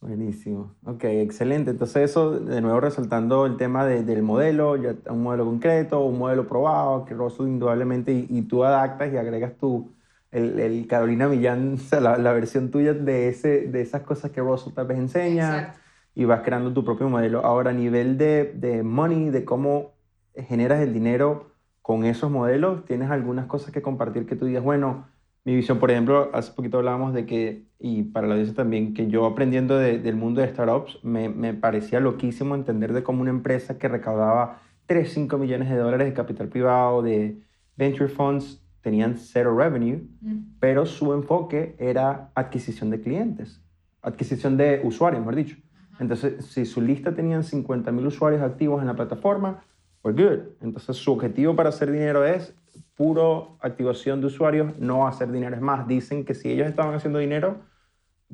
Buenísimo. 0.00 0.74
Ok, 0.84 1.04
excelente. 1.04 1.70
Entonces 1.70 2.10
eso, 2.10 2.32
de 2.32 2.60
nuevo 2.60 2.80
resaltando 2.80 3.46
el 3.46 3.56
tema 3.56 3.86
del 3.86 4.22
modelo, 4.22 4.76
ya 4.76 4.94
un 5.10 5.22
modelo 5.22 5.44
concreto, 5.44 6.04
un 6.04 6.18
modelo 6.18 6.48
probado, 6.48 7.04
que 7.04 7.14
Russell 7.14 7.46
indudablemente, 7.46 8.12
y, 8.12 8.42
tú 8.42 8.64
adaptas 8.64 9.12
y 9.12 9.16
agregas 9.16 9.52
tu, 9.56 9.92
el, 10.32 10.58
el 10.58 10.86
Carolina 10.86 11.28
Millán, 11.28 11.78
la, 12.00 12.18
la, 12.18 12.32
versión 12.32 12.70
tuya 12.70 12.92
de, 12.92 13.28
ese, 13.28 13.68
de 13.68 13.82
esas 13.82 14.02
cosas 14.02 14.30
que 14.30 14.40
Russell 14.40 14.72
tal 14.72 14.86
vez 14.86 14.98
enseña, 14.98 15.74
y 16.20 16.26
vas 16.26 16.42
creando 16.42 16.74
tu 16.74 16.84
propio 16.84 17.08
modelo. 17.08 17.46
Ahora, 17.46 17.70
a 17.70 17.72
nivel 17.72 18.18
de, 18.18 18.52
de 18.54 18.82
money, 18.82 19.30
de 19.30 19.46
cómo 19.46 19.92
generas 20.36 20.82
el 20.82 20.92
dinero, 20.92 21.52
con 21.80 22.04
esos 22.04 22.30
modelos, 22.30 22.84
tienes 22.84 23.10
algunas 23.10 23.46
cosas 23.46 23.72
que 23.72 23.80
compartir 23.80 24.26
que 24.26 24.36
tú 24.36 24.44
digas, 24.44 24.62
bueno, 24.62 25.06
mi 25.46 25.56
visión, 25.56 25.78
por 25.78 25.90
ejemplo, 25.90 26.28
hace 26.34 26.52
poquito 26.52 26.76
hablábamos 26.76 27.14
de 27.14 27.24
que, 27.24 27.64
y 27.78 28.02
para 28.02 28.26
la 28.26 28.34
audiencia 28.34 28.54
también, 28.54 28.92
que 28.92 29.08
yo 29.08 29.24
aprendiendo 29.24 29.78
del 29.78 30.14
mundo 30.14 30.42
de 30.42 30.48
startups, 30.48 31.02
me, 31.02 31.30
me, 31.30 31.54
parecía 31.54 32.00
loquísimo 32.00 32.54
entender 32.54 32.92
de 32.92 33.02
cómo 33.02 33.22
una 33.22 33.30
empresa 33.30 33.78
que 33.78 33.88
recaudaba 33.88 34.60
3, 34.88 35.10
5 35.10 35.38
millones 35.38 35.70
de 35.70 35.76
dólares 35.76 36.06
de 36.06 36.12
capital 36.12 36.48
privado, 36.48 37.00
de 37.00 37.38
venture 37.78 38.10
funds, 38.10 38.62
tenían 38.82 39.16
cero 39.16 39.56
revenue, 39.56 40.06
mm. 40.20 40.58
pero 40.60 40.84
su 40.84 41.14
enfoque 41.14 41.76
era 41.78 42.30
adquisición 42.34 42.90
de 42.90 43.00
clientes, 43.00 43.62
adquisición 44.02 44.58
de 44.58 44.82
usuarios, 44.84 45.20
mejor 45.20 45.36
dicho. 45.36 45.56
Entonces, 46.00 46.44
si 46.46 46.64
su 46.64 46.80
lista 46.80 47.14
tenían 47.14 47.44
50 47.44 47.92
mil 47.92 48.06
usuarios 48.06 48.42
activos 48.42 48.80
en 48.80 48.88
la 48.88 48.96
plataforma, 48.96 49.62
pues 50.02 50.16
good. 50.16 50.38
Entonces 50.62 50.96
su 50.96 51.12
objetivo 51.12 51.54
para 51.54 51.68
hacer 51.68 51.92
dinero 51.92 52.24
es 52.24 52.54
puro 52.96 53.58
activación 53.60 54.20
de 54.20 54.26
usuarios, 54.26 54.78
no 54.78 55.06
hacer 55.06 55.30
dinero. 55.30 55.54
Es 55.54 55.62
más, 55.62 55.86
dicen 55.86 56.24
que 56.24 56.34
si 56.34 56.50
ellos 56.50 56.68
estaban 56.68 56.94
haciendo 56.94 57.18
dinero, 57.18 57.58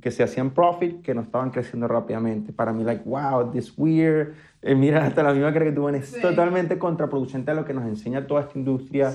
que 0.01 0.11
se 0.11 0.23
hacían 0.23 0.51
profit, 0.51 1.03
que 1.03 1.15
no 1.15 1.23
estaban 1.23 1.51
creciendo 1.51 1.89
rápidamente. 1.89 2.53
Para 2.53 2.73
mí, 2.73 2.85
like, 2.85 3.03
wow, 3.05 3.51
this 3.51 3.73
weird. 3.77 4.35
Eh, 4.63 4.75
mira, 4.75 5.05
hasta 5.05 5.23
la 5.23 5.33
misma 5.33 5.53
que 5.53 5.73
tú 5.73 5.89
es 5.89 6.21
totalmente 6.21 6.79
contraproducente 6.79 7.51
a 7.51 7.55
lo 7.55 7.65
que 7.65 7.73
nos 7.73 7.85
enseña 7.87 8.27
toda 8.27 8.43
esta 8.43 8.59
industria 8.59 9.15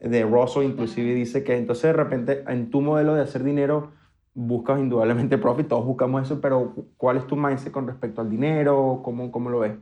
de 0.00 0.22
Russell, 0.24 0.64
inclusive 0.64 1.14
dice 1.14 1.42
que 1.44 1.56
entonces 1.56 1.84
de 1.84 1.92
repente 1.92 2.44
en 2.48 2.70
tu 2.70 2.82
modelo 2.82 3.14
de 3.14 3.22
hacer 3.22 3.42
dinero 3.42 3.92
buscas 4.36 4.78
indudablemente 4.78 5.38
profit, 5.38 5.66
todos 5.66 5.84
buscamos 5.84 6.22
eso, 6.22 6.40
pero 6.40 6.74
¿cuál 6.96 7.16
es 7.16 7.26
tu 7.26 7.34
mindset 7.34 7.72
con 7.72 7.86
respecto 7.86 8.20
al 8.20 8.30
dinero? 8.30 9.00
¿Cómo, 9.02 9.32
cómo 9.32 9.50
lo 9.50 9.60
ves? 9.60 9.72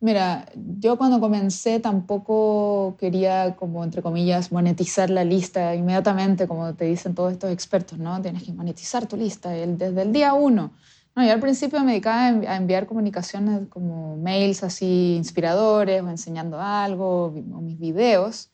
Mira, 0.00 0.46
yo 0.54 0.98
cuando 0.98 1.18
comencé 1.18 1.80
tampoco 1.80 2.96
quería, 2.98 3.56
como 3.56 3.82
entre 3.82 4.02
comillas, 4.02 4.52
monetizar 4.52 5.08
la 5.08 5.24
lista 5.24 5.74
inmediatamente, 5.74 6.46
como 6.46 6.74
te 6.74 6.84
dicen 6.84 7.14
todos 7.14 7.32
estos 7.32 7.50
expertos, 7.50 7.98
¿no? 7.98 8.20
Tienes 8.20 8.42
que 8.42 8.52
monetizar 8.52 9.06
tu 9.06 9.16
lista 9.16 9.50
desde 9.50 10.02
el 10.02 10.12
día 10.12 10.34
uno. 10.34 10.72
No, 11.16 11.24
yo 11.24 11.32
al 11.32 11.40
principio 11.40 11.80
me 11.80 11.92
dedicaba 11.92 12.26
a 12.26 12.56
enviar 12.56 12.86
comunicaciones 12.86 13.68
como 13.68 14.16
mails 14.16 14.62
así 14.62 15.14
inspiradores 15.16 16.02
o 16.02 16.10
enseñando 16.10 16.60
algo, 16.60 17.26
o 17.26 17.60
mis 17.60 17.78
videos, 17.78 18.50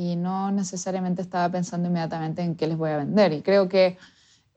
y 0.00 0.16
no 0.16 0.50
necesariamente 0.50 1.20
estaba 1.20 1.50
pensando 1.50 1.86
inmediatamente 1.86 2.40
en 2.40 2.54
qué 2.54 2.66
les 2.66 2.78
voy 2.78 2.88
a 2.88 2.96
vender. 2.96 3.34
Y 3.34 3.42
creo 3.42 3.68
que 3.68 3.98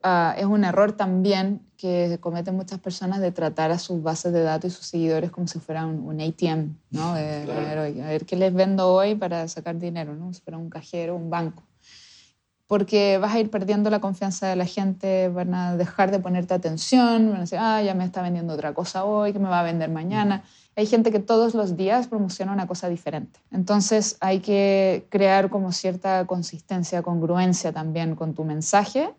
uh, 0.02 0.32
es 0.38 0.46
un 0.46 0.64
error 0.64 0.92
también 0.92 1.60
que 1.76 2.16
cometen 2.18 2.56
muchas 2.56 2.78
personas 2.78 3.20
de 3.20 3.30
tratar 3.30 3.70
a 3.70 3.78
sus 3.78 4.02
bases 4.02 4.32
de 4.32 4.42
datos 4.42 4.72
y 4.72 4.74
sus 4.74 4.86
seguidores 4.86 5.30
como 5.30 5.46
si 5.46 5.58
fuera 5.58 5.84
un, 5.84 6.18
ATM, 6.18 6.74
¿no? 6.92 7.08
a, 7.12 7.14
ver, 7.14 8.24
qué 8.24 8.36
les 8.36 8.54
vendo 8.54 8.88
hoy 8.88 9.16
para 9.16 9.46
sacar 9.46 9.78
dinero, 9.78 10.14
¿no? 10.14 10.32
Si 10.32 10.40
fuera 10.40 10.56
un 10.56 10.70
cajero, 10.70 11.14
un 11.14 11.28
banco. 11.28 11.62
Porque 12.66 13.18
vas 13.18 13.34
a 13.34 13.40
ir 13.40 13.50
perdiendo 13.50 13.90
la 13.90 14.00
confianza 14.00 14.48
de 14.48 14.56
la 14.56 14.64
gente, 14.64 15.28
van 15.28 15.54
a 15.54 15.76
dejar 15.76 16.10
de 16.10 16.18
ponerte 16.18 16.54
atención, 16.54 17.28
van 17.28 17.36
a 17.36 17.40
decir, 17.40 17.58
ah, 17.60 17.82
ya 17.82 17.94
me 17.94 18.04
está 18.04 18.22
vendiendo 18.22 18.54
otra 18.54 18.72
cosa 18.72 19.04
hoy, 19.04 19.32
que 19.32 19.38
me 19.38 19.48
va 19.48 19.60
a 19.60 19.62
vender 19.62 19.90
mañana. 19.90 20.44
Hay 20.76 20.86
gente 20.86 21.12
que 21.12 21.20
todos 21.20 21.54
los 21.54 21.76
días 21.76 22.08
promociona 22.08 22.52
una 22.52 22.66
cosa 22.66 22.88
diferente. 22.88 23.38
Entonces 23.50 24.16
hay 24.20 24.40
que 24.40 25.06
crear 25.10 25.50
como 25.50 25.72
cierta 25.72 26.26
consistencia, 26.26 27.02
congruencia 27.02 27.72
también 27.72 28.16
con 28.16 28.34
tu 28.34 28.44
mensaje 28.44 29.14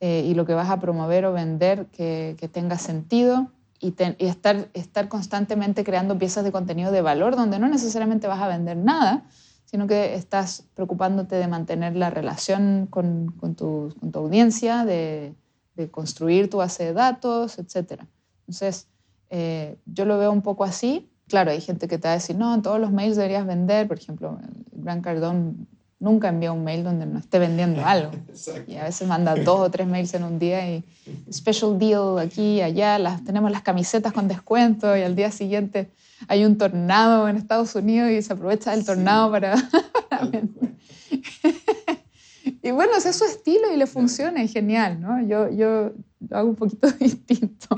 eh, 0.00 0.24
y 0.26 0.34
lo 0.34 0.44
que 0.44 0.54
vas 0.54 0.68
a 0.68 0.80
promover 0.80 1.24
o 1.24 1.32
vender 1.32 1.86
que, 1.86 2.36
que 2.38 2.48
tenga 2.48 2.78
sentido 2.78 3.50
y, 3.80 3.94
y, 4.18 4.26
estar, 4.26 4.68
estar 4.74 5.08
constantemente 5.08 5.84
creando 5.84 6.18
piezas 6.18 6.44
de 6.44 6.52
contenido 6.52 6.90
de 6.90 7.00
valor 7.00 7.36
donde 7.36 7.58
no 7.58 7.68
necesariamente 7.68 8.26
vas 8.26 8.40
a 8.40 8.48
vender 8.48 8.76
nada, 8.76 9.24
sino 9.70 9.86
que 9.86 10.14
estás 10.14 10.64
preocupándote 10.74 11.36
de 11.36 11.46
mantener 11.46 11.94
la 11.94 12.08
relación 12.08 12.86
con, 12.86 13.32
con, 13.38 13.54
tu, 13.54 13.94
con 14.00 14.12
tu, 14.12 14.18
audiencia, 14.18 14.86
de, 14.86 15.34
de, 15.76 15.90
construir 15.90 16.48
tu 16.48 16.56
base 16.56 16.84
de 16.84 16.92
datos, 16.94 17.58
etc. 17.58 18.00
Entonces, 18.40 18.86
eh, 19.28 19.76
yo 19.84 20.06
lo 20.06 20.16
veo 20.16 20.32
un 20.32 20.40
poco 20.40 20.64
así. 20.64 21.10
Claro, 21.26 21.50
hay 21.50 21.60
gente 21.60 21.86
que 21.86 21.98
te 21.98 22.08
va 22.08 22.12
a 22.12 22.16
decir, 22.16 22.34
no, 22.34 22.54
en 22.54 22.62
todos 22.62 22.80
los 22.80 22.90
mails 22.90 23.16
deberías 23.16 23.46
vender. 23.46 23.86
Por 23.86 23.98
ejemplo, 23.98 24.38
el 24.42 24.82
Gran 24.82 25.02
Cardón 25.02 25.68
nunca 26.00 26.30
envía 26.30 26.50
un 26.50 26.64
mail 26.64 26.82
donde 26.82 27.04
no 27.04 27.18
esté 27.18 27.38
vendiendo 27.38 27.84
algo. 27.84 28.12
Y 28.66 28.76
a 28.76 28.84
veces 28.84 29.06
manda 29.06 29.34
dos 29.34 29.60
o 29.60 29.70
tres 29.70 29.86
mails 29.86 30.14
en 30.14 30.24
un 30.24 30.38
día 30.38 30.66
y 30.70 30.82
special 31.30 31.78
deal 31.78 32.18
aquí, 32.18 32.62
allá, 32.62 32.98
las, 32.98 33.22
tenemos 33.22 33.50
las 33.50 33.60
camisetas 33.60 34.14
con 34.14 34.28
descuento 34.28 34.96
y 34.96 35.02
al 35.02 35.14
día 35.14 35.30
siguiente 35.30 35.90
hay 36.26 36.44
un 36.44 36.58
tornado 36.58 37.28
en 37.28 37.36
Estados 37.36 37.74
Unidos 37.74 38.10
y 38.10 38.22
se 38.22 38.32
aprovecha 38.32 38.72
del 38.72 38.84
tornado 38.84 39.30
para, 39.30 39.54
vender. 40.32 40.74
y 42.62 42.70
bueno, 42.70 42.92
ese 42.96 43.10
es 43.10 43.16
su 43.16 43.24
estilo 43.24 43.72
y 43.72 43.76
le 43.76 43.86
funciona, 43.86 44.42
es 44.42 44.52
genial, 44.52 45.00
¿no? 45.00 45.22
Yo, 45.22 45.50
yo 45.50 45.92
lo 46.28 46.36
hago 46.36 46.48
un 46.50 46.56
poquito 46.56 46.90
distinto. 47.00 47.76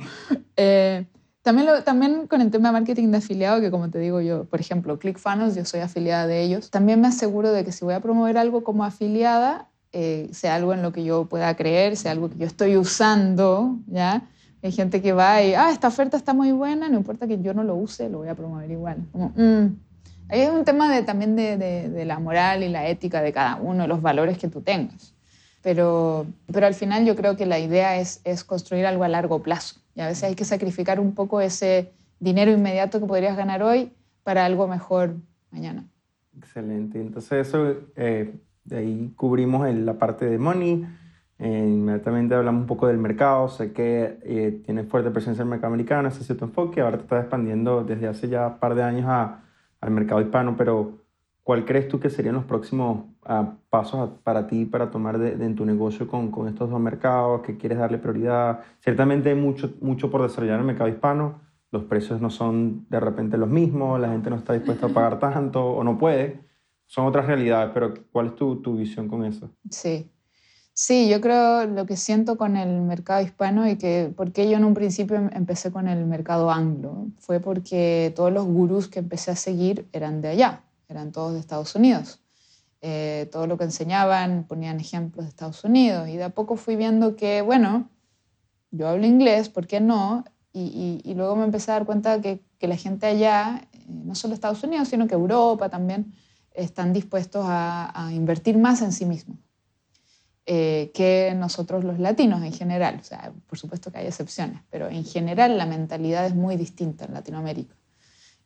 Eh, 0.57 1.07
también, 1.43 1.69
también 1.85 2.27
con 2.27 2.41
el 2.41 2.51
tema 2.51 2.69
de 2.69 2.73
marketing 2.75 3.09
de 3.09 3.19
afiliado, 3.19 3.61
que 3.61 3.71
como 3.71 3.91
te 3.91 3.99
digo 3.99 4.21
yo, 4.21 4.45
por 4.45 4.61
ejemplo, 4.61 4.99
ClickFunnels, 4.99 5.55
yo 5.55 5.65
soy 5.65 5.81
afiliada 5.81 6.27
de 6.27 6.43
ellos, 6.43 6.71
también 6.71 7.01
me 7.01 7.09
aseguro 7.09 7.53
de 7.53 7.65
que 7.65 7.73
si 7.73 7.85
voy 7.85 7.95
a 7.95 8.01
promover 8.01 8.37
algo 8.37 8.63
como 8.63 8.85
afiliada, 8.85 9.69
eh, 9.93 10.29
sea 10.33 10.55
algo 10.55 10.73
en 10.75 10.83
lo 10.83 10.93
que 10.93 11.03
yo 11.03 11.27
pueda 11.27 11.57
creer, 11.57 11.97
sea 11.97 12.13
algo 12.13 12.31
que 12.31 12.37
yo 12.39 12.47
estoy 12.47 12.77
usando, 12.77 13.79
¿ya? 13.87 14.29
Hay 14.63 14.73
gente 14.73 15.01
que 15.01 15.13
va 15.13 15.43
y, 15.43 15.55
ah, 15.55 15.71
esta 15.71 15.89
oferta 15.89 16.17
está 16.17 16.35
muy 16.35 16.53
buena, 16.53 16.89
no 16.89 16.97
importa 16.97 17.27
que 17.27 17.41
yo 17.41 17.55
no 17.55 17.65
lo 17.65 17.75
use, 17.75 18.11
lo 18.11 18.19
voy 18.19 18.29
a 18.29 18.35
promover 18.35 18.71
igual. 18.71 18.99
Como, 19.11 19.33
mm. 19.35 19.77
Ahí 20.29 20.41
es 20.43 20.51
un 20.51 20.65
tema 20.65 20.95
de, 20.95 21.03
también 21.03 21.35
de, 21.35 21.57
de, 21.57 22.05
la 22.05 22.19
moral 22.21 22.63
y 22.63 22.69
la 22.69 22.87
ética 22.89 23.21
de 23.21 23.33
cada 23.33 23.57
uno, 23.57 23.87
los 23.87 24.01
valores 24.01 24.39
que 24.39 24.49
tú 24.49 24.61
tengas. 24.61 25.15
Pero, 25.63 26.27
pero 26.53 26.67
al 26.67 26.75
final 26.75 27.05
yo 27.05 27.17
creo 27.17 27.37
que 27.37 27.47
la 27.47 27.59
idea 27.59 27.99
es, 27.99 28.21
es 28.25 28.45
construir 28.45 28.87
algo 28.87 29.03
a 29.03 29.09
largo 29.09 29.43
plazo. 29.43 29.81
Y 29.97 30.01
a 30.01 30.07
veces 30.07 30.25
hay 30.25 30.35
que 30.35 30.45
sacrificar 30.45 31.01
un 31.01 31.15
poco 31.15 31.41
ese 31.41 31.91
dinero 32.21 32.53
inmediato 32.53 33.01
que 33.01 33.07
podrías 33.07 33.37
ganar 33.37 33.63
hoy 33.63 33.93
para 34.23 34.45
algo 34.45 34.69
mejor 34.69 35.17
mañana. 35.51 35.85
Excelente. 36.39 37.01
Entonces 37.01 37.49
eso, 37.49 37.75
eh, 37.97 38.33
de 38.65 38.77
ahí 38.77 39.13
cubrimos 39.17 39.69
la 39.75 39.99
parte 39.99 40.27
de 40.27 40.39
money. 40.39 40.87
Eh, 41.43 41.49
inmediatamente 41.49 42.35
hablamos 42.35 42.61
un 42.61 42.67
poco 42.67 42.87
del 42.87 42.99
mercado. 42.99 43.49
Sé 43.49 43.73
que 43.73 44.19
eh, 44.23 44.87
fuerte 44.89 45.11
presencia 45.11 45.41
en 45.41 45.49
el 45.49 45.51
mercado 45.51 45.73
americano, 45.73 46.09
ese 46.09 46.21
es 46.21 46.27
cierto 46.27 46.45
enfoque. 46.45 46.83
Ahora 46.83 46.99
te 46.99 47.05
estás 47.05 47.23
expandiendo 47.23 47.83
desde 47.83 48.09
hace 48.09 48.29
ya 48.29 48.47
un 48.47 48.59
par 48.59 48.75
de 48.75 48.83
años 48.83 49.07
a, 49.09 49.41
al 49.81 49.91
mercado 49.91 50.21
hispano, 50.21 50.55
pero 50.57 50.99
¿cuál 51.43 51.65
crees 51.65 51.89
tú 51.89 51.99
que 51.99 52.11
serían 52.11 52.35
los 52.35 52.45
próximos 52.45 53.07
uh, 53.27 53.47
pasos 53.71 54.11
para 54.23 54.47
ti 54.47 54.67
para 54.67 54.91
tomar 54.91 55.19
de, 55.19 55.33
en 55.33 55.57
tu 55.57 55.65
negocio 55.65 56.07
con, 56.07 56.31
con, 56.31 56.47
estos 56.47 56.69
dos 56.69 56.79
mercados 56.79 57.41
que 57.41 57.57
quieres 57.57 57.79
darle 57.79 57.97
prioridad? 57.97 58.61
Ciertamente 58.81 59.31
hay 59.31 59.35
mucho, 59.37 59.73
mucho 59.81 60.11
por 60.11 60.21
desarrollar 60.21 60.57
en 60.57 60.61
el 60.61 60.67
mercado 60.67 60.91
hispano. 60.91 61.41
Los 61.73 61.85
precios 61.85 62.21
no 62.21 62.29
son 62.29 62.87
de 62.91 63.01
repente 63.01 63.39
los 63.39 63.49
mismos, 63.49 63.99
la 63.99 64.11
gente 64.11 64.29
no 64.29 64.37
está 64.37 64.53
dispuesta 64.53 64.87
a 64.87 64.91
pagar 64.91 65.19
tanto 65.19 65.65
o 65.65 65.83
no 65.85 65.97
puede. 65.97 66.41
Son 66.87 67.07
otras 67.07 67.27
realidades, 67.27 67.71
pero 67.73 67.95
¿cuál 68.13 68.27
es 68.27 68.37
tu, 68.37 68.57
tu 68.57 68.77
visión 68.77 69.09
con 69.09 69.25
eso? 69.25 69.49
Sí. 69.71 70.11
Sí, 70.83 71.11
yo 71.11 71.21
creo 71.21 71.67
lo 71.67 71.85
que 71.85 71.95
siento 71.95 72.39
con 72.39 72.57
el 72.57 72.81
mercado 72.81 73.21
hispano 73.21 73.69
y 73.69 73.77
que 73.77 74.11
porque 74.17 74.49
yo 74.49 74.57
en 74.57 74.65
un 74.65 74.73
principio 74.73 75.17
em, 75.17 75.29
empecé 75.35 75.71
con 75.71 75.89
el 75.89 76.07
mercado 76.07 76.51
anglo 76.51 77.09
fue 77.19 77.39
porque 77.39 78.15
todos 78.17 78.33
los 78.33 78.47
gurús 78.47 78.89
que 78.89 79.01
empecé 79.01 79.31
a 79.31 79.37
seguir 79.37 79.87
eran 79.93 80.23
de 80.23 80.29
allá 80.29 80.63
eran 80.89 81.13
todos 81.13 81.35
de 81.35 81.41
Estados 81.41 81.75
Unidos. 81.75 82.21
Eh, 82.81 83.29
todo 83.31 83.47
lo 83.47 83.59
que 83.59 83.65
enseñaban 83.65 84.47
ponían 84.49 84.81
ejemplos 84.81 85.27
de 85.27 85.29
Estados 85.29 85.63
Unidos 85.65 86.09
y 86.09 86.17
de 86.17 86.25
a 86.25 86.31
poco 86.31 86.57
fui 86.57 86.77
viendo 86.77 87.15
que, 87.15 87.43
bueno, 87.43 87.91
yo 88.71 88.89
hablo 88.89 89.05
inglés, 89.07 89.51
¿por 89.51 89.67
qué 89.67 89.81
no? 89.81 90.25
Y, 90.55 91.03
luego 91.15 91.37
me 91.37 91.45
empecé 91.45 91.73
a 91.73 91.75
dar 91.75 91.85
cuenta 91.85 92.23
que, 92.23 92.41
que 92.59 92.69
la 92.69 92.77
gente 92.77 93.07
allá, 93.07 93.69
eh, 93.75 93.85
no 93.87 94.15
solo 94.15 94.33
Estados 94.33 94.65
Unidos, 94.65 94.89
sino 94.89 95.07
que 95.07 95.15
Europa 95.15 95.69
también, 95.69 96.15
están 96.55 96.95
dispuestos 96.95 97.45
a, 97.47 98.07
a 98.07 98.15
invertir 98.15 98.57
más 98.57 98.81
en 98.81 98.93
sí 98.93 99.05
mismos 99.05 99.37
eh, 100.53 100.91
que 100.95 101.33
nosotros 101.37 101.85
los 101.85 102.01
latinos 102.01 102.43
en 102.43 102.53
general. 102.53 102.99
O 103.01 103.05
sea, 103.05 103.33
por 103.47 103.57
supuesto 103.57 103.93
que 103.93 103.99
hay 103.99 104.07
excepciones, 104.09 104.61
pero 104.69 104.89
en 104.89 105.05
general 105.05 105.57
la 105.57 105.65
mentalidad 105.65 106.27
es 106.27 106.35
muy 106.35 106.57
distinta 106.57 107.05
en 107.05 107.15
Latinoamérica. 107.15 107.77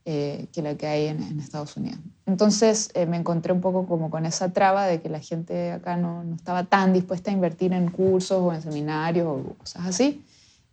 Eh, 0.05 0.49
que 0.53 0.61
la 0.61 0.75
que 0.75 0.87
hay 0.87 1.07
en, 1.07 1.41
Estados 1.41 1.79
Unidos. 1.79 1.99
Entonces 2.27 2.91
eh, 2.93 3.07
me 3.07 3.17
encontré 3.17 3.55
un 3.55 3.63
poco 3.63 3.87
como 3.87 4.11
con 4.11 4.27
esa 4.27 4.53
traba 4.53 4.85
de 4.87 5.01
que 5.01 5.09
la 5.09 5.21
gente 5.21 5.73
acá 5.73 5.97
no, 5.97 6.23
no, 6.25 6.35
estaba 6.37 6.65
tan 6.65 6.93
dispuesta 6.93 7.31
a 7.31 7.33
invertir 7.33 7.73
en 7.73 7.91
cursos 7.91 8.39
o 8.39 8.53
en 8.53 8.61
seminarios 8.61 9.27
o 9.27 9.55
cosas 9.55 9.87
así, 9.87 10.23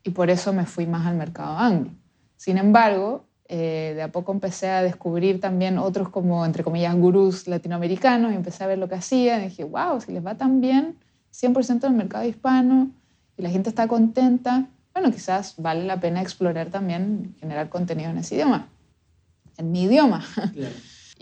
y 0.04 0.10
por 0.10 0.30
eso 0.30 0.52
me 0.52 0.66
fui 0.66 0.86
más 0.86 1.08
al 1.08 1.16
mercado 1.16 1.58
anglo. 1.58 1.92
Sin 2.36 2.58
embargo, 2.58 3.24
de 3.48 4.02
a 4.02 4.12
poco 4.12 4.34
empecé 4.34 4.68
a 4.68 4.84
descubrir 4.84 5.40
también 5.40 5.78
otros 5.78 6.10
como, 6.10 6.46
entre 6.46 6.66
comillas, 6.66 6.94
gurús 6.96 7.48
latinoamericanos 7.48 8.34
y 8.34 8.36
empecé 8.36 8.66
a 8.66 8.68
ver 8.68 8.80
lo 8.80 8.90
que 8.90 8.96
hacían 8.96 9.42
y 9.42 9.44
dije, 9.46 9.64
wow, 9.64 10.02
si 10.02 10.12
les 10.12 10.26
va 10.26 10.36
tan 10.36 10.60
bien, 10.60 10.98
100% 11.34 11.86
en 11.86 11.92
el 11.92 11.98
mercado 11.98 12.26
hispano 12.26 12.92
y 13.38 13.42
la 13.42 13.50
gente 13.50 13.70
está 13.70 13.88
contenta, 13.88 14.68
bueno, 14.94 15.12
quizás 15.12 15.56
vale 15.58 15.86
la 15.86 16.00
pena 16.00 16.22
explorar 16.22 16.70
también, 16.70 17.36
generar 17.40 17.70
contenido 17.70 18.10
en 18.12 18.18
ese 18.18 18.36
idioma 18.36 18.68
en 19.62 19.72
mi 19.72 19.84
idioma. 19.84 20.24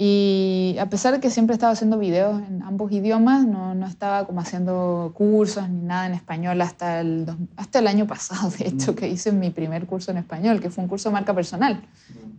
Y 0.02 0.78
a 0.80 0.86
pesar 0.86 1.14
de 1.14 1.20
que 1.20 1.30
siempre 1.30 1.54
estaba 1.54 1.74
haciendo 1.74 2.00
videos 2.00 2.42
en 2.48 2.64
ambos 2.64 2.90
idiomas, 2.90 3.46
no, 3.46 3.76
no, 3.76 3.86
estaba 3.86 4.26
como 4.26 4.40
haciendo 4.40 5.12
cursos 5.14 5.68
ni 5.68 5.82
nada 5.82 6.06
en 6.06 6.14
español 6.14 6.62
hasta 6.62 7.02
el, 7.02 7.26
hasta 7.58 7.80
el 7.80 7.88
año 7.88 8.08
pasado, 8.08 8.50
de 8.58 8.68
hecho, 8.70 8.96
que 8.96 9.10
hice 9.10 9.34
mi 9.34 9.50
primer 9.50 9.88
curso 9.88 10.12
en 10.12 10.18
español, 10.20 10.62
que 10.62 10.70
fue 10.70 10.86
un 10.86 10.88
curso 10.90 11.10
de 11.10 11.14
marca 11.16 11.34
personal. 11.34 11.82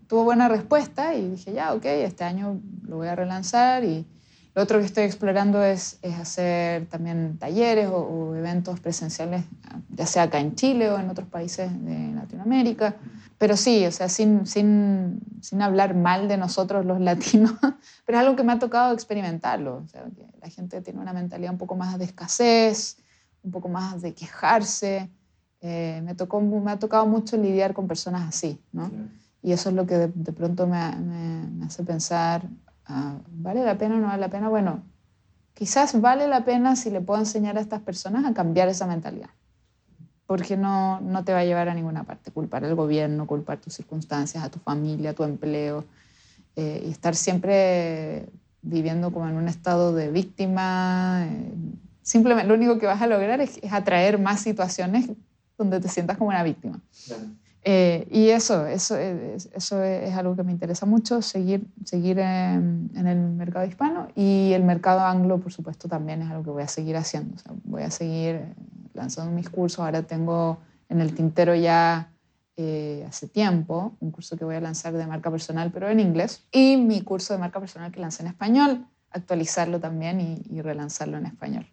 Tuvo 0.08 0.24
buena 0.24 0.48
respuesta 0.48 1.14
y 1.14 1.32
dije, 1.32 1.52
ya, 1.52 1.74
ok, 1.74 1.84
este 1.84 2.24
año 2.24 2.58
lo 2.88 2.96
voy 2.96 3.08
a 3.08 3.14
relanzar. 3.14 3.84
Y 3.84 4.06
lo 4.54 4.62
otro 4.62 4.78
que 4.78 4.84
estoy 4.84 5.04
explorando 5.04 5.62
es, 5.62 5.98
es 6.02 6.14
hacer 6.14 6.86
también 6.86 7.38
talleres 7.38 7.88
o, 7.88 7.98
o, 7.98 8.34
eventos 8.34 8.80
presenciales, 8.80 9.44
ya 9.90 10.06
sea 10.06 10.24
acá 10.24 10.40
en 10.40 10.54
Chile 10.54 10.90
o 10.90 10.98
en 10.98 11.08
otros 11.10 11.28
países 11.28 11.70
de 11.84 12.12
Latinoamérica 12.12 12.96
pero 13.40 13.56
sí, 13.56 13.86
o 13.86 13.90
sea, 13.90 14.10
sin, 14.10 14.46
sin, 14.46 15.18
sin, 15.40 15.62
hablar 15.62 15.94
mal 15.94 16.28
de 16.28 16.36
nosotros 16.36 16.84
los 16.84 17.00
latinos, 17.10 17.54
pero 18.04 18.18
es 18.18 18.24
algo 18.26 18.36
que 18.36 18.42
me 18.42 18.52
ha 18.52 18.58
tocado 18.58 18.92
experimentarlo. 18.92 19.78
O 19.78 19.88
sea, 19.88 20.04
que 20.14 20.26
la 20.42 20.50
gente 20.50 20.82
tiene 20.82 21.00
una 21.00 21.14
mentalidad 21.14 21.50
un 21.50 21.56
poco 21.56 21.74
más 21.74 21.98
de 21.98 22.04
escasez, 22.04 22.98
un 23.42 23.50
poco 23.50 23.70
más 23.70 24.02
de 24.02 24.12
quejarse. 24.12 25.08
Eh, 25.62 26.02
me, 26.04 26.14
tocó, 26.14 26.38
me 26.42 26.70
ha 26.70 26.78
tocado 26.78 27.06
mucho 27.06 27.38
lidiar 27.38 27.72
con 27.72 27.88
personas 27.88 28.28
así, 28.28 28.60
¿no? 28.72 28.90
Y 29.42 29.52
eso 29.52 29.70
es 29.70 29.74
lo 29.74 29.86
que 29.86 29.96
de, 29.96 30.08
de 30.08 30.32
pronto 30.32 30.66
me, 30.66 30.94
me, 30.96 31.48
me, 31.48 31.64
hace 31.64 31.82
pensar, 31.82 32.46
ah, 32.90 33.14
¿vale 33.28 33.64
la 33.64 33.78
pena 33.78 33.96
o 33.96 33.98
no 33.98 34.08
vale 34.08 34.20
la 34.20 34.30
pena? 34.30 34.48
Bueno, 34.48 34.82
quizás 35.54 36.00
vale 36.00 36.28
la 36.28 36.44
pena 36.44 36.76
si 36.76 36.90
le 36.90 37.00
puedo 37.00 37.20
enseñar 37.20 37.56
a 37.56 37.60
estas 37.60 37.80
personas 37.80 38.24
a 38.24 38.34
cambiar 38.34 38.68
esa 38.68 38.86
mentalidad 38.86 39.30
porque 40.30 40.56
no, 40.56 41.00
no 41.00 41.24
te 41.24 41.32
va 41.32 41.40
a 41.40 41.44
llevar 41.44 41.68
a 41.68 41.74
ninguna 41.74 42.04
parte. 42.04 42.30
Culpar 42.30 42.64
al 42.64 42.76
gobierno, 42.76 43.26
culpar 43.26 43.58
tus 43.58 43.74
circunstancias, 43.74 44.44
a 44.44 44.48
tu 44.48 44.60
familia, 44.60 45.10
a 45.10 45.12
tu 45.12 45.24
empleo, 45.24 45.84
eh, 46.54 46.84
y 46.86 46.90
estar 46.90 47.16
siempre 47.16 48.26
viviendo 48.62 49.12
como 49.12 49.28
en 49.28 49.34
un 49.34 49.48
estado 49.48 49.92
de 49.92 50.08
víctima. 50.12 51.26
Eh, 51.28 51.52
simplemente 52.02 52.46
lo 52.46 52.54
único 52.54 52.78
que 52.78 52.86
vas 52.86 53.02
a 53.02 53.08
lograr 53.08 53.40
es, 53.40 53.58
es, 53.60 53.72
atraer 53.72 54.20
más 54.20 54.38
situaciones 54.40 55.10
donde 55.58 55.80
te 55.80 55.88
sientas 55.88 56.16
como 56.16 56.30
una 56.30 56.44
víctima. 56.44 56.78
Claro. 57.06 57.24
Eh, 57.62 58.08
y 58.10 58.30
eso, 58.30 58.66
eso, 58.66 58.96
es, 58.96 59.50
eso 59.52 59.82
es 59.82 60.14
algo 60.14 60.34
que 60.34 60.42
me 60.42 60.52
interesa 60.52 60.86
mucho, 60.86 61.20
seguir, 61.20 61.66
seguir 61.84 62.18
en, 62.18 62.90
en, 62.94 63.06
el 63.06 63.18
mercado 63.18 63.66
hispano 63.66 64.08
y 64.14 64.52
el 64.54 64.64
mercado 64.64 65.00
anglo, 65.00 65.38
por 65.38 65.52
supuesto, 65.52 65.86
también 65.86 66.22
es 66.22 66.30
algo 66.30 66.42
que 66.42 66.50
voy 66.50 66.62
a 66.62 66.68
seguir 66.68 66.96
haciendo. 66.96 67.34
O 67.36 67.38
sea, 67.38 67.52
voy 67.64 67.82
a 67.82 67.90
seguir 67.90 68.54
lanzando 68.94 69.30
mis 69.32 69.50
cursos. 69.50 69.80
Ahora 69.80 70.02
tengo 70.02 70.58
en 70.88 71.00
el 71.00 71.14
tintero 71.14 71.54
ya 71.54 72.10
eh, 72.56 73.04
hace 73.06 73.28
tiempo 73.28 73.96
un 74.00 74.10
curso 74.10 74.36
que 74.36 74.44
voy 74.44 74.56
a 74.56 74.60
lanzar 74.60 74.94
de 74.94 75.06
marca 75.06 75.30
personal, 75.30 75.70
pero 75.70 75.88
en 75.88 76.00
inglés, 76.00 76.46
y 76.50 76.76
mi 76.78 77.02
curso 77.02 77.34
de 77.34 77.40
marca 77.40 77.60
personal 77.60 77.92
que 77.92 78.00
lancé 78.00 78.22
en 78.22 78.28
español, 78.28 78.86
actualizarlo 79.10 79.80
también 79.80 80.20
y, 80.20 80.42
y 80.50 80.62
relanzarlo 80.62 81.18
en 81.18 81.26
español. 81.26 81.66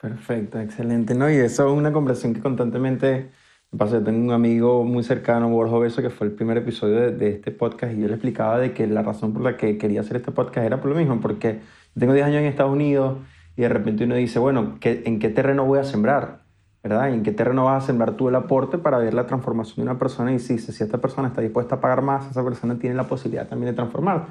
Perfecto, 0.00 0.60
excelente. 0.60 1.14
¿no? 1.14 1.28
Y 1.30 1.36
eso 1.36 1.66
es 1.66 1.72
una 1.76 1.92
conversación 1.92 2.34
que 2.34 2.40
constantemente 2.40 3.30
me 3.30 3.47
pasa. 3.76 4.02
Tengo 4.02 4.24
un 4.24 4.32
amigo 4.32 4.84
muy 4.84 5.02
cercano, 5.04 5.48
Borja 5.48 5.78
Beso, 5.78 6.02
que 6.02 6.10
fue 6.10 6.26
el 6.26 6.32
primer 6.32 6.56
episodio 6.56 6.96
de, 7.00 7.10
de, 7.12 7.30
este 7.30 7.50
podcast 7.50 7.92
y 7.92 8.00
yo 8.00 8.08
le 8.08 8.14
explicaba 8.14 8.58
de 8.58 8.72
que 8.72 8.86
la 8.86 9.02
razón 9.02 9.32
por 9.32 9.42
la 9.42 9.56
que 9.56 9.78
quería 9.78 10.00
hacer 10.00 10.16
este 10.16 10.32
podcast 10.32 10.66
era 10.66 10.80
por 10.80 10.90
lo 10.90 10.96
mismo, 10.96 11.20
porque 11.20 11.60
tengo 11.98 12.12
10 12.12 12.26
años 12.26 12.40
en 12.40 12.46
Estados 12.46 12.72
Unidos 12.72 13.18
y 13.56 13.62
de 13.62 13.68
repente 13.68 14.04
uno 14.04 14.14
dice, 14.14 14.38
bueno, 14.38 14.78
¿en 14.80 15.18
qué 15.18 15.28
terreno 15.28 15.64
voy 15.64 15.80
a 15.80 15.84
sembrar? 15.84 16.48
¿verdad? 16.82 17.12
¿En 17.12 17.22
qué 17.22 17.32
terreno 17.32 17.64
vas 17.64 17.84
a 17.84 17.86
sembrar 17.86 18.12
tú 18.12 18.28
el 18.28 18.34
aporte 18.34 18.78
para 18.78 18.98
ver 18.98 19.12
la 19.14 19.26
transformación 19.26 19.76
de 19.76 19.82
una 19.90 19.98
persona? 19.98 20.32
Y 20.32 20.38
si, 20.38 20.58
si 20.58 20.82
esta 20.82 20.98
persona 20.98 21.28
está 21.28 21.40
dispuesta 21.40 21.76
a 21.76 21.80
pagar 21.80 22.02
más, 22.02 22.30
esa 22.30 22.44
persona 22.44 22.78
tiene 22.78 22.96
la 22.96 23.04
posibilidad 23.04 23.48
también 23.48 23.72
de 23.72 23.76
transformar. 23.76 24.26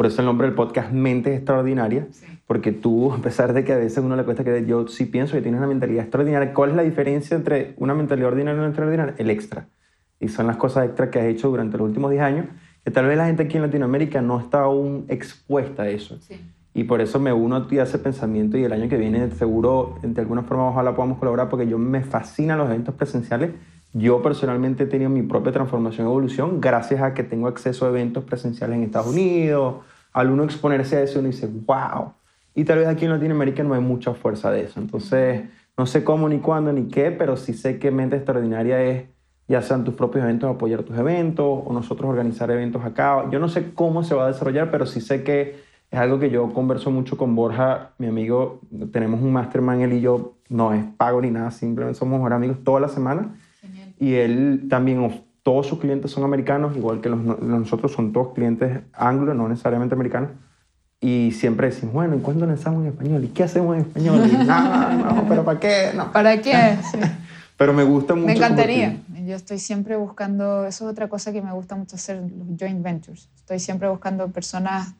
Por 0.00 0.06
eso 0.06 0.22
el 0.22 0.26
nombre 0.26 0.46
del 0.46 0.56
podcast 0.56 0.92
Mentes 0.92 1.36
Extraordinarias, 1.36 2.06
sí. 2.12 2.24
porque 2.46 2.72
tú, 2.72 3.12
a 3.12 3.18
pesar 3.18 3.52
de 3.52 3.64
que 3.64 3.74
a 3.74 3.76
veces 3.76 3.98
uno 3.98 4.16
le 4.16 4.24
cuesta 4.24 4.42
que 4.42 4.64
yo 4.64 4.88
sí 4.88 5.04
pienso 5.04 5.34
que 5.34 5.42
tienes 5.42 5.58
una 5.58 5.66
mentalidad 5.66 6.04
extraordinaria, 6.04 6.54
¿cuál 6.54 6.70
es 6.70 6.76
la 6.76 6.82
diferencia 6.84 7.36
entre 7.36 7.74
una 7.76 7.92
mentalidad 7.92 8.28
ordinaria 8.28 8.56
y 8.56 8.60
una 8.60 8.68
extraordinaria? 8.68 9.14
El 9.18 9.28
extra. 9.28 9.68
Y 10.18 10.28
son 10.28 10.46
las 10.46 10.56
cosas 10.56 10.86
extra 10.86 11.10
que 11.10 11.18
has 11.18 11.26
hecho 11.26 11.50
durante 11.50 11.76
los 11.76 11.86
últimos 11.86 12.10
10 12.10 12.22
años, 12.22 12.46
que 12.82 12.90
tal 12.90 13.08
vez 13.08 13.18
la 13.18 13.26
gente 13.26 13.42
aquí 13.42 13.58
en 13.58 13.64
Latinoamérica 13.64 14.22
no 14.22 14.40
está 14.40 14.60
aún 14.60 15.04
expuesta 15.08 15.82
a 15.82 15.90
eso. 15.90 16.18
Sí. 16.22 16.40
Y 16.72 16.84
por 16.84 17.02
eso 17.02 17.20
me 17.20 17.34
uno 17.34 17.56
a 17.56 17.68
ti 17.68 17.78
a 17.78 17.82
ese 17.82 17.98
pensamiento 17.98 18.56
y 18.56 18.64
el 18.64 18.72
año 18.72 18.88
que 18.88 18.96
viene 18.96 19.30
seguro, 19.32 19.98
de 20.00 20.18
alguna 20.18 20.44
forma, 20.44 20.70
ojalá 20.70 20.94
podamos 20.94 21.18
colaborar 21.18 21.50
porque 21.50 21.68
yo 21.68 21.76
me 21.76 22.00
fascinan 22.00 22.56
los 22.56 22.70
eventos 22.70 22.94
presenciales. 22.94 23.50
Yo 23.92 24.22
personalmente 24.22 24.84
he 24.84 24.86
tenido 24.86 25.10
mi 25.10 25.22
propia 25.22 25.52
transformación 25.52 26.06
y 26.06 26.10
evolución 26.10 26.60
gracias 26.60 27.02
a 27.02 27.12
que 27.12 27.24
tengo 27.24 27.48
acceso 27.48 27.86
a 27.86 27.88
eventos 27.88 28.24
presenciales 28.24 28.76
en 28.76 28.84
Estados 28.84 29.08
Unidos. 29.08 29.76
Al 30.12 30.30
uno 30.30 30.44
exponerse 30.44 30.96
a 30.96 31.02
eso, 31.02 31.18
uno 31.18 31.28
dice, 31.28 31.48
wow. 31.66 32.12
Y 32.54 32.64
tal 32.64 32.78
vez 32.78 32.88
aquí 32.88 33.04
en 33.04 33.12
Latinoamérica 33.12 33.62
no 33.62 33.74
hay 33.74 33.80
mucha 33.80 34.14
fuerza 34.14 34.50
de 34.50 34.62
eso. 34.62 34.80
Entonces, 34.80 35.42
no 35.76 35.86
sé 35.86 36.04
cómo, 36.04 36.28
ni 36.28 36.38
cuándo, 36.38 36.72
ni 36.72 36.88
qué, 36.88 37.10
pero 37.10 37.36
sí 37.36 37.52
sé 37.52 37.78
que 37.78 37.90
Mente 37.90 38.16
Extraordinaria 38.16 38.82
es, 38.82 39.04
ya 39.48 39.62
sean 39.62 39.82
tus 39.82 39.94
propios 39.94 40.24
eventos, 40.24 40.54
apoyar 40.54 40.82
tus 40.82 40.96
eventos, 40.96 41.46
o 41.46 41.72
nosotros 41.72 42.08
organizar 42.08 42.50
eventos 42.50 42.84
acá. 42.84 43.28
Yo 43.30 43.40
no 43.40 43.48
sé 43.48 43.72
cómo 43.74 44.04
se 44.04 44.14
va 44.14 44.24
a 44.24 44.28
desarrollar, 44.28 44.70
pero 44.70 44.86
sí 44.86 45.00
sé 45.00 45.24
que 45.24 45.60
es 45.90 45.98
algo 45.98 46.20
que 46.20 46.30
yo 46.30 46.52
converso 46.52 46.92
mucho 46.92 47.16
con 47.16 47.34
Borja, 47.34 47.90
mi 47.98 48.06
amigo. 48.06 48.60
Tenemos 48.92 49.20
un 49.20 49.32
mastermind, 49.32 49.82
él 49.82 49.94
y 49.94 50.00
yo, 50.00 50.34
no 50.48 50.72
es 50.72 50.84
pago 50.96 51.20
ni 51.20 51.30
nada, 51.30 51.50
simplemente 51.50 51.98
somos 51.98 52.18
mejores 52.18 52.36
amigos 52.36 52.58
toda 52.62 52.78
la 52.78 52.88
semana. 52.88 53.34
Y 54.00 54.14
él 54.14 54.66
también, 54.70 55.22
todos 55.42 55.66
sus 55.66 55.78
clientes 55.78 56.10
son 56.10 56.24
americanos, 56.24 56.74
igual 56.74 57.02
que 57.02 57.10
los, 57.10 57.20
nosotros 57.20 57.92
son 57.92 58.12
todos 58.14 58.32
clientes 58.32 58.80
anglos, 58.94 59.36
no 59.36 59.46
necesariamente 59.46 59.94
americanos. 59.94 60.30
Y 61.00 61.32
siempre 61.32 61.68
decimos, 61.68 61.94
bueno, 61.94 62.16
¿y 62.16 62.20
cuándo 62.20 62.46
lanzamos 62.46 62.82
en 62.82 62.88
español? 62.88 63.24
¿Y 63.24 63.28
qué 63.28 63.44
hacemos 63.44 63.76
en 63.76 63.82
español? 63.82 64.26
Y 64.26 64.36
nada, 64.44 64.94
no, 64.94 65.28
pero 65.28 65.44
¿para 65.44 65.60
qué? 65.60 65.92
No. 65.94 66.10
¿Para 66.12 66.40
qué? 66.40 66.78
Sí. 66.90 66.98
pero 67.58 67.74
me 67.74 67.84
gusta 67.84 68.14
mucho. 68.14 68.26
Me 68.26 68.32
encantaría. 68.32 68.96
Yo 69.26 69.36
estoy 69.36 69.58
siempre 69.58 69.96
buscando, 69.96 70.64
eso 70.64 70.86
es 70.86 70.92
otra 70.92 71.08
cosa 71.10 71.30
que 71.30 71.42
me 71.42 71.52
gusta 71.52 71.76
mucho 71.76 71.96
hacer, 71.96 72.16
los 72.16 72.58
joint 72.58 72.82
ventures. 72.82 73.28
Estoy 73.36 73.58
siempre 73.58 73.86
buscando 73.88 74.28
personas 74.28 74.94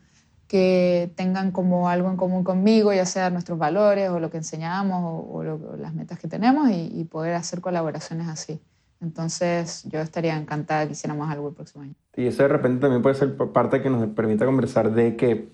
que 0.47 1.11
tengan 1.17 1.53
como 1.53 1.89
algo 1.89 2.11
en 2.11 2.19
común 2.19 2.45
conmigo, 2.45 2.93
ya 2.93 3.07
sea 3.07 3.31
nuestros 3.31 3.59
valores 3.59 4.11
o 4.11 4.21
lo 4.21 4.31
que 4.31 4.37
enseñamos 4.37 5.03
o, 5.03 5.39
o, 5.39 5.43
lo, 5.43 5.55
o 5.55 5.77
las 5.77 5.95
metas 5.95 6.19
que 6.19 6.29
tenemos 6.29 6.69
y, 6.71 6.93
y, 6.93 7.05
poder 7.05 7.35
hacer 7.35 7.61
colaboraciones 7.61 8.29
así. 8.29 8.61
Entonces 9.01 9.85
yo 9.91 10.01
estaría 10.01 10.37
encantada 10.37 10.87
que 10.87 10.93
hiciéramos 10.93 11.31
algo 11.31 11.49
el 11.49 11.55
próximo 11.55 11.85
año. 11.85 11.95
Y 12.17 12.27
eso 12.27 12.43
de 12.43 12.49
repente 12.49 12.81
también 12.81 13.03
puede 13.03 13.15
ser 13.15 13.37
parte 13.37 13.81
que 13.83 13.91
nos 13.91 14.07
permita 14.09 14.45
conversar 14.45 14.93
de 14.93 15.17
que 15.17 15.49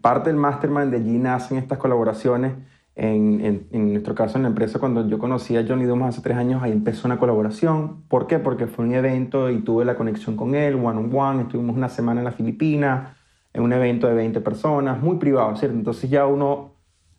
parte 0.00 0.30
del 0.30 0.38
mastermind 0.38 0.90
de 0.90 0.96
allí 0.96 1.18
nacen 1.18 1.58
estas 1.58 1.78
colaboraciones. 1.78 2.54
En, 2.94 3.66
en, 3.70 3.92
nuestro 3.92 4.14
caso 4.14 4.36
en 4.36 4.42
la 4.42 4.50
empresa, 4.50 4.78
cuando 4.78 5.08
yo 5.08 5.18
conocí 5.18 5.56
a 5.56 5.64
Johnny 5.66 5.84
Dumas 5.84 6.10
hace 6.10 6.22
tres 6.22 6.36
años, 6.36 6.62
ahí 6.62 6.72
empezó 6.72 7.08
una 7.08 7.18
colaboración. 7.18 8.02
¿Por 8.08 8.26
qué? 8.26 8.38
Porque 8.38 8.66
fue 8.66 8.84
un 8.84 8.94
evento 8.94 9.48
y 9.48 9.60
tuve 9.62 9.86
la 9.86 9.94
conexión 9.94 10.36
con 10.36 10.54
él, 10.54 10.74
one 10.74 10.98
on 10.98 11.10
one, 11.14 11.42
estuvimos 11.42 11.74
una 11.74 11.88
semana 11.88 12.20
en 12.20 12.26
las 12.26 12.34
Filipinas 12.34 13.16
en 13.54 13.62
un 13.62 13.72
evento 13.72 14.06
de 14.06 14.14
20 14.14 14.40
personas, 14.40 15.00
muy 15.00 15.16
privado, 15.16 15.54
¿cierto? 15.56 15.76
Entonces 15.76 16.08
ya 16.10 16.26
uno, 16.26 16.72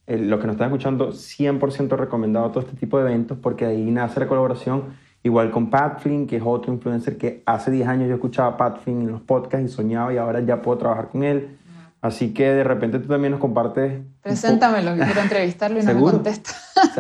eh, 0.08 0.18
los 0.18 0.40
que 0.40 0.48
nos 0.48 0.56
están 0.56 0.68
escuchando, 0.68 1.12
100% 1.12 1.96
recomendado 1.96 2.50
todo 2.50 2.62
este 2.62 2.76
tipo 2.76 2.98
de 2.98 3.10
eventos 3.10 3.38
porque 3.38 3.66
ahí 3.66 3.90
nace 3.92 4.20
la 4.20 4.28
colaboración. 4.28 4.96
Igual 5.24 5.52
con 5.52 5.70
Pat 5.70 6.02
Flynn, 6.02 6.28
que 6.28 6.36
es 6.36 6.44
otro 6.46 6.74
influencer 6.74 7.18
que 7.18 7.44
hace 7.46 7.72
10 7.72 7.88
años 7.88 8.10
yo 8.10 8.16
escuchaba 8.16 8.50
a 8.50 8.58
Pat 8.58 8.84
Flynn 8.84 9.02
en 9.02 9.12
los 9.12 9.22
podcasts 9.22 9.66
y 9.66 9.74
soñaba 9.74 10.14
y 10.14 10.18
ahora 10.18 10.42
ya 10.42 10.62
puedo 10.62 10.78
trabajar 10.78 11.10
con 11.10 11.24
él. 11.24 11.58
Así 12.02 12.34
que 12.34 12.52
de 12.52 12.66
repente 12.66 13.00
tú 13.00 13.08
también 13.08 13.32
nos 13.32 13.40
compartes... 13.40 14.02
Preséntamelo, 14.22 14.96
que 14.96 15.04
quiero 15.06 15.22
entrevistarlo 15.22 15.80
y 15.80 15.84
no 15.84 15.94
me 15.94 16.02
contesta. 16.02 16.50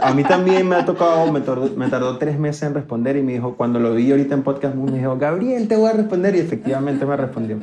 A 0.02 0.14
mí 0.14 0.24
también 0.24 0.66
me 0.66 0.78
ha 0.78 0.86
tocado, 0.86 1.30
me 1.30 1.42
tardó, 1.42 1.70
me 1.76 1.90
tardó 1.90 2.18
tres 2.18 2.40
meses 2.40 2.64
en 2.64 2.74
responder 2.74 3.18
y 3.18 3.22
me 3.22 3.34
dijo, 3.34 3.56
cuando 3.58 3.80
lo 3.80 3.94
vi 3.94 4.10
ahorita 4.12 4.36
en 4.36 4.44
Podcast 4.44 4.76
Moon, 4.76 4.94
me 4.94 5.00
dijo, 5.00 5.18
Gabriel, 5.18 5.68
te 5.68 5.76
voy 5.76 5.90
a 5.90 5.94
responder 5.94 6.38
y 6.38 6.40
efectivamente 6.40 7.06
me 7.06 7.18
respondió. 7.18 7.60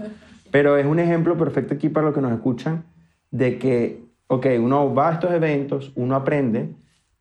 Pero 0.51 0.77
es 0.77 0.85
un 0.85 0.99
ejemplo 0.99 1.38
perfecto 1.38 1.73
aquí 1.73 1.88
para 1.88 2.07
los 2.07 2.14
que 2.14 2.20
nos 2.20 2.33
escuchan 2.33 2.85
de 3.31 3.59
que, 3.59 4.05
ok, 4.27 4.46
uno 4.61 4.94
va 4.94 5.09
a 5.09 5.12
estos 5.14 5.33
eventos, 5.33 5.92
uno 5.94 6.16
aprende, 6.16 6.75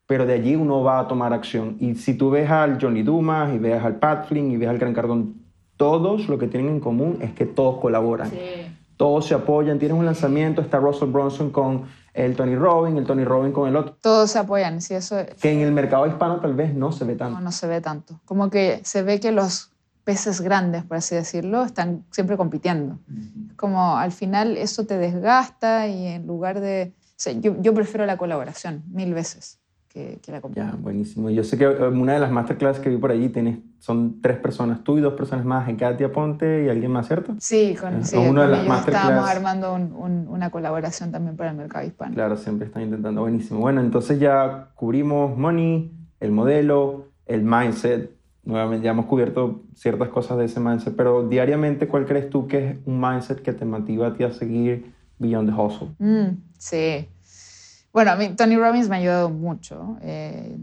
pero 0.10 0.26
de 0.26 0.34
allí 0.34 0.56
uno 0.56 0.82
va 0.82 1.02
a 1.02 1.08
tomar 1.08 1.34
acción. 1.34 1.78
Y 1.80 1.94
si 1.94 2.16
tú 2.16 2.32
ves 2.32 2.50
al 2.50 2.82
Johnny 2.82 3.04
Dumas 3.04 3.54
y 3.54 3.60
ves 3.60 3.84
al 3.84 3.98
Pat 3.98 4.28
Flynn 4.28 4.50
y 4.52 4.58
ves 4.58 4.68
al 4.68 4.80
Gran 4.80 4.92
Cardón, 4.92 5.36
todos 5.78 6.28
lo 6.28 6.40
que 6.40 6.48
tienen 6.48 6.72
en 6.72 6.80
común 6.80 7.20
es 7.22 7.32
que 7.34 7.46
todos 7.46 7.80
colaboran. 7.80 8.32
Todos 8.98 9.28
se 9.28 9.36
apoyan, 9.36 9.78
tienes 9.78 9.96
un 9.96 10.06
lanzamiento, 10.06 10.62
está 10.62 10.80
Russell 10.80 11.10
Bronson 11.10 11.52
con 11.52 11.84
el 12.16 12.36
Tony 12.36 12.56
Robbins, 12.56 12.98
el 12.98 13.06
Tony 13.06 13.24
Robbins 13.24 13.54
con 13.54 13.70
el 13.70 13.76
otro, 13.76 13.98
Todos 14.02 14.32
se 14.32 14.40
apoyan, 14.40 14.82
si 14.82 14.96
eso 14.96 15.16
que 15.40 15.52
en 15.52 15.60
el 15.60 15.72
mercado 15.72 16.08
hispano 16.08 16.40
tal 16.40 16.56
vez 16.56 16.74
no 16.74 16.92
se 16.92 17.06
ve 17.06 17.16
tanto. 17.16 17.40
no 17.40 17.52
se 17.52 17.68
ve 17.68 17.80
tanto. 17.80 18.20
Como 18.26 18.50
que 18.50 18.82
se 18.84 19.04
ve 19.04 19.20
que 19.20 19.32
los 19.32 19.70
peces 20.06 20.42
grandes, 20.42 20.86
por 20.86 20.98
así 20.98 21.14
decirlo, 21.14 21.64
están 21.64 22.04
siempre 22.10 22.36
compitiendo. 22.36 22.98
Como 23.56 23.96
al 23.96 24.12
final 24.12 24.58
eso 24.58 24.88
te 24.88 24.98
desgasta 24.98 25.88
y 25.88 26.08
en 26.08 26.26
lugar 26.26 26.62
de... 26.62 26.96
o 26.98 27.14
sea, 27.16 27.34
yo, 27.34 27.56
yo 27.62 27.76
prefiero 27.76 28.08
la 28.08 28.18
colaboración 28.18 28.82
mil 28.90 29.14
veces 29.14 29.59
que, 29.90 30.20
que 30.22 30.32
la 30.32 30.42
Ya, 30.54 30.76
buenísimo. 30.80 31.30
Yo 31.32 31.44
sé 31.44 31.58
que 31.58 31.66
eh, 31.66 31.88
una 31.88 32.14
de 32.14 32.20
las 32.20 32.32
masterclass 32.32 32.80
que 32.80 32.90
vi 32.90 32.98
por 32.98 33.12
allí 33.12 33.30
tienes, 33.30 33.58
son 33.80 34.22
tres 34.22 34.38
personas, 34.38 34.84
tú 34.84 34.98
y 34.98 35.02
dos 35.02 35.14
personas 35.14 35.46
más, 35.46 35.68
Katia 35.78 36.12
Ponte 36.12 36.66
y 36.66 36.70
alguien 36.70 36.92
más, 36.92 37.08
¿cierto? 37.08 37.36
Sí, 37.40 37.76
con, 37.80 38.04
sí, 38.04 38.16
una 38.18 38.44
de 38.44 38.48
con 38.48 38.52
las 38.52 38.62
ellos 38.66 38.80
estábamos 38.88 39.16
masterclass. 39.24 39.36
armando 39.36 39.74
un- 39.74 39.94
un- 39.94 40.28
una 40.28 40.50
colaboración 40.52 41.12
también 41.12 41.36
para 41.36 41.50
el 41.52 41.58
mercado 41.58 41.86
hispano. 41.88 42.14
Claro, 42.14 42.38
siempre 42.38 42.68
están 42.68 42.84
intentando. 42.84 43.22
Buenísimo. 43.22 43.60
Bueno, 43.60 43.82
entonces 43.82 44.20
ya 44.20 44.70
cubrimos 44.76 45.36
money, 45.38 45.92
el 46.20 46.32
modelo, 46.32 47.06
el 47.26 47.42
mindset. 47.44 48.12
Nuevamente 48.44 48.86
ya 48.86 48.92
hemos 48.92 49.06
cubierto 49.08 49.64
ciertas 49.76 50.10
cosas 50.10 50.38
de 50.38 50.46
ese 50.46 50.60
mindset, 50.60 50.96
pero 50.96 51.28
diariamente, 51.28 51.88
¿cuál 51.88 52.06
crees 52.06 52.30
tú 52.30 52.48
que 52.48 52.70
es 52.70 52.78
un 52.86 53.00
mindset 53.02 53.42
que 53.42 53.54
te 53.54 53.66
motiva 53.66 54.08
a 54.08 54.14
ti 54.14 54.24
a 54.24 54.32
seguir 54.32 54.94
beyond 55.18 55.50
the 55.50 55.62
hustle? 55.62 55.90
Mm, 56.00 56.38
sí. 56.58 57.08
Bueno, 57.92 58.12
a 58.12 58.16
mí 58.16 58.30
Tony 58.36 58.56
Robbins 58.58 58.88
me 58.90 58.96
ha 58.96 59.00
ayudado 59.00 59.30
mucho. 59.30 59.98
eh, 60.02 60.58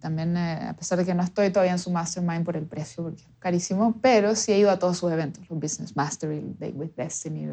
también, 0.00 0.34
eh, 0.34 0.68
a 0.70 0.72
pesar 0.74 0.96
de 0.98 1.04
que 1.04 1.12
no 1.12 1.22
estoy 1.22 1.50
todavía 1.50 1.72
en 1.72 1.78
su 1.78 1.90
mastermind 1.90 2.42
por 2.42 2.56
el 2.56 2.64
precio, 2.64 3.02
porque 3.04 3.20
es 3.20 3.28
carísimo, 3.38 3.96
pero 4.00 4.34
sí 4.34 4.50
he 4.50 4.58
ido 4.58 4.70
a 4.70 4.78
todos 4.78 4.96
sus 4.96 5.12
eventos, 5.12 5.44
los 5.50 5.60
Business 5.60 5.94
Mastery, 5.94 6.40
Date 6.58 6.72
with 6.72 6.92
Destiny. 6.96 7.48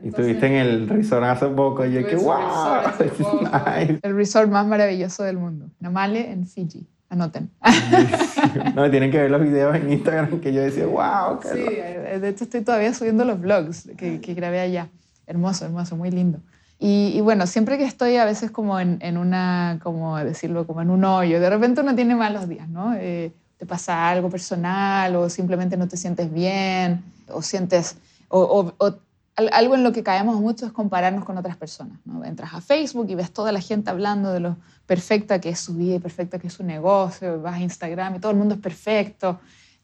Y 0.00 0.08
estuviste 0.08 0.46
en 0.46 0.52
el 0.52 0.88
resort 0.88 1.24
hace 1.24 1.48
poco 1.48 1.84
y 1.84 1.92
yo 1.92 2.06
que 2.06 2.14
wow, 2.14 2.82
resort 3.00 3.40
nice". 3.80 3.98
El 4.00 4.14
resort 4.14 4.48
más 4.48 4.64
maravilloso 4.64 5.24
del 5.24 5.38
mundo, 5.38 5.70
Namale 5.80 6.30
en 6.30 6.46
Fiji. 6.46 6.86
Anoten. 7.08 7.50
No, 8.76 8.88
tienen 8.90 9.10
que 9.10 9.18
ver 9.18 9.30
los 9.30 9.40
videos 9.42 9.74
en 9.76 9.92
Instagram 9.92 10.40
que 10.40 10.52
yo 10.52 10.60
decía, 10.62 10.86
wow, 10.86 11.40
qué 11.40 11.48
Sí, 11.48 11.58
loco". 11.58 11.72
eh, 11.74 12.18
de 12.20 12.28
hecho 12.28 12.44
estoy 12.44 12.60
todavía 12.62 12.94
subiendo 12.94 13.24
los 13.24 13.40
vlogs 13.40 13.88
que, 13.96 14.20
que 14.20 14.34
grabé 14.34 14.60
allá. 14.60 14.88
Hermoso, 15.26 15.64
hermoso, 15.64 15.96
muy 15.96 16.10
lindo. 16.10 16.40
Y, 16.84 17.20
bueno, 17.20 17.46
siempre 17.46 17.78
que 17.78 17.84
estoy 17.84 18.16
a 18.16 18.24
veces 18.24 18.50
como 18.50 18.80
en, 18.80 19.16
una, 19.16 19.78
como 19.84 20.16
decirlo, 20.16 20.66
como 20.66 20.82
en 20.82 20.90
un 20.90 21.04
hoyo, 21.04 21.38
de 21.38 21.48
repente 21.48 21.80
uno 21.80 21.94
tiene 21.94 22.16
malos 22.16 22.48
días, 22.48 22.68
¿no? 22.68 22.94
Eh, 22.96 23.32
te 23.56 23.66
pasa 23.66 24.08
algo 24.10 24.28
personal 24.28 25.14
o 25.14 25.30
simplemente 25.30 25.76
no 25.76 25.86
te 25.86 25.96
sientes 25.96 26.32
bien 26.32 27.04
o 27.28 27.40
sientes, 27.40 27.96
o, 28.28 28.40
o- 28.40 28.74
o 28.84 28.94
al- 29.36 29.50
algo 29.52 29.76
en 29.76 29.84
lo 29.84 29.92
que 29.92 30.02
caemos 30.02 30.40
mucho 30.40 30.66
es 30.66 30.72
compararnos 30.72 31.24
con 31.24 31.38
otras 31.38 31.56
personas, 31.56 31.98
¿no? 32.04 32.24
Entras 32.24 32.52
a 32.52 32.60
Facebook 32.60 33.06
y 33.10 33.14
ves 33.14 33.32
toda 33.32 33.52
la 33.52 33.60
gente 33.60 33.88
hablando 33.88 34.32
de 34.32 34.40
lo 34.40 34.56
perfecta 34.84 35.40
que 35.40 35.50
es 35.50 35.60
su 35.60 35.74
vida 35.74 35.94
y 35.94 35.98
perfecta 36.00 36.40
que 36.40 36.48
es 36.48 36.52
su 36.52 36.64
negocio, 36.64 37.40
vas 37.40 37.54
a 37.54 37.60
Instagram 37.60 38.16
y 38.16 38.18
todo 38.18 38.32
el 38.32 38.38
mundo 38.38 38.56
es 38.56 38.60
perfecto. 38.60 39.38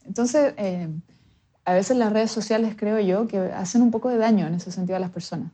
Entonces, 0.05 0.53
eh, 0.57 0.89
a 1.65 1.75
veces 1.75 1.97
las 1.97 2.13
redes 2.13 2.33
sociales, 2.33 2.75
creo 2.77 2.99
yo, 2.99 3.29
que 3.29 3.39
hacen 3.39 3.83
un 3.83 3.93
poco 3.93 4.09
de 4.09 4.17
daño 4.19 4.49
en 4.49 4.55
ese 4.55 4.73
sentido 4.73 4.97
a 4.97 5.01
las 5.01 5.11
personas. 5.11 5.53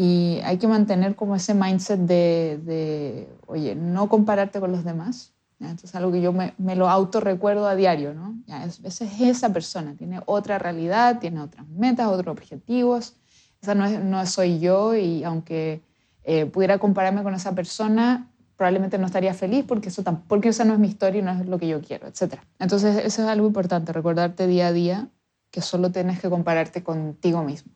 Y 0.00 0.38
hay 0.44 0.58
que 0.58 0.68
mantener 0.68 1.16
como 1.16 1.34
ese 1.34 1.54
mindset 1.54 1.98
de, 1.98 3.28
oye, 3.48 3.74
no 3.74 4.08
compararte 4.08 4.60
con 4.60 4.70
los 4.70 4.84
demás. 4.84 5.32
Entonces, 5.58 5.92
algo 5.96 6.12
que 6.12 6.20
yo 6.20 6.32
me, 6.32 6.54
lo 6.76 6.88
autorrecuerdo 6.88 7.66
a 7.66 7.74
diario, 7.74 8.14
¿no? 8.14 8.36
Ya, 8.46 8.64
es, 8.64 8.78
esa 8.84 9.04
es 9.04 9.20
esa 9.20 9.52
persona, 9.52 9.96
tiene 9.96 10.20
otra 10.26 10.56
realidad, 10.60 11.18
tiene 11.18 11.40
otras 11.40 11.66
metas, 11.66 12.06
otros 12.06 12.28
objetivos. 12.28 13.16
Esa 13.60 13.74
no, 13.74 13.86
es, 13.86 13.98
no 13.98 14.24
soy 14.26 14.60
yo 14.60 14.94
y 14.94 15.24
aunque 15.24 15.82
eh, 16.22 16.46
pudiera 16.46 16.78
compararme 16.78 17.24
con 17.24 17.34
esa 17.34 17.56
persona, 17.56 18.30
probablemente 18.56 18.98
no 18.98 19.06
estaría 19.06 19.34
feliz 19.34 19.64
porque, 19.66 19.88
eso 19.88 20.04
porque 20.28 20.50
esa 20.50 20.64
no 20.64 20.74
es 20.74 20.78
mi 20.78 20.86
historia 20.86 21.18
y 21.18 21.24
no 21.24 21.32
es 21.32 21.44
lo 21.44 21.58
que 21.58 21.66
yo 21.66 21.80
quiero, 21.80 22.06
etc. 22.06 22.34
Entonces, 22.60 23.04
eso 23.04 23.22
es 23.22 23.28
algo 23.28 23.48
importante, 23.48 23.92
recordarte 23.92 24.46
día 24.46 24.68
a 24.68 24.72
día 24.72 25.08
que 25.50 25.60
solo 25.60 25.90
tienes 25.90 26.20
que 26.20 26.30
compararte 26.30 26.84
contigo 26.84 27.42
mismo. 27.42 27.72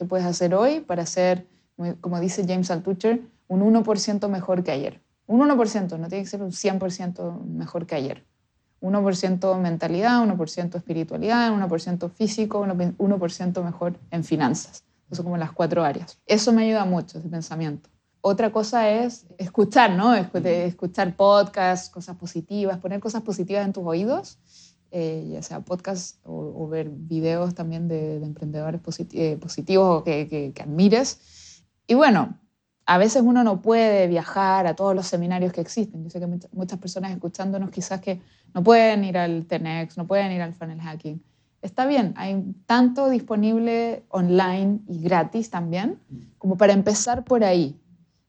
¿Qué 0.00 0.06
puedes 0.06 0.24
hacer 0.24 0.54
hoy 0.54 0.80
para 0.80 1.04
ser, 1.04 1.46
como- 2.00 2.20
dice 2.20 2.42
James 2.48 2.70
Altucher, 2.70 3.20
un 3.48 3.60
1% 3.60 4.30
mejor 4.30 4.64
que 4.64 4.70
ayer? 4.70 5.02
Un 5.26 5.40
1%, 5.42 5.98
no 5.98 6.08
tiene 6.08 6.24
que 6.24 6.30
ser 6.30 6.42
un 6.42 6.52
100% 6.52 7.38
mejor 7.46 7.84
que 7.86 7.96
ayer. 7.96 8.24
1% 8.80 9.58
mentalidad, 9.58 10.22
1% 10.22 10.78
espiritualidad, 10.78 11.52
1% 11.52 12.08
físico, 12.08 12.60
1% 12.60 12.94
1% 12.96 13.62
mejor 13.62 13.98
en 14.10 14.24
finanzas. 14.24 14.84
Eso 15.10 15.22
como 15.22 15.36
las 15.36 15.52
cuatro 15.52 15.84
áreas. 15.84 16.18
Eso 16.24 16.50
me 16.54 16.64
ayuda 16.64 16.86
mucho, 16.86 17.18
ese 17.18 17.28
pensamiento. 17.28 17.90
Otra 18.22 18.50
cosa 18.52 18.88
es 18.88 19.26
escuchar, 19.36 19.90
¿no? 19.90 20.14
Escuchar 20.14 21.14
podcasts, 21.14 21.90
cosas 21.90 22.16
positivas, 22.16 22.78
poner 22.78 23.00
cosas 23.00 23.20
positivas 23.20 23.66
en 23.66 23.74
tus 23.74 23.84
oídos, 23.84 24.38
eh, 24.90 25.28
ya 25.32 25.42
sea 25.42 25.60
podcasts 25.60 26.18
o, 26.24 26.52
o 26.56 26.68
ver 26.68 26.88
videos 26.90 27.54
también 27.54 27.88
de, 27.88 28.18
de 28.20 28.26
emprendedores 28.26 28.80
posit- 28.82 29.14
eh, 29.14 29.36
positivos 29.36 30.00
o 30.00 30.04
que, 30.04 30.28
que- 30.28 30.52
que 30.52 30.62
admires. 30.62 31.62
Y 31.86 31.94
bueno, 31.94 32.38
a 32.86 32.98
veces 32.98 33.22
uno 33.24 33.44
no 33.44 33.62
puede 33.62 34.06
viajar 34.08 34.66
a 34.66 34.74
todos 34.74 34.94
los 34.94 35.06
seminarios 35.06 35.52
que 35.52 35.60
existen. 35.60 36.02
Yo 36.04 36.10
sé 36.10 36.18
que 36.20 36.26
mucha- 36.26 36.48
muchas 36.52 36.78
personas 36.78 37.12
escuchándonos 37.12 37.70
quizás 37.70 38.00
que 38.00 38.20
no 38.54 38.62
pueden 38.64 39.04
ir 39.04 39.16
al 39.16 39.46
TENEX, 39.46 39.96
no 39.96 40.06
pueden 40.06 40.32
ir 40.32 40.42
al 40.42 40.54
funnel 40.54 40.80
hacking. 40.80 41.22
Está 41.62 41.86
bien, 41.86 42.14
hay 42.16 42.42
tanto 42.66 43.08
disponible 43.10 44.02
online 44.08 44.80
y 44.88 45.02
gratis 45.02 45.50
también, 45.50 45.98
como 46.38 46.56
para 46.56 46.72
empezar 46.72 47.22
por 47.24 47.44
ahí. 47.44 47.78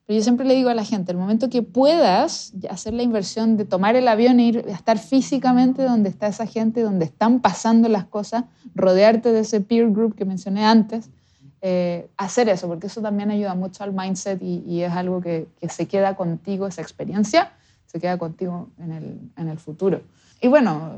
Pero 0.05 0.17
yo 0.17 0.23
siempre 0.23 0.45
le 0.45 0.55
digo 0.55 0.69
a 0.69 0.73
la 0.73 0.83
gente, 0.83 1.11
el 1.11 1.17
momento 1.17 1.49
que 1.49 1.61
puedas 1.61 2.53
hacer 2.69 2.93
la 2.93 3.03
inversión 3.03 3.55
de 3.55 3.65
tomar 3.65 3.95
el 3.95 4.07
avión 4.07 4.39
e 4.39 4.47
ir 4.47 4.65
a 4.67 4.71
estar 4.71 4.97
físicamente 4.97 5.83
donde 5.83 6.09
está 6.09 6.27
esa 6.27 6.45
gente, 6.45 6.81
donde 6.81 7.05
están 7.05 7.39
pasando 7.39 7.87
las 7.87 8.05
cosas, 8.05 8.45
rodearte 8.75 9.31
de 9.31 9.41
ese 9.41 9.61
peer 9.61 9.91
group 9.91 10.15
que 10.15 10.25
mencioné 10.25 10.65
antes, 10.65 11.09
eh, 11.61 12.09
hacer 12.17 12.49
eso, 12.49 12.67
porque 12.67 12.87
eso 12.87 13.01
también 13.01 13.29
ayuda 13.29 13.53
mucho 13.53 13.83
al 13.83 13.93
mindset 13.93 14.41
y, 14.41 14.63
y 14.65 14.81
es 14.81 14.91
algo 14.91 15.21
que, 15.21 15.47
que 15.59 15.69
se 15.69 15.87
queda 15.87 16.15
contigo, 16.15 16.65
esa 16.65 16.81
experiencia, 16.81 17.53
se 17.85 17.99
queda 17.99 18.17
contigo 18.17 18.69
en 18.79 18.91
el, 18.91 19.19
en 19.37 19.47
el 19.47 19.59
futuro. 19.59 20.01
Y 20.41 20.47
bueno, 20.47 20.93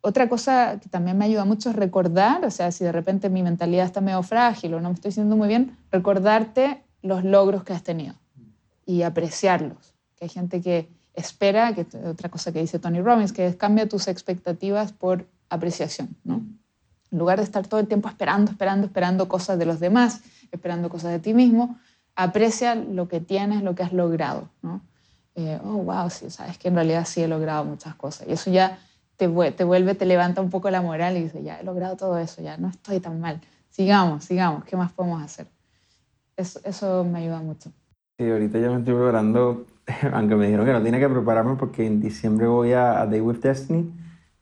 otra 0.00 0.28
cosa 0.28 0.78
que 0.80 0.88
también 0.88 1.18
me 1.18 1.26
ayuda 1.26 1.44
mucho 1.44 1.70
es 1.70 1.76
recordar, 1.76 2.44
o 2.44 2.50
sea, 2.50 2.72
si 2.72 2.84
de 2.84 2.92
repente 2.92 3.28
mi 3.28 3.42
mentalidad 3.42 3.84
está 3.84 4.00
medio 4.00 4.22
frágil 4.22 4.74
o 4.74 4.80
no 4.80 4.88
me 4.88 4.94
estoy 4.94 5.12
sintiendo 5.12 5.36
muy 5.36 5.48
bien, 5.48 5.76
recordarte 5.90 6.82
los 7.02 7.24
logros 7.24 7.64
que 7.64 7.72
has 7.72 7.82
tenido 7.82 8.14
y 8.86 9.02
apreciarlos. 9.02 9.94
Que 10.16 10.24
hay 10.24 10.28
gente 10.28 10.60
que 10.60 10.88
espera, 11.14 11.74
que 11.74 11.86
otra 12.06 12.28
cosa 12.28 12.52
que 12.52 12.60
dice 12.60 12.78
Tony 12.78 13.00
Robbins, 13.00 13.32
que 13.32 13.46
es 13.46 13.56
cambia 13.56 13.88
tus 13.88 14.08
expectativas 14.08 14.92
por 14.92 15.26
apreciación, 15.48 16.16
¿no? 16.24 16.42
En 17.10 17.18
lugar 17.18 17.38
de 17.38 17.44
estar 17.44 17.66
todo 17.66 17.80
el 17.80 17.88
tiempo 17.88 18.08
esperando, 18.08 18.50
esperando, 18.50 18.86
esperando 18.86 19.28
cosas 19.28 19.58
de 19.58 19.64
los 19.64 19.80
demás, 19.80 20.20
esperando 20.52 20.90
cosas 20.90 21.10
de 21.10 21.18
ti 21.18 21.32
mismo, 21.32 21.78
aprecia 22.14 22.74
lo 22.74 23.08
que 23.08 23.20
tienes, 23.20 23.62
lo 23.62 23.74
que 23.74 23.82
has 23.82 23.92
logrado, 23.92 24.48
¿no? 24.62 24.82
Eh, 25.34 25.58
oh, 25.64 25.78
wow, 25.78 26.10
sí, 26.10 26.30
sabes 26.30 26.58
que 26.58 26.68
en 26.68 26.74
realidad 26.74 27.06
sí 27.06 27.22
he 27.22 27.28
logrado 27.28 27.64
muchas 27.64 27.94
cosas. 27.94 28.26
Y 28.28 28.32
eso 28.32 28.50
ya 28.50 28.78
te, 29.16 29.28
te 29.52 29.64
vuelve, 29.64 29.94
te 29.94 30.04
levanta 30.04 30.40
un 30.40 30.50
poco 30.50 30.68
la 30.70 30.82
moral 30.82 31.16
y 31.16 31.22
dices, 31.22 31.44
ya 31.44 31.60
he 31.60 31.64
logrado 31.64 31.96
todo 31.96 32.18
eso, 32.18 32.42
ya 32.42 32.56
no 32.56 32.68
estoy 32.68 33.00
tan 33.00 33.20
mal. 33.20 33.40
Sigamos, 33.70 34.24
sigamos, 34.24 34.64
¿qué 34.64 34.76
más 34.76 34.92
podemos 34.92 35.22
hacer? 35.22 35.46
Eso, 36.38 36.60
eso 36.64 37.04
me 37.04 37.18
ayuda 37.18 37.40
mucho. 37.42 37.72
Sí, 38.18 38.30
ahorita 38.30 38.58
ya 38.58 38.70
me 38.70 38.78
estoy 38.78 38.94
preparando, 38.94 39.66
aunque 40.12 40.36
me 40.36 40.46
dijeron 40.46 40.66
que 40.66 40.72
no 40.72 40.82
tenía 40.82 41.00
que 41.00 41.08
prepararme 41.08 41.56
porque 41.56 41.86
en 41.86 42.00
diciembre 42.00 42.46
voy 42.46 42.72
a, 42.72 43.00
a 43.02 43.06
Day 43.06 43.20
with 43.20 43.38
Destiny. 43.40 43.92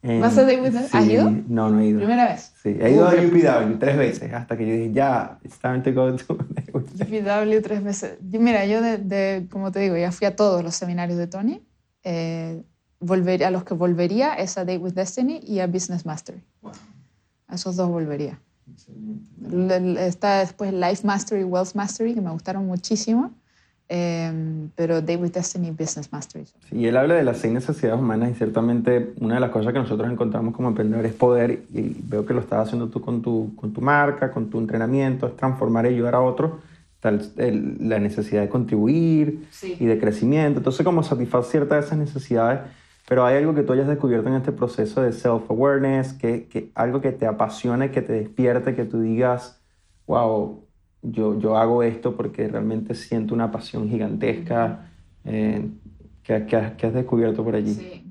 En- 0.03 0.21
¿Vas 0.21 0.39
a 0.39 0.45
Day 0.45 0.61
with 0.61 0.73
Destiny? 0.73 1.03
¿Has 1.03 1.05
Sí, 1.07 1.13
ido? 1.13 1.31
No, 1.49 1.71
no 1.71 1.81
he 1.81 1.87
ido. 1.87 1.99
Primera 1.99 2.27
vez. 2.29 2.53
Sí, 2.63 2.77
he 2.81 2.91
ido 2.93 3.07
a 3.09 3.13
Uh, 3.13 3.27
UPW 3.27 3.79
tres 3.79 3.97
veces 3.97 4.33
hasta 4.33 4.57
que 4.57 4.67
yo 4.67 4.73
dije, 4.75 4.93
ya, 4.93 5.39
it's 5.43 5.59
time 5.59 5.81
to 5.81 5.93
go 5.93 6.15
to 6.17 6.35
Day 6.55 6.65
with 6.75 6.85
Destiny. 6.85 7.21
GPW 7.21 7.63
tres 7.63 7.83
veces. 7.85 8.19
Yo, 8.31 8.41
mira, 8.41 8.67
yo 8.67 8.83
de, 8.83 8.99
de- 8.99 9.49
como 9.51 9.73
te 9.73 9.81
digo, 9.81 9.97
ya 9.97 10.13
fui 10.13 10.27
a 10.27 10.37
todos 10.37 10.63
los 10.63 10.75
seminarios 10.75 11.19
de 11.19 11.27
Tony. 11.27 11.67
Eh, 12.05 12.63
volver, 13.01 13.45
a 13.45 13.51
los 13.51 13.65
que 13.65 13.75
volvería 13.75 14.35
es 14.35 14.57
a 14.59 14.61
Date 14.65 14.79
with 14.79 14.93
Destiny 14.95 15.41
y 15.43 15.61
a 15.61 15.67
Business 15.67 16.07
Mastery. 16.07 16.43
A 17.49 17.55
esos 17.57 17.77
dos 17.77 17.89
volvería. 17.89 18.41
Está 19.99 20.41
después 20.41 20.73
Life 20.73 21.07
Mastery, 21.07 21.45
Wealth 21.45 21.75
Mastery, 21.75 22.15
que 22.15 22.21
me 22.21 22.31
gustaron 22.31 22.67
muchísimo. 22.67 23.33
Eh, 23.89 24.69
pero 24.75 25.01
David 25.01 25.31
Destiny 25.31 25.71
Business 25.71 26.13
Mastery. 26.13 26.45
y 26.73 26.87
él 26.87 26.97
habla 26.97 27.15
de 27.15 27.23
las 27.23 27.39
seis 27.39 27.55
necesidades 27.55 28.01
humanas 28.01 28.33
y 28.33 28.35
ciertamente 28.35 29.13
una 29.21 29.35
de 29.35 29.41
las 29.41 29.51
cosas 29.51 29.73
que 29.73 29.79
nosotros 29.79 30.11
encontramos 30.11 30.57
como 30.57 30.69
emprendedores 30.69 31.13
es 31.13 31.17
poder, 31.17 31.63
y 31.73 31.95
veo 32.03 32.27
que 32.27 32.35
lo 32.35 32.41
estás 32.41 32.67
haciendo 32.67 32.89
tú 32.89 33.01
con 33.01 33.23
tu, 33.23 33.55
con 33.55 33.73
tu 33.73 33.81
marca, 33.81 34.33
con 34.33 34.51
tu 34.51 34.59
entrenamiento, 34.59 35.29
es 35.29 35.37
transformar 35.37 35.87
y 35.87 35.91
ayudar 35.91 36.17
a 36.17 36.21
otros, 36.21 36.55
tal, 36.99 37.31
la 37.37 38.01
necesidad 38.01 38.43
de 38.43 38.49
contribuir 38.49 39.47
y 39.63 39.85
de 39.85 40.01
crecimiento, 40.01 40.59
entonces 40.59 40.85
como 40.85 41.05
satisfacer 41.05 41.51
ciertas 41.53 41.81
de 41.83 41.87
esas 41.87 41.99
necesidades, 41.99 42.63
pero 43.07 43.25
hay 43.25 43.37
algo 43.37 43.55
que 43.55 43.63
tú 43.63 43.73
hayas 43.73 43.87
descubierto 43.87 44.29
en 44.29 44.35
este 44.35 44.53
proceso 44.53 45.01
de 45.01 45.13
self-awareness, 45.13 46.15
que, 46.15 46.49
que 46.49 46.71
algo 46.75 47.01
que 47.01 47.13
te 47.13 47.27
apasione, 47.27 47.93
que 47.93 48.03
te 48.03 48.13
despierte, 48.13 48.75
que 48.75 48.85
tú 48.85 49.01
digas, 49.01 49.61
wow, 50.07 50.65
yo, 51.03 51.39
yo 51.39 51.57
hago 51.57 51.85
esto 51.85 52.17
porque 52.17 52.49
realmente 52.49 52.95
siento 52.95 53.33
una 53.33 53.53
pasión 53.53 53.89
gigantesca 53.89 54.91
eh, 55.25 55.69
que, 56.25 56.47
que, 56.47 56.57
has 56.57 56.95
descubierto 56.95 57.45
por 57.45 57.55
allí. 57.55 57.75
Sí. 57.75 58.03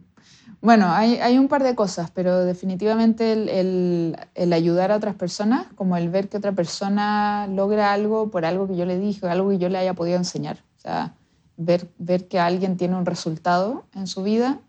Bueno, 0.61 0.89
hay, 0.89 1.15
hay, 1.17 1.37
un 1.37 1.49
par 1.49 1.61
de 1.61 1.75
cosas, 1.75 2.09
pero 2.09 2.45
definitivamente 2.45 3.33
el, 3.33 3.49
el, 3.49 4.17
el, 4.33 4.53
ayudar 4.53 4.91
a 4.91 4.95
otras 4.95 5.15
personas, 5.15 5.67
como 5.75 5.97
el 5.97 6.09
ver 6.09 6.29
que 6.29 6.37
otra 6.37 6.53
persona 6.53 7.47
logra 7.47 7.91
algo 7.91 8.31
por 8.31 8.45
algo 8.45 8.67
que 8.67 8.77
yo 8.77 8.85
le 8.85 8.97
dije, 8.97 9.27
algo 9.27 9.49
que 9.49 9.57
yo 9.57 9.69
le 9.69 9.77
haya 9.77 9.93
podido 9.93 10.17
enseñar. 10.17 10.57
O 10.77 10.79
sea, 10.79 11.13
ver, 11.57 11.87
ver 11.99 12.27
que 12.27 12.39
alguien 12.39 12.77
tiene 12.77 12.95
un 12.95 13.05
resultado 13.05 13.83
en 13.93 14.07
su 14.07 14.23
vida 14.23 14.59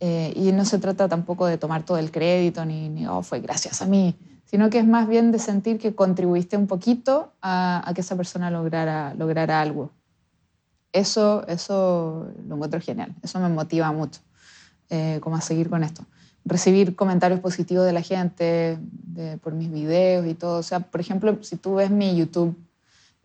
eh, 0.00 0.32
y 0.36 0.52
no 0.52 0.64
se 0.64 0.78
trata 0.78 1.08
tampoco 1.08 1.46
de 1.46 1.58
tomar 1.58 1.82
todo 1.82 1.98
el 1.98 2.10
crédito 2.10 2.64
ni, 2.64 3.06
oh, 3.06 3.22
fue 3.22 3.40
gracias 3.40 3.82
a 3.82 3.86
mí, 3.86 4.16
sino 4.44 4.70
que 4.70 4.78
es 4.78 4.86
más 4.86 5.08
bien 5.08 5.32
de 5.32 5.38
sentir 5.38 5.78
que 5.78 5.94
contribuiste 5.94 6.56
un 6.56 6.66
poquito 6.66 7.32
a, 7.42 7.90
que 7.94 8.02
esa 8.02 8.16
persona 8.16 8.50
lograra, 8.50 9.14
lograra 9.14 9.60
algo. 9.60 9.90
Eso, 10.92 11.46
eso 11.48 12.28
lo 12.46 12.54
encuentro 12.54 12.80
genial, 12.80 13.14
eso 13.22 13.40
me 13.40 13.48
motiva 13.48 13.92
mucho, 13.92 14.20
eh, 14.88 15.18
como 15.20 15.36
a 15.36 15.40
seguir 15.40 15.68
con 15.68 15.82
esto. 15.82 16.04
Recibir 16.44 16.96
comentarios 16.96 17.40
positivos 17.40 17.84
de 17.84 17.92
la 17.92 18.00
gente 18.00 18.78
por 19.42 19.52
mis 19.52 19.70
videos 19.70 20.26
y 20.26 20.34
todo. 20.34 20.60
O 20.60 20.62
sea, 20.62 20.80
por 20.80 21.00
ejemplo, 21.00 21.36
si 21.42 21.56
tú 21.56 21.74
ves 21.74 21.90
mi 21.90 22.16
YouTube, 22.16 22.56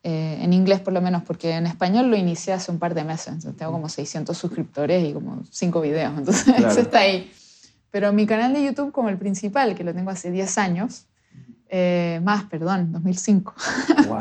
eh, 0.04 0.38
en 0.42 0.54
inglés 0.54 0.82
por 0.82 0.94
lo 0.94 1.02
menos, 1.02 1.24
porque 1.24 1.52
en 1.52 1.66
español 1.66 2.10
lo 2.10 2.18
inicié 2.18 2.54
hace 2.54 2.72
un 2.72 2.80
par 2.80 2.94
de 2.94 3.04
meses, 3.04 3.36
tengo 3.58 3.72
como 3.72 3.88
600 3.88 4.38
suscriptores 4.38 5.04
y 5.08 5.14
como 5.14 5.44
5 5.50 5.82
videos, 5.82 6.14
entonces 6.18 6.48
eso 6.60 6.82
está 6.82 7.00
ahí. 7.00 7.32
Pero 7.90 8.12
mi 8.12 8.26
canal 8.26 8.54
de 8.54 8.64
YouTube 8.64 8.92
como 8.92 9.10
el 9.10 9.18
principal, 9.18 9.76
que 9.76 9.84
lo 9.84 9.94
tengo 9.94 10.10
hace 10.10 10.32
10 10.32 10.58
años, 10.58 11.06
eh, 11.70 12.20
más, 12.24 12.44
perdón, 12.44 12.92
2005. 12.92 13.54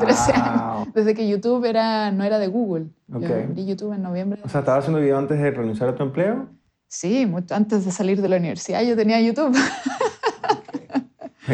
Desde 0.94 1.14
que 1.14 1.28
YouTube 1.28 1.64
era, 1.66 2.10
no 2.10 2.24
era 2.24 2.38
de 2.38 2.46
Google. 2.46 2.86
Yo 3.08 3.26
abrí 3.26 3.66
YouTube 3.66 3.92
en 3.92 4.02
noviembre. 4.02 4.40
O 4.42 4.48
sea, 4.48 4.60
¿estabas 4.60 4.84
haciendo 4.84 5.00
video 5.00 5.18
antes 5.18 5.38
de 5.38 5.50
renunciar 5.50 5.90
a 5.90 5.94
tu 5.94 6.02
empleo? 6.02 6.48
Sí, 6.88 7.26
mucho 7.26 7.54
antes 7.54 7.84
de 7.84 7.90
salir 7.90 8.22
de 8.22 8.28
la 8.28 8.36
universidad 8.36 8.82
yo 8.82 8.94
tenía 8.94 9.20
YouTube. 9.20 9.54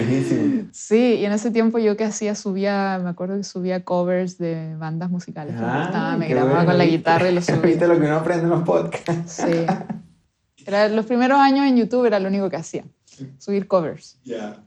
Buenísimo. 0.05 0.69
Sí, 0.73 1.17
y 1.21 1.25
en 1.25 1.33
ese 1.33 1.51
tiempo 1.51 1.79
yo 1.79 1.97
que 1.97 2.05
hacía, 2.05 2.35
subía, 2.35 3.01
me 3.03 3.11
acuerdo 3.11 3.37
que 3.37 3.45
subía 3.45 3.85
covers 3.85 4.39
de 4.39 4.77
bandas 4.77 5.11
musicales. 5.11 5.55
Ah, 5.59 6.17
me 6.19 6.29
grababa 6.29 6.65
con 6.65 6.79
la 6.79 6.85
guitarra 6.85 7.31
y 7.31 7.35
lo 7.35 7.43
subía. 7.43 7.61
¿Viste 7.61 7.89
lo 7.89 7.99
que 7.99 8.07
uno 8.07 8.17
aprende 8.17 8.45
en 8.45 8.51
los 8.51 8.63
podcasts? 8.63 9.45
Sí. 9.45 9.67
Era, 10.67 10.89
los 10.89 11.07
primeros 11.07 11.39
años 11.39 11.67
en 11.67 11.77
YouTube 11.77 12.07
era 12.07 12.21
lo 12.21 12.29
único 12.29 12.51
que 12.51 12.57
hacía 12.57 12.85
subir 13.39 13.67
covers. 13.67 14.19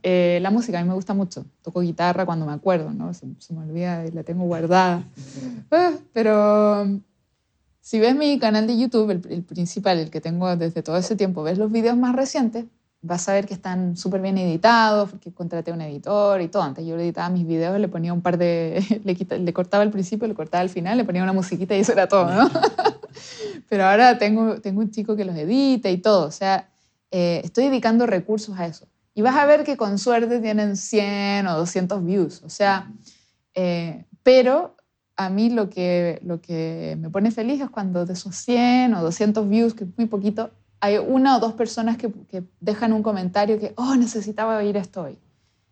Eh, 0.02 0.38
la 0.42 0.50
música 0.50 0.78
a 0.78 0.82
mí 0.82 0.88
me 0.88 0.94
gusta 0.94 1.14
mucho. 1.14 1.44
Toco 1.62 1.80
guitarra 1.80 2.26
cuando 2.26 2.46
me 2.46 2.52
acuerdo, 2.52 2.92
¿no? 2.92 3.12
Se, 3.14 3.26
me 3.26 3.60
olvida 3.60 4.06
y 4.06 4.10
la 4.10 4.22
tengo 4.22 4.44
guardada. 4.44 5.04
Ah, 5.74 5.92
pero 6.12 7.00
si 7.80 7.98
ves 7.98 8.14
mi 8.14 8.38
canal 8.38 8.66
de 8.66 8.78
YouTube, 8.78 9.10
el, 9.10 9.42
principal, 9.42 9.98
el 9.98 10.10
que 10.10 10.20
tengo 10.20 10.54
desde 10.54 10.82
todo 10.82 10.98
ese 10.98 11.16
tiempo, 11.16 11.42
ves 11.42 11.56
los 11.56 11.72
videos 11.72 11.96
más 11.96 12.14
recientes, 12.14 12.66
vas 13.02 13.28
a 13.28 13.34
ver 13.34 13.46
que 13.46 13.54
están 13.54 13.96
súper 13.96 14.20
bien 14.22 14.38
editados, 14.38 15.10
porque 15.10 15.32
contraté 15.32 15.72
un 15.72 15.80
editor 15.80 16.40
y 16.40 16.48
todo. 16.48 16.62
Antes 16.62 16.86
yo 16.86 16.96
editaba 16.96 17.28
mis 17.28 17.46
videos, 17.46 17.78
le 17.78 17.88
ponía 17.88 18.12
un 18.12 18.22
par 18.22 18.38
de... 18.38 19.02
le, 19.04 19.38
le 19.38 19.52
cortaba 19.52 19.82
el 19.82 19.90
principio, 19.90 20.28
le 20.28 20.34
cortaba 20.34 20.62
el 20.62 20.70
final, 20.70 20.96
le 20.96 21.04
ponía 21.04 21.22
una 21.22 21.32
musiquita 21.32 21.76
y 21.76 21.80
eso 21.80 21.92
era 21.92 22.06
todo, 22.06 22.32
¿no? 22.32 22.50
Pero 23.68 23.86
ahora 23.86 24.18
tengo, 24.18 24.60
tengo 24.60 24.80
un 24.80 24.90
chico 24.90 25.16
que 25.16 25.24
los 25.24 25.36
edita 25.36 25.90
y 25.90 25.98
todo. 25.98 26.26
O 26.26 26.30
sea, 26.30 26.68
eh, 27.10 27.40
estoy 27.44 27.64
dedicando 27.64 28.06
recursos 28.06 28.58
a 28.58 28.66
eso. 28.66 28.86
Y 29.14 29.22
vas 29.22 29.36
a 29.36 29.46
ver 29.46 29.64
que 29.64 29.76
con 29.76 29.98
suerte 29.98 30.38
tienen 30.40 30.76
100 30.76 31.46
o 31.48 31.58
200 31.58 32.04
views. 32.04 32.42
O 32.44 32.48
sea, 32.48 32.90
eh, 33.54 34.04
pero 34.22 34.76
a 35.16 35.28
mí 35.28 35.50
lo 35.50 35.68
que, 35.68 36.20
lo 36.22 36.40
que 36.40 36.96
me 37.00 37.10
pone 37.10 37.30
feliz 37.30 37.60
es 37.60 37.68
cuando 37.68 38.06
de 38.06 38.12
esos 38.14 38.34
100 38.36 38.94
o 38.94 39.02
200 39.02 39.48
views, 39.48 39.74
que 39.74 39.84
es 39.84 39.90
muy 39.96 40.06
poquito, 40.06 40.50
hay 40.82 40.98
una 40.98 41.36
o 41.36 41.40
dos 41.40 41.52
personas 41.52 41.96
que, 41.96 42.12
dejan 42.58 42.92
un 42.92 43.04
comentario 43.04 43.60
que, 43.60 43.72
oh, 43.76 43.94
necesitaba 43.94 44.56
oír 44.56 44.76
esto 44.76 45.02
hoy. 45.02 45.16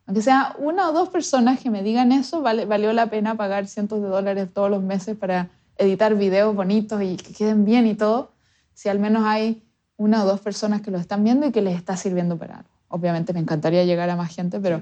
Aunque 0.07 0.23
sea 0.23 0.55
una 0.61 0.89
o 0.89 0.93
dos 0.93 1.09
personas 1.09 1.59
que 1.59 1.69
me 1.69 1.83
digan 1.83 2.13
eso, 2.13 2.43
vale, 2.43 2.65
valió 2.65 2.93
la 2.93 3.11
pena 3.11 3.37
pagar 3.37 3.67
cientos 3.67 4.01
de 4.01 4.07
dólares 4.07 4.49
todos 4.55 4.71
los 4.71 4.85
meses 4.85 5.17
para 5.17 5.51
editar 5.79 6.15
videos 6.15 6.55
bonitos 6.55 7.03
y 7.03 7.17
que 7.17 7.33
queden 7.33 7.65
bien 7.65 7.89
y 7.89 7.97
todo. 7.97 8.31
Si 8.73 8.89
al 8.89 9.01
menos 9.01 9.25
hay 9.25 9.65
una 9.97 10.23
o 10.23 10.27
dos 10.27 10.41
personas 10.41 10.81
que 10.81 10.93
lo 10.93 10.99
están 10.99 11.25
viendo 11.25 11.45
y 11.45 11.51
que 11.51 11.61
les 11.61 11.77
está 11.77 11.97
sirviendo 11.97 12.39
para 12.39 12.59
algo. 12.59 12.71
Obviamente 12.87 13.33
me 13.33 13.41
encantaría 13.41 13.85
llegar 13.85 14.11
a 14.11 14.17
más 14.17 14.33
gente, 14.33 14.61
pero 14.61 14.81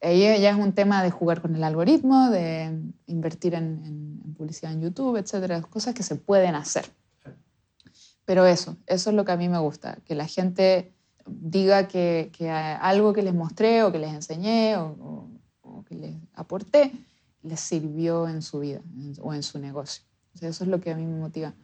ahí 0.00 0.20
ya 0.20 0.50
es 0.50 0.56
un 0.56 0.72
tema 0.72 1.02
de 1.02 1.10
jugar 1.10 1.42
con 1.42 1.54
el 1.54 1.62
algoritmo, 1.62 2.30
de 2.30 2.80
invertir 3.08 3.52
en, 3.52 4.22
publicidad 4.38 4.72
en 4.72 4.80
YouTube, 4.80 5.18
etcétera, 5.18 5.60
cosas 5.60 5.92
que 5.92 6.02
se 6.02 6.16
pueden 6.16 6.54
hacer. 6.54 6.86
Pero 8.26 8.44
eso, 8.44 8.76
eso 8.86 9.10
es 9.10 9.16
lo 9.16 9.24
que 9.24 9.32
a 9.32 9.36
mí 9.36 9.48
me 9.48 9.58
gusta, 9.58 9.98
que 10.04 10.14
la 10.14 10.26
gente 10.26 10.92
diga 11.26 11.88
que, 11.88 12.30
algo 12.80 13.12
que 13.12 13.22
les 13.22 13.34
mostré 13.34 13.82
o 13.82 13.92
que 13.92 13.98
les 13.98 14.12
enseñé 14.12 14.76
o, 14.76 15.28
que 15.88 15.94
les 15.94 16.14
aporté 16.34 16.92
les 17.42 17.60
sirvió 17.60 18.28
en 18.28 18.42
su 18.42 18.58
vida 18.58 18.80
o 19.22 19.32
en 19.32 19.44
su 19.44 19.60
negocio. 19.60 20.02
eso 20.40 20.64
es 20.64 20.68
lo 20.68 20.80
que 20.80 20.90
a 20.90 20.96
mí 20.96 21.06
me 21.06 21.18
motiva. 21.18 21.54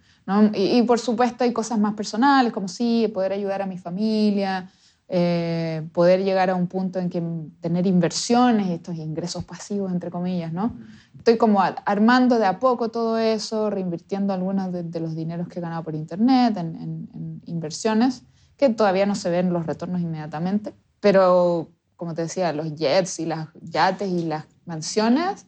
Y, 0.55 0.83
por 0.83 1.01
supuesto 1.01 1.43
hay 1.43 1.53
cosas 1.53 1.81
más 1.81 1.95
personales, 1.95 2.53
como 2.53 2.69
sí, 2.69 3.11
poder 3.13 3.33
ayudar 3.33 3.63
a 3.63 3.67
mi 3.67 3.79
familia, 3.79 4.71
eh, 5.15 5.87
poder 5.93 6.25
llegar 6.25 6.49
a 6.49 6.55
un 6.55 6.69
punto 6.69 6.99
en 6.99 7.11
que 7.11 7.23
tener 7.61 7.87
inversiones, 7.87 8.71
estos 8.71 8.97
ingresos 8.97 9.45
pasivos, 9.45 9.93
entre 9.93 10.11
comillas, 10.11 10.55
¿no? 10.55 10.75
Estoy 11.19 11.37
como 11.37 11.61
armando 11.61 12.39
de 12.39 12.47
a 12.47 12.59
poco 12.59 12.89
todo 12.89 13.19
eso, 13.19 13.69
reinvirtiendo 13.69 14.33
algunos 14.33 14.73
de, 14.73 15.01
los 15.01 15.15
dineros 15.15 15.49
que 15.49 15.59
he 15.59 15.63
ganado 15.63 15.85
por 15.85 15.95
internet 15.95 16.57
en, 16.57 16.77
en, 17.13 17.43
inversiones, 17.45 18.23
que 18.57 18.71
todavía 18.71 19.05
no 19.05 19.15
se 19.15 19.29
ven 19.29 19.53
los 19.53 19.67
retornos 19.67 20.01
inmediatamente, 20.01 20.73
pero 20.99 21.69
como 21.97 22.15
te 22.15 22.23
decía, 22.23 22.55
los 22.55 22.75
jets 22.75 23.21
y 23.21 23.27
las 23.27 23.49
yates 23.61 24.09
y 24.09 24.25
las 24.25 24.47
mansiones 24.65 25.45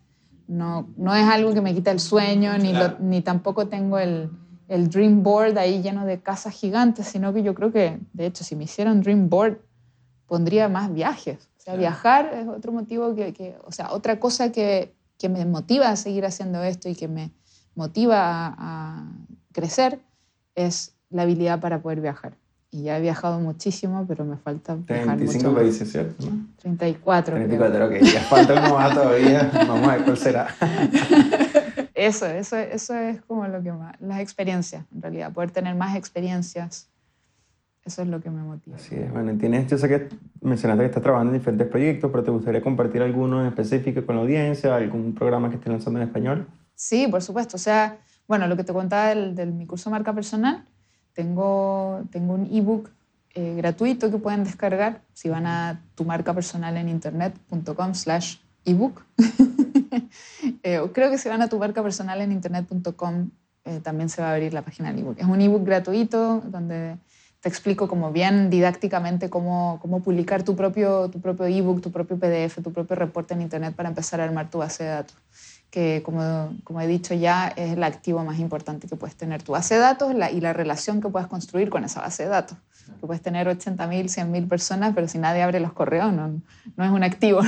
no, 0.46 0.90
no 0.98 1.14
es 1.14 1.24
algo 1.26 1.54
que 1.54 1.62
me 1.62 1.74
quita 1.74 1.90
el 1.90 2.00
sueño, 2.00 2.58
ni, 2.58 2.74
ni 3.00 3.22
tampoco 3.22 3.66
tengo 3.68 3.98
el, 3.98 4.28
el 4.68 4.88
Dream 4.88 5.22
Board 5.22 5.58
ahí 5.58 5.82
lleno 5.82 6.06
de 6.06 6.20
casas 6.20 6.54
gigantes, 6.54 7.06
sino 7.06 7.32
que 7.32 7.42
yo 7.42 7.54
creo 7.54 7.72
que, 7.72 7.98
de 8.12 8.26
hecho, 8.26 8.44
si 8.44 8.56
me 8.56 8.64
hicieran 8.64 9.02
Dream 9.02 9.28
Board, 9.28 9.58
pondría 10.26 10.68
más 10.68 10.92
viajes. 10.92 11.48
O 11.58 11.60
sea, 11.60 11.76
viajar 11.76 12.30
es 12.34 12.46
otro 12.48 12.72
motivo 12.72 13.14
que, 13.14 13.56
o 13.64 13.72
sea, 13.72 13.92
otra 13.92 14.20
cosa 14.20 14.52
que, 14.52 14.94
que, 15.18 15.28
me 15.28 15.44
motiva 15.46 15.88
a 15.88 15.96
seguir 15.96 16.26
haciendo 16.26 16.62
esto 16.62 16.88
y 16.88 16.94
que 16.94 17.08
me 17.08 17.30
motiva 17.74 18.54
a, 18.58 19.12
crecer 19.52 20.00
es 20.54 20.94
la 21.10 21.22
habilidad 21.22 21.60
para 21.60 21.80
poder 21.80 22.00
viajar. 22.00 22.36
Y 22.70 22.82
ya 22.82 22.98
he 22.98 23.00
viajado 23.00 23.38
muchísimo, 23.38 24.04
pero 24.08 24.24
me 24.24 24.36
falta 24.36 24.74
viajar 24.74 25.16
35 25.16 25.54
países, 25.54 25.92
¿cierto? 25.92 26.26
34. 26.60 27.36
34, 27.36 27.86
ok. 27.86 27.92
Ya 28.02 28.20
falta 28.22 28.52
uno 28.54 28.74
más 28.74 28.92
todavía. 28.92 29.50
Vamos 29.68 29.88
a 29.88 29.96
ver 29.96 30.04
cuál 30.04 30.16
será. 30.16 30.48
Eso, 32.05 32.26
eso, 32.26 32.57
eso 32.59 32.94
es 32.94 33.22
como 33.22 33.46
lo 33.48 33.62
que 33.62 33.72
más, 33.72 33.98
las 33.98 34.20
experiencias, 34.20 34.84
en 34.94 35.00
realidad, 35.00 35.32
poder 35.32 35.50
tener 35.50 35.74
más 35.74 35.96
experiencias, 35.96 36.90
eso 37.82 38.02
es 38.02 38.09
lo 38.09 38.20
que 38.20 38.28
me 38.28 38.42
motiva. 38.42 38.76
Así 38.76 38.94
es, 38.94 39.11
bueno, 39.11 39.32
tienes, 39.38 39.70
yo 39.70 39.78
sé 39.78 39.88
que 39.88 40.09
mencionaste 40.42 40.82
que 40.82 40.86
estás 40.86 41.02
trabajando 41.02 41.32
en 41.32 41.38
diferentes 41.38 41.66
proyectos, 41.66 42.11
pero 42.11 42.22
¿te 42.22 42.30
gustaría 42.30 42.61
compartir 42.61 43.00
alguno 43.00 43.40
en 43.40 43.46
específico 43.46 44.05
con 44.05 44.16
la 44.16 44.22
audiencia, 44.22 44.76
algún 44.76 45.14
programa 45.14 45.48
que 45.48 45.57
estés 45.57 45.72
lanzando 45.72 45.98
en 45.98 46.07
español? 46.07 46.46
Sí, 46.74 47.07
por 47.09 47.22
supuesto, 47.22 47.57
o 47.57 47.61
sea, 47.61 47.96
bueno, 48.28 48.46
lo 48.48 48.57
que 48.57 48.64
te 48.64 48.74
contaba 48.74 49.09
del, 49.09 49.34
del 49.34 49.52
mi 49.55 49.66
curso 49.66 49.88
Marca 49.88 50.12
Personal, 50.12 50.62
tengo, 51.14 52.02
tengo 52.11 52.34
un 52.34 52.46
ebook 52.52 52.90
eh, 53.34 53.55
gratuito 53.57 54.11
que 54.11 54.18
pueden 54.18 54.44
descargar 54.44 55.00
si 55.14 55.30
van 55.30 55.46
a 55.46 55.80
tu 55.94 56.05
marca 56.05 56.34
personal 56.34 56.76
en 56.76 56.90
internet.com 56.90 57.94
slash 57.94 58.36
ebook. 58.64 59.02
Eh, 60.62 60.80
creo 60.92 61.10
que 61.10 61.18
si 61.18 61.28
van 61.28 61.40
a 61.42 61.48
tu 61.48 61.58
marca 61.58 61.82
personal 61.82 62.20
en 62.20 62.32
internet.com 62.32 63.30
eh, 63.64 63.80
también 63.80 64.08
se 64.08 64.20
va 64.20 64.30
a 64.30 64.32
abrir 64.32 64.52
la 64.52 64.62
página 64.62 64.90
del 64.90 65.00
ebook. 65.00 65.18
Es 65.18 65.26
un 65.26 65.40
ebook 65.40 65.64
gratuito 65.64 66.40
donde 66.46 66.98
te 67.40 67.48
explico 67.48 67.88
como 67.88 68.12
bien 68.12 68.50
didácticamente 68.50 69.30
cómo, 69.30 69.78
cómo 69.80 70.02
publicar 70.02 70.42
tu 70.42 70.56
propio, 70.56 71.08
tu 71.10 71.20
propio 71.20 71.46
ebook, 71.46 71.80
tu 71.80 71.90
propio 71.92 72.18
PDF, 72.18 72.62
tu 72.62 72.72
propio 72.72 72.96
reporte 72.96 73.34
en 73.34 73.42
Internet 73.42 73.74
para 73.74 73.88
empezar 73.88 74.20
a 74.20 74.24
armar 74.24 74.50
tu 74.50 74.58
base 74.58 74.84
de 74.84 74.90
datos 74.90 75.16
que 75.74 76.02
como, 76.04 76.56
como, 76.62 76.80
he 76.80 76.86
dicho 76.86 77.14
ya 77.14 77.48
es 77.48 77.72
el 77.72 77.82
activo 77.82 78.22
más 78.22 78.38
importante 78.38 78.86
que 78.86 78.94
puedes 78.94 79.16
tener 79.16 79.42
tu 79.42 79.50
base 79.50 79.74
de 79.74 79.80
datos 79.80 80.14
y 80.32 80.40
la 80.40 80.52
relación 80.52 81.00
que 81.00 81.08
puedes 81.08 81.26
construir 81.26 81.68
con 81.68 81.82
esa 81.82 82.00
base 82.00 82.22
de 82.22 82.28
datos. 82.28 82.56
Que 83.00 83.08
puedes 83.08 83.20
tener 83.20 83.48
80.000, 83.48 84.04
100.000 84.04 84.48
personas, 84.48 84.92
pero 84.94 85.08
si 85.08 85.18
nadie 85.18 85.42
abre 85.42 85.58
los 85.58 85.72
correos 85.72 86.12
no, 86.12 86.40
no 86.76 86.84
es 86.84 86.90
un 86.92 87.02
activo. 87.02 87.40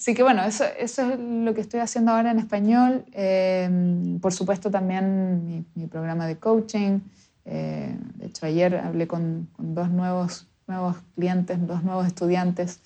Así 0.00 0.14
que 0.14 0.22
bueno, 0.22 0.42
eso, 0.44 0.64
eso, 0.78 1.12
es 1.12 1.20
lo 1.20 1.52
que 1.52 1.60
estoy 1.60 1.80
haciendo 1.80 2.12
ahora 2.12 2.30
en 2.30 2.38
español. 2.38 3.04
Em, 3.12 4.18
por 4.18 4.32
supuesto 4.32 4.70
también 4.70 5.66
mi, 5.74 5.86
programa 5.88 6.26
de 6.26 6.38
coaching. 6.38 7.00
Eh, 7.44 7.94
de 8.14 8.26
hecho, 8.26 8.46
ayer 8.46 8.76
hablé 8.76 9.06
con, 9.06 9.50
con 9.52 9.74
dos 9.74 9.90
nuevos 9.90 10.46
nuevos 10.66 10.96
clientes, 11.16 11.58
dos 11.66 11.82
nuevos 11.82 12.06
estudiantes 12.06 12.80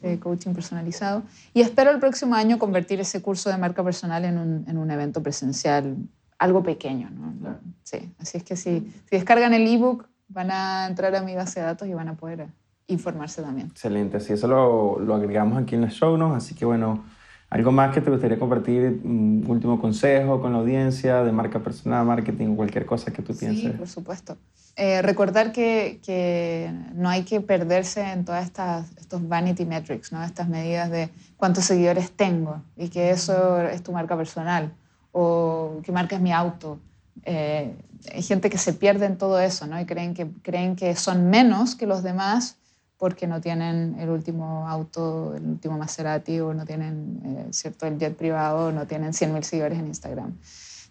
de 0.00 0.18
coaching 0.18 0.54
personalizado. 0.54 1.22
Y 1.54 1.60
espero 1.60 1.92
el 1.92 2.00
próximo 2.00 2.34
año 2.34 2.58
convertir 2.58 2.98
ese 2.98 3.22
curso 3.22 3.48
de 3.48 3.58
marca 3.58 3.84
personal 3.84 4.24
en 4.24 4.38
un, 4.38 4.64
en 4.66 4.78
un 4.78 4.90
evento 4.90 5.22
presencial, 5.22 5.96
algo 6.38 6.64
pequeño. 6.64 7.10
¿no? 7.10 7.58
Sí, 7.84 8.10
así 8.18 8.38
es 8.38 8.42
que 8.42 8.56
si, 8.56 8.80
si 8.80 9.16
descargan 9.16 9.54
el 9.54 9.68
ebook, 9.68 10.08
van 10.28 10.50
a 10.50 10.86
entrar 10.88 11.14
a 11.14 11.22
mi 11.22 11.36
base 11.36 11.60
de 11.60 11.66
datos 11.66 11.86
y 11.86 11.94
van 11.94 12.08
a 12.08 12.16
poder 12.16 12.48
informarse 12.88 13.42
también. 13.42 13.68
Excelente, 13.68 14.18
así 14.18 14.32
eso 14.32 14.46
lo, 14.46 14.98
lo 15.00 15.14
agregamos 15.14 15.62
aquí 15.62 15.74
en 15.74 15.82
los 15.82 15.92
show 15.92 16.16
notes, 16.16 16.44
así 16.44 16.54
que 16.54 16.64
bueno, 16.64 17.04
¿Algo 17.48 17.70
más 17.70 17.94
que 17.94 18.00
te 18.00 18.10
gustaría 18.10 18.38
compartir? 18.38 19.00
Un 19.04 19.44
último 19.46 19.80
consejo 19.80 20.40
con 20.40 20.52
la 20.52 20.58
audiencia 20.58 21.22
de 21.22 21.30
marca 21.30 21.60
personal, 21.60 22.04
marketing 22.04 22.56
cualquier 22.56 22.86
cosa 22.86 23.12
que 23.12 23.22
tú 23.22 23.36
pienses. 23.36 23.70
Sí, 23.72 23.78
por 23.78 23.86
supuesto. 23.86 24.36
Eh, 24.74 25.00
recordar 25.00 25.52
que, 25.52 26.00
que, 26.04 26.70
no 26.94 27.08
hay 27.08 27.22
que 27.22 27.40
perderse 27.40 28.02
en 28.02 28.24
todas 28.24 28.44
estas 28.44 28.90
estos 28.98 29.26
vanity 29.26 29.64
metrics, 29.64 30.12
¿no? 30.12 30.22
estas 30.22 30.48
medidas 30.48 30.90
de 30.90 31.08
cuántos 31.36 31.64
seguidores 31.64 32.10
tengo 32.10 32.62
y 32.76 32.88
que 32.88 33.10
eso 33.10 33.60
es 33.60 33.82
tu 33.82 33.92
marca 33.92 34.16
personal 34.16 34.74
o 35.12 35.80
qué 35.84 35.92
marca 35.92 36.16
es 36.16 36.22
mi 36.22 36.32
auto. 36.32 36.78
Eh, 37.22 37.74
hay 38.12 38.22
gente 38.22 38.50
que 38.50 38.58
se 38.58 38.72
pierde 38.72 39.06
en 39.06 39.16
todo 39.16 39.40
eso 39.40 39.66
¿no? 39.66 39.80
y 39.80 39.86
creen 39.86 40.14
que, 40.14 40.28
creen 40.42 40.76
que 40.76 40.94
son 40.96 41.30
menos 41.30 41.74
que 41.74 41.86
los 41.86 42.02
demás 42.02 42.55
porque 42.98 43.26
no 43.26 43.40
tienen 43.40 43.96
el 43.98 44.08
último 44.08 44.66
auto, 44.68 45.34
el 45.34 45.44
último 45.44 45.76
Maserati, 45.76 46.40
o 46.40 46.54
no 46.54 46.64
tienen 46.64 47.20
eh, 47.24 47.46
cierto 47.50 47.86
el 47.86 47.98
jet 47.98 48.16
privado, 48.16 48.68
o 48.68 48.72
no 48.72 48.86
tienen 48.86 49.12
100.000 49.12 49.42
seguidores 49.42 49.78
en 49.78 49.86
Instagram. 49.86 50.38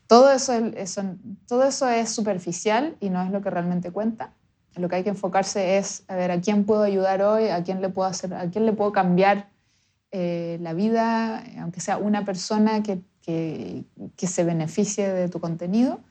Todo 0.08 0.32
eso, 0.32 1.90
es 1.90 2.10
superficial 2.10 2.96
y 3.00 3.10
no 3.10 3.24
es 3.24 3.32
lo 3.32 3.42
que 3.42 3.50
realmente 3.50 3.92
cuenta. 3.92 4.34
Lo 4.76 4.88
que 4.88 4.98
hay 4.98 5.04
que 5.04 5.10
enfocarse 5.10 5.78
es 5.78 6.04
a 6.08 6.16
ver 6.16 6.30
a 6.32 6.42
quién 6.42 6.66
puedo 6.66 6.84
ayudar 6.84 7.24
hoy, 7.24 7.48
a 7.48 7.64
quién 7.64 7.82
le 7.82 7.90
puedo, 7.90 8.08
hacer, 8.08 8.34
a 8.34 8.50
quién 8.52 8.68
le 8.68 8.74
puedo 8.74 8.92
cambiar 8.92 9.50
eh, 10.12 10.60
la 10.62 10.74
vida, 10.74 11.44
aunque 11.60 11.82
sea 11.82 11.98
una 11.98 12.24
persona 12.24 12.84
que 12.84 13.02
se 14.18 14.44
beneficie 14.44 15.12
de 15.12 15.28
tu 15.30 15.40
contenido 15.40 16.02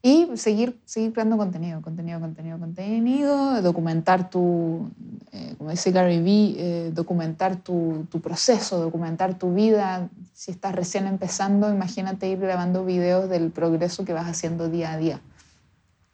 y 0.00 0.28
seguir, 0.36 0.78
seguir 0.84 1.12
creando 1.12 1.36
contenido, 1.36 1.82
contenido, 1.82 2.20
contenido, 2.20 2.58
contenido, 2.58 3.60
documentar 3.62 4.30
tu, 4.30 4.90
eh, 5.32 5.54
como 5.58 5.70
dice 5.70 5.90
Gary 5.90 6.22
Vee, 6.22 6.54
eh, 6.56 6.90
documentar 6.94 7.56
tu, 7.56 8.06
tu, 8.08 8.20
proceso, 8.20 8.78
documentar 8.78 9.34
tu 9.34 9.52
vida. 9.54 10.08
Si 10.34 10.52
estás 10.52 10.74
recién 10.74 11.08
empezando, 11.08 11.68
imagínate 11.72 12.28
ir 12.28 12.38
grabando 12.38 12.84
videos 12.84 13.28
del 13.28 13.50
progreso 13.50 14.04
que 14.04 14.12
vas 14.12 14.26
haciendo 14.26 14.68
día 14.68 14.92
a 14.92 14.98
día. 14.98 15.20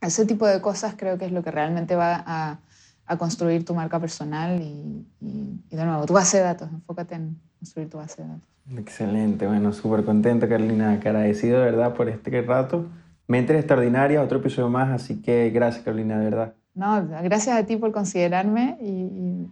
Ese 0.00 0.24
tipo 0.24 0.46
de 0.46 0.62
cosas 0.62 0.94
creo 0.96 1.18
que 1.18 1.26
es 1.26 1.32
lo 1.32 1.42
que 1.42 1.50
realmente 1.50 1.94
va 1.94 2.24
a, 2.26 2.58
a 3.04 3.18
construir 3.18 3.66
tu 3.66 3.74
marca 3.74 4.00
personal 4.00 4.62
y, 4.62 5.06
y, 5.20 5.60
y, 5.70 5.76
de 5.76 5.84
nuevo, 5.84 6.06
tu 6.06 6.14
base 6.14 6.38
de 6.38 6.44
datos. 6.44 6.70
Enfócate 6.72 7.16
en 7.16 7.38
construir 7.58 7.90
tu 7.90 7.98
base 7.98 8.22
de 8.22 8.28
datos. 8.28 8.48
Excelente, 8.78 9.46
bueno, 9.46 9.74
súper 9.74 10.06
contento, 10.06 10.48
Carolina, 10.48 10.92
agradecido 10.92 11.58
de 11.58 11.66
verdad 11.66 11.92
por 11.92 12.08
este 12.08 12.40
rato. 12.40 12.86
Mentes 13.26 13.56
extraordinaria, 13.56 14.22
otro 14.22 14.38
episodio 14.38 14.68
más, 14.68 14.90
así 14.90 15.22
que 15.22 15.50
gracias 15.50 15.84
Carolina, 15.84 16.18
de 16.18 16.24
verdad. 16.24 16.54
No, 16.74 17.06
gracias 17.22 17.56
a 17.56 17.64
ti 17.64 17.76
por 17.76 17.92
considerarme 17.92 18.76
y, 18.80 19.46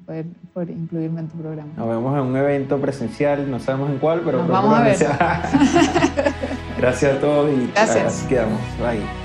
por, 0.53 0.69
incluirme 0.69 1.21
en 1.21 1.29
tu 1.29 1.39
programa. 1.39 1.71
Nos 1.77 1.89
vemos 1.89 2.19
en 2.19 2.25
un 2.25 2.37
evento 2.37 2.81
presencial, 2.81 3.49
no 3.49 3.61
sabemos 3.61 3.91
en 3.91 3.99
cuál, 3.99 4.23
pero 4.25 4.45
vamos 4.47 4.77
a 4.77 4.83
ver. 4.83 4.97
gracias 6.79 7.17
a 7.17 7.21
todos 7.21 7.51
y 7.53 7.71
gracias. 7.73 8.25
quedamos. 8.29 8.61
Bye. 8.81 9.22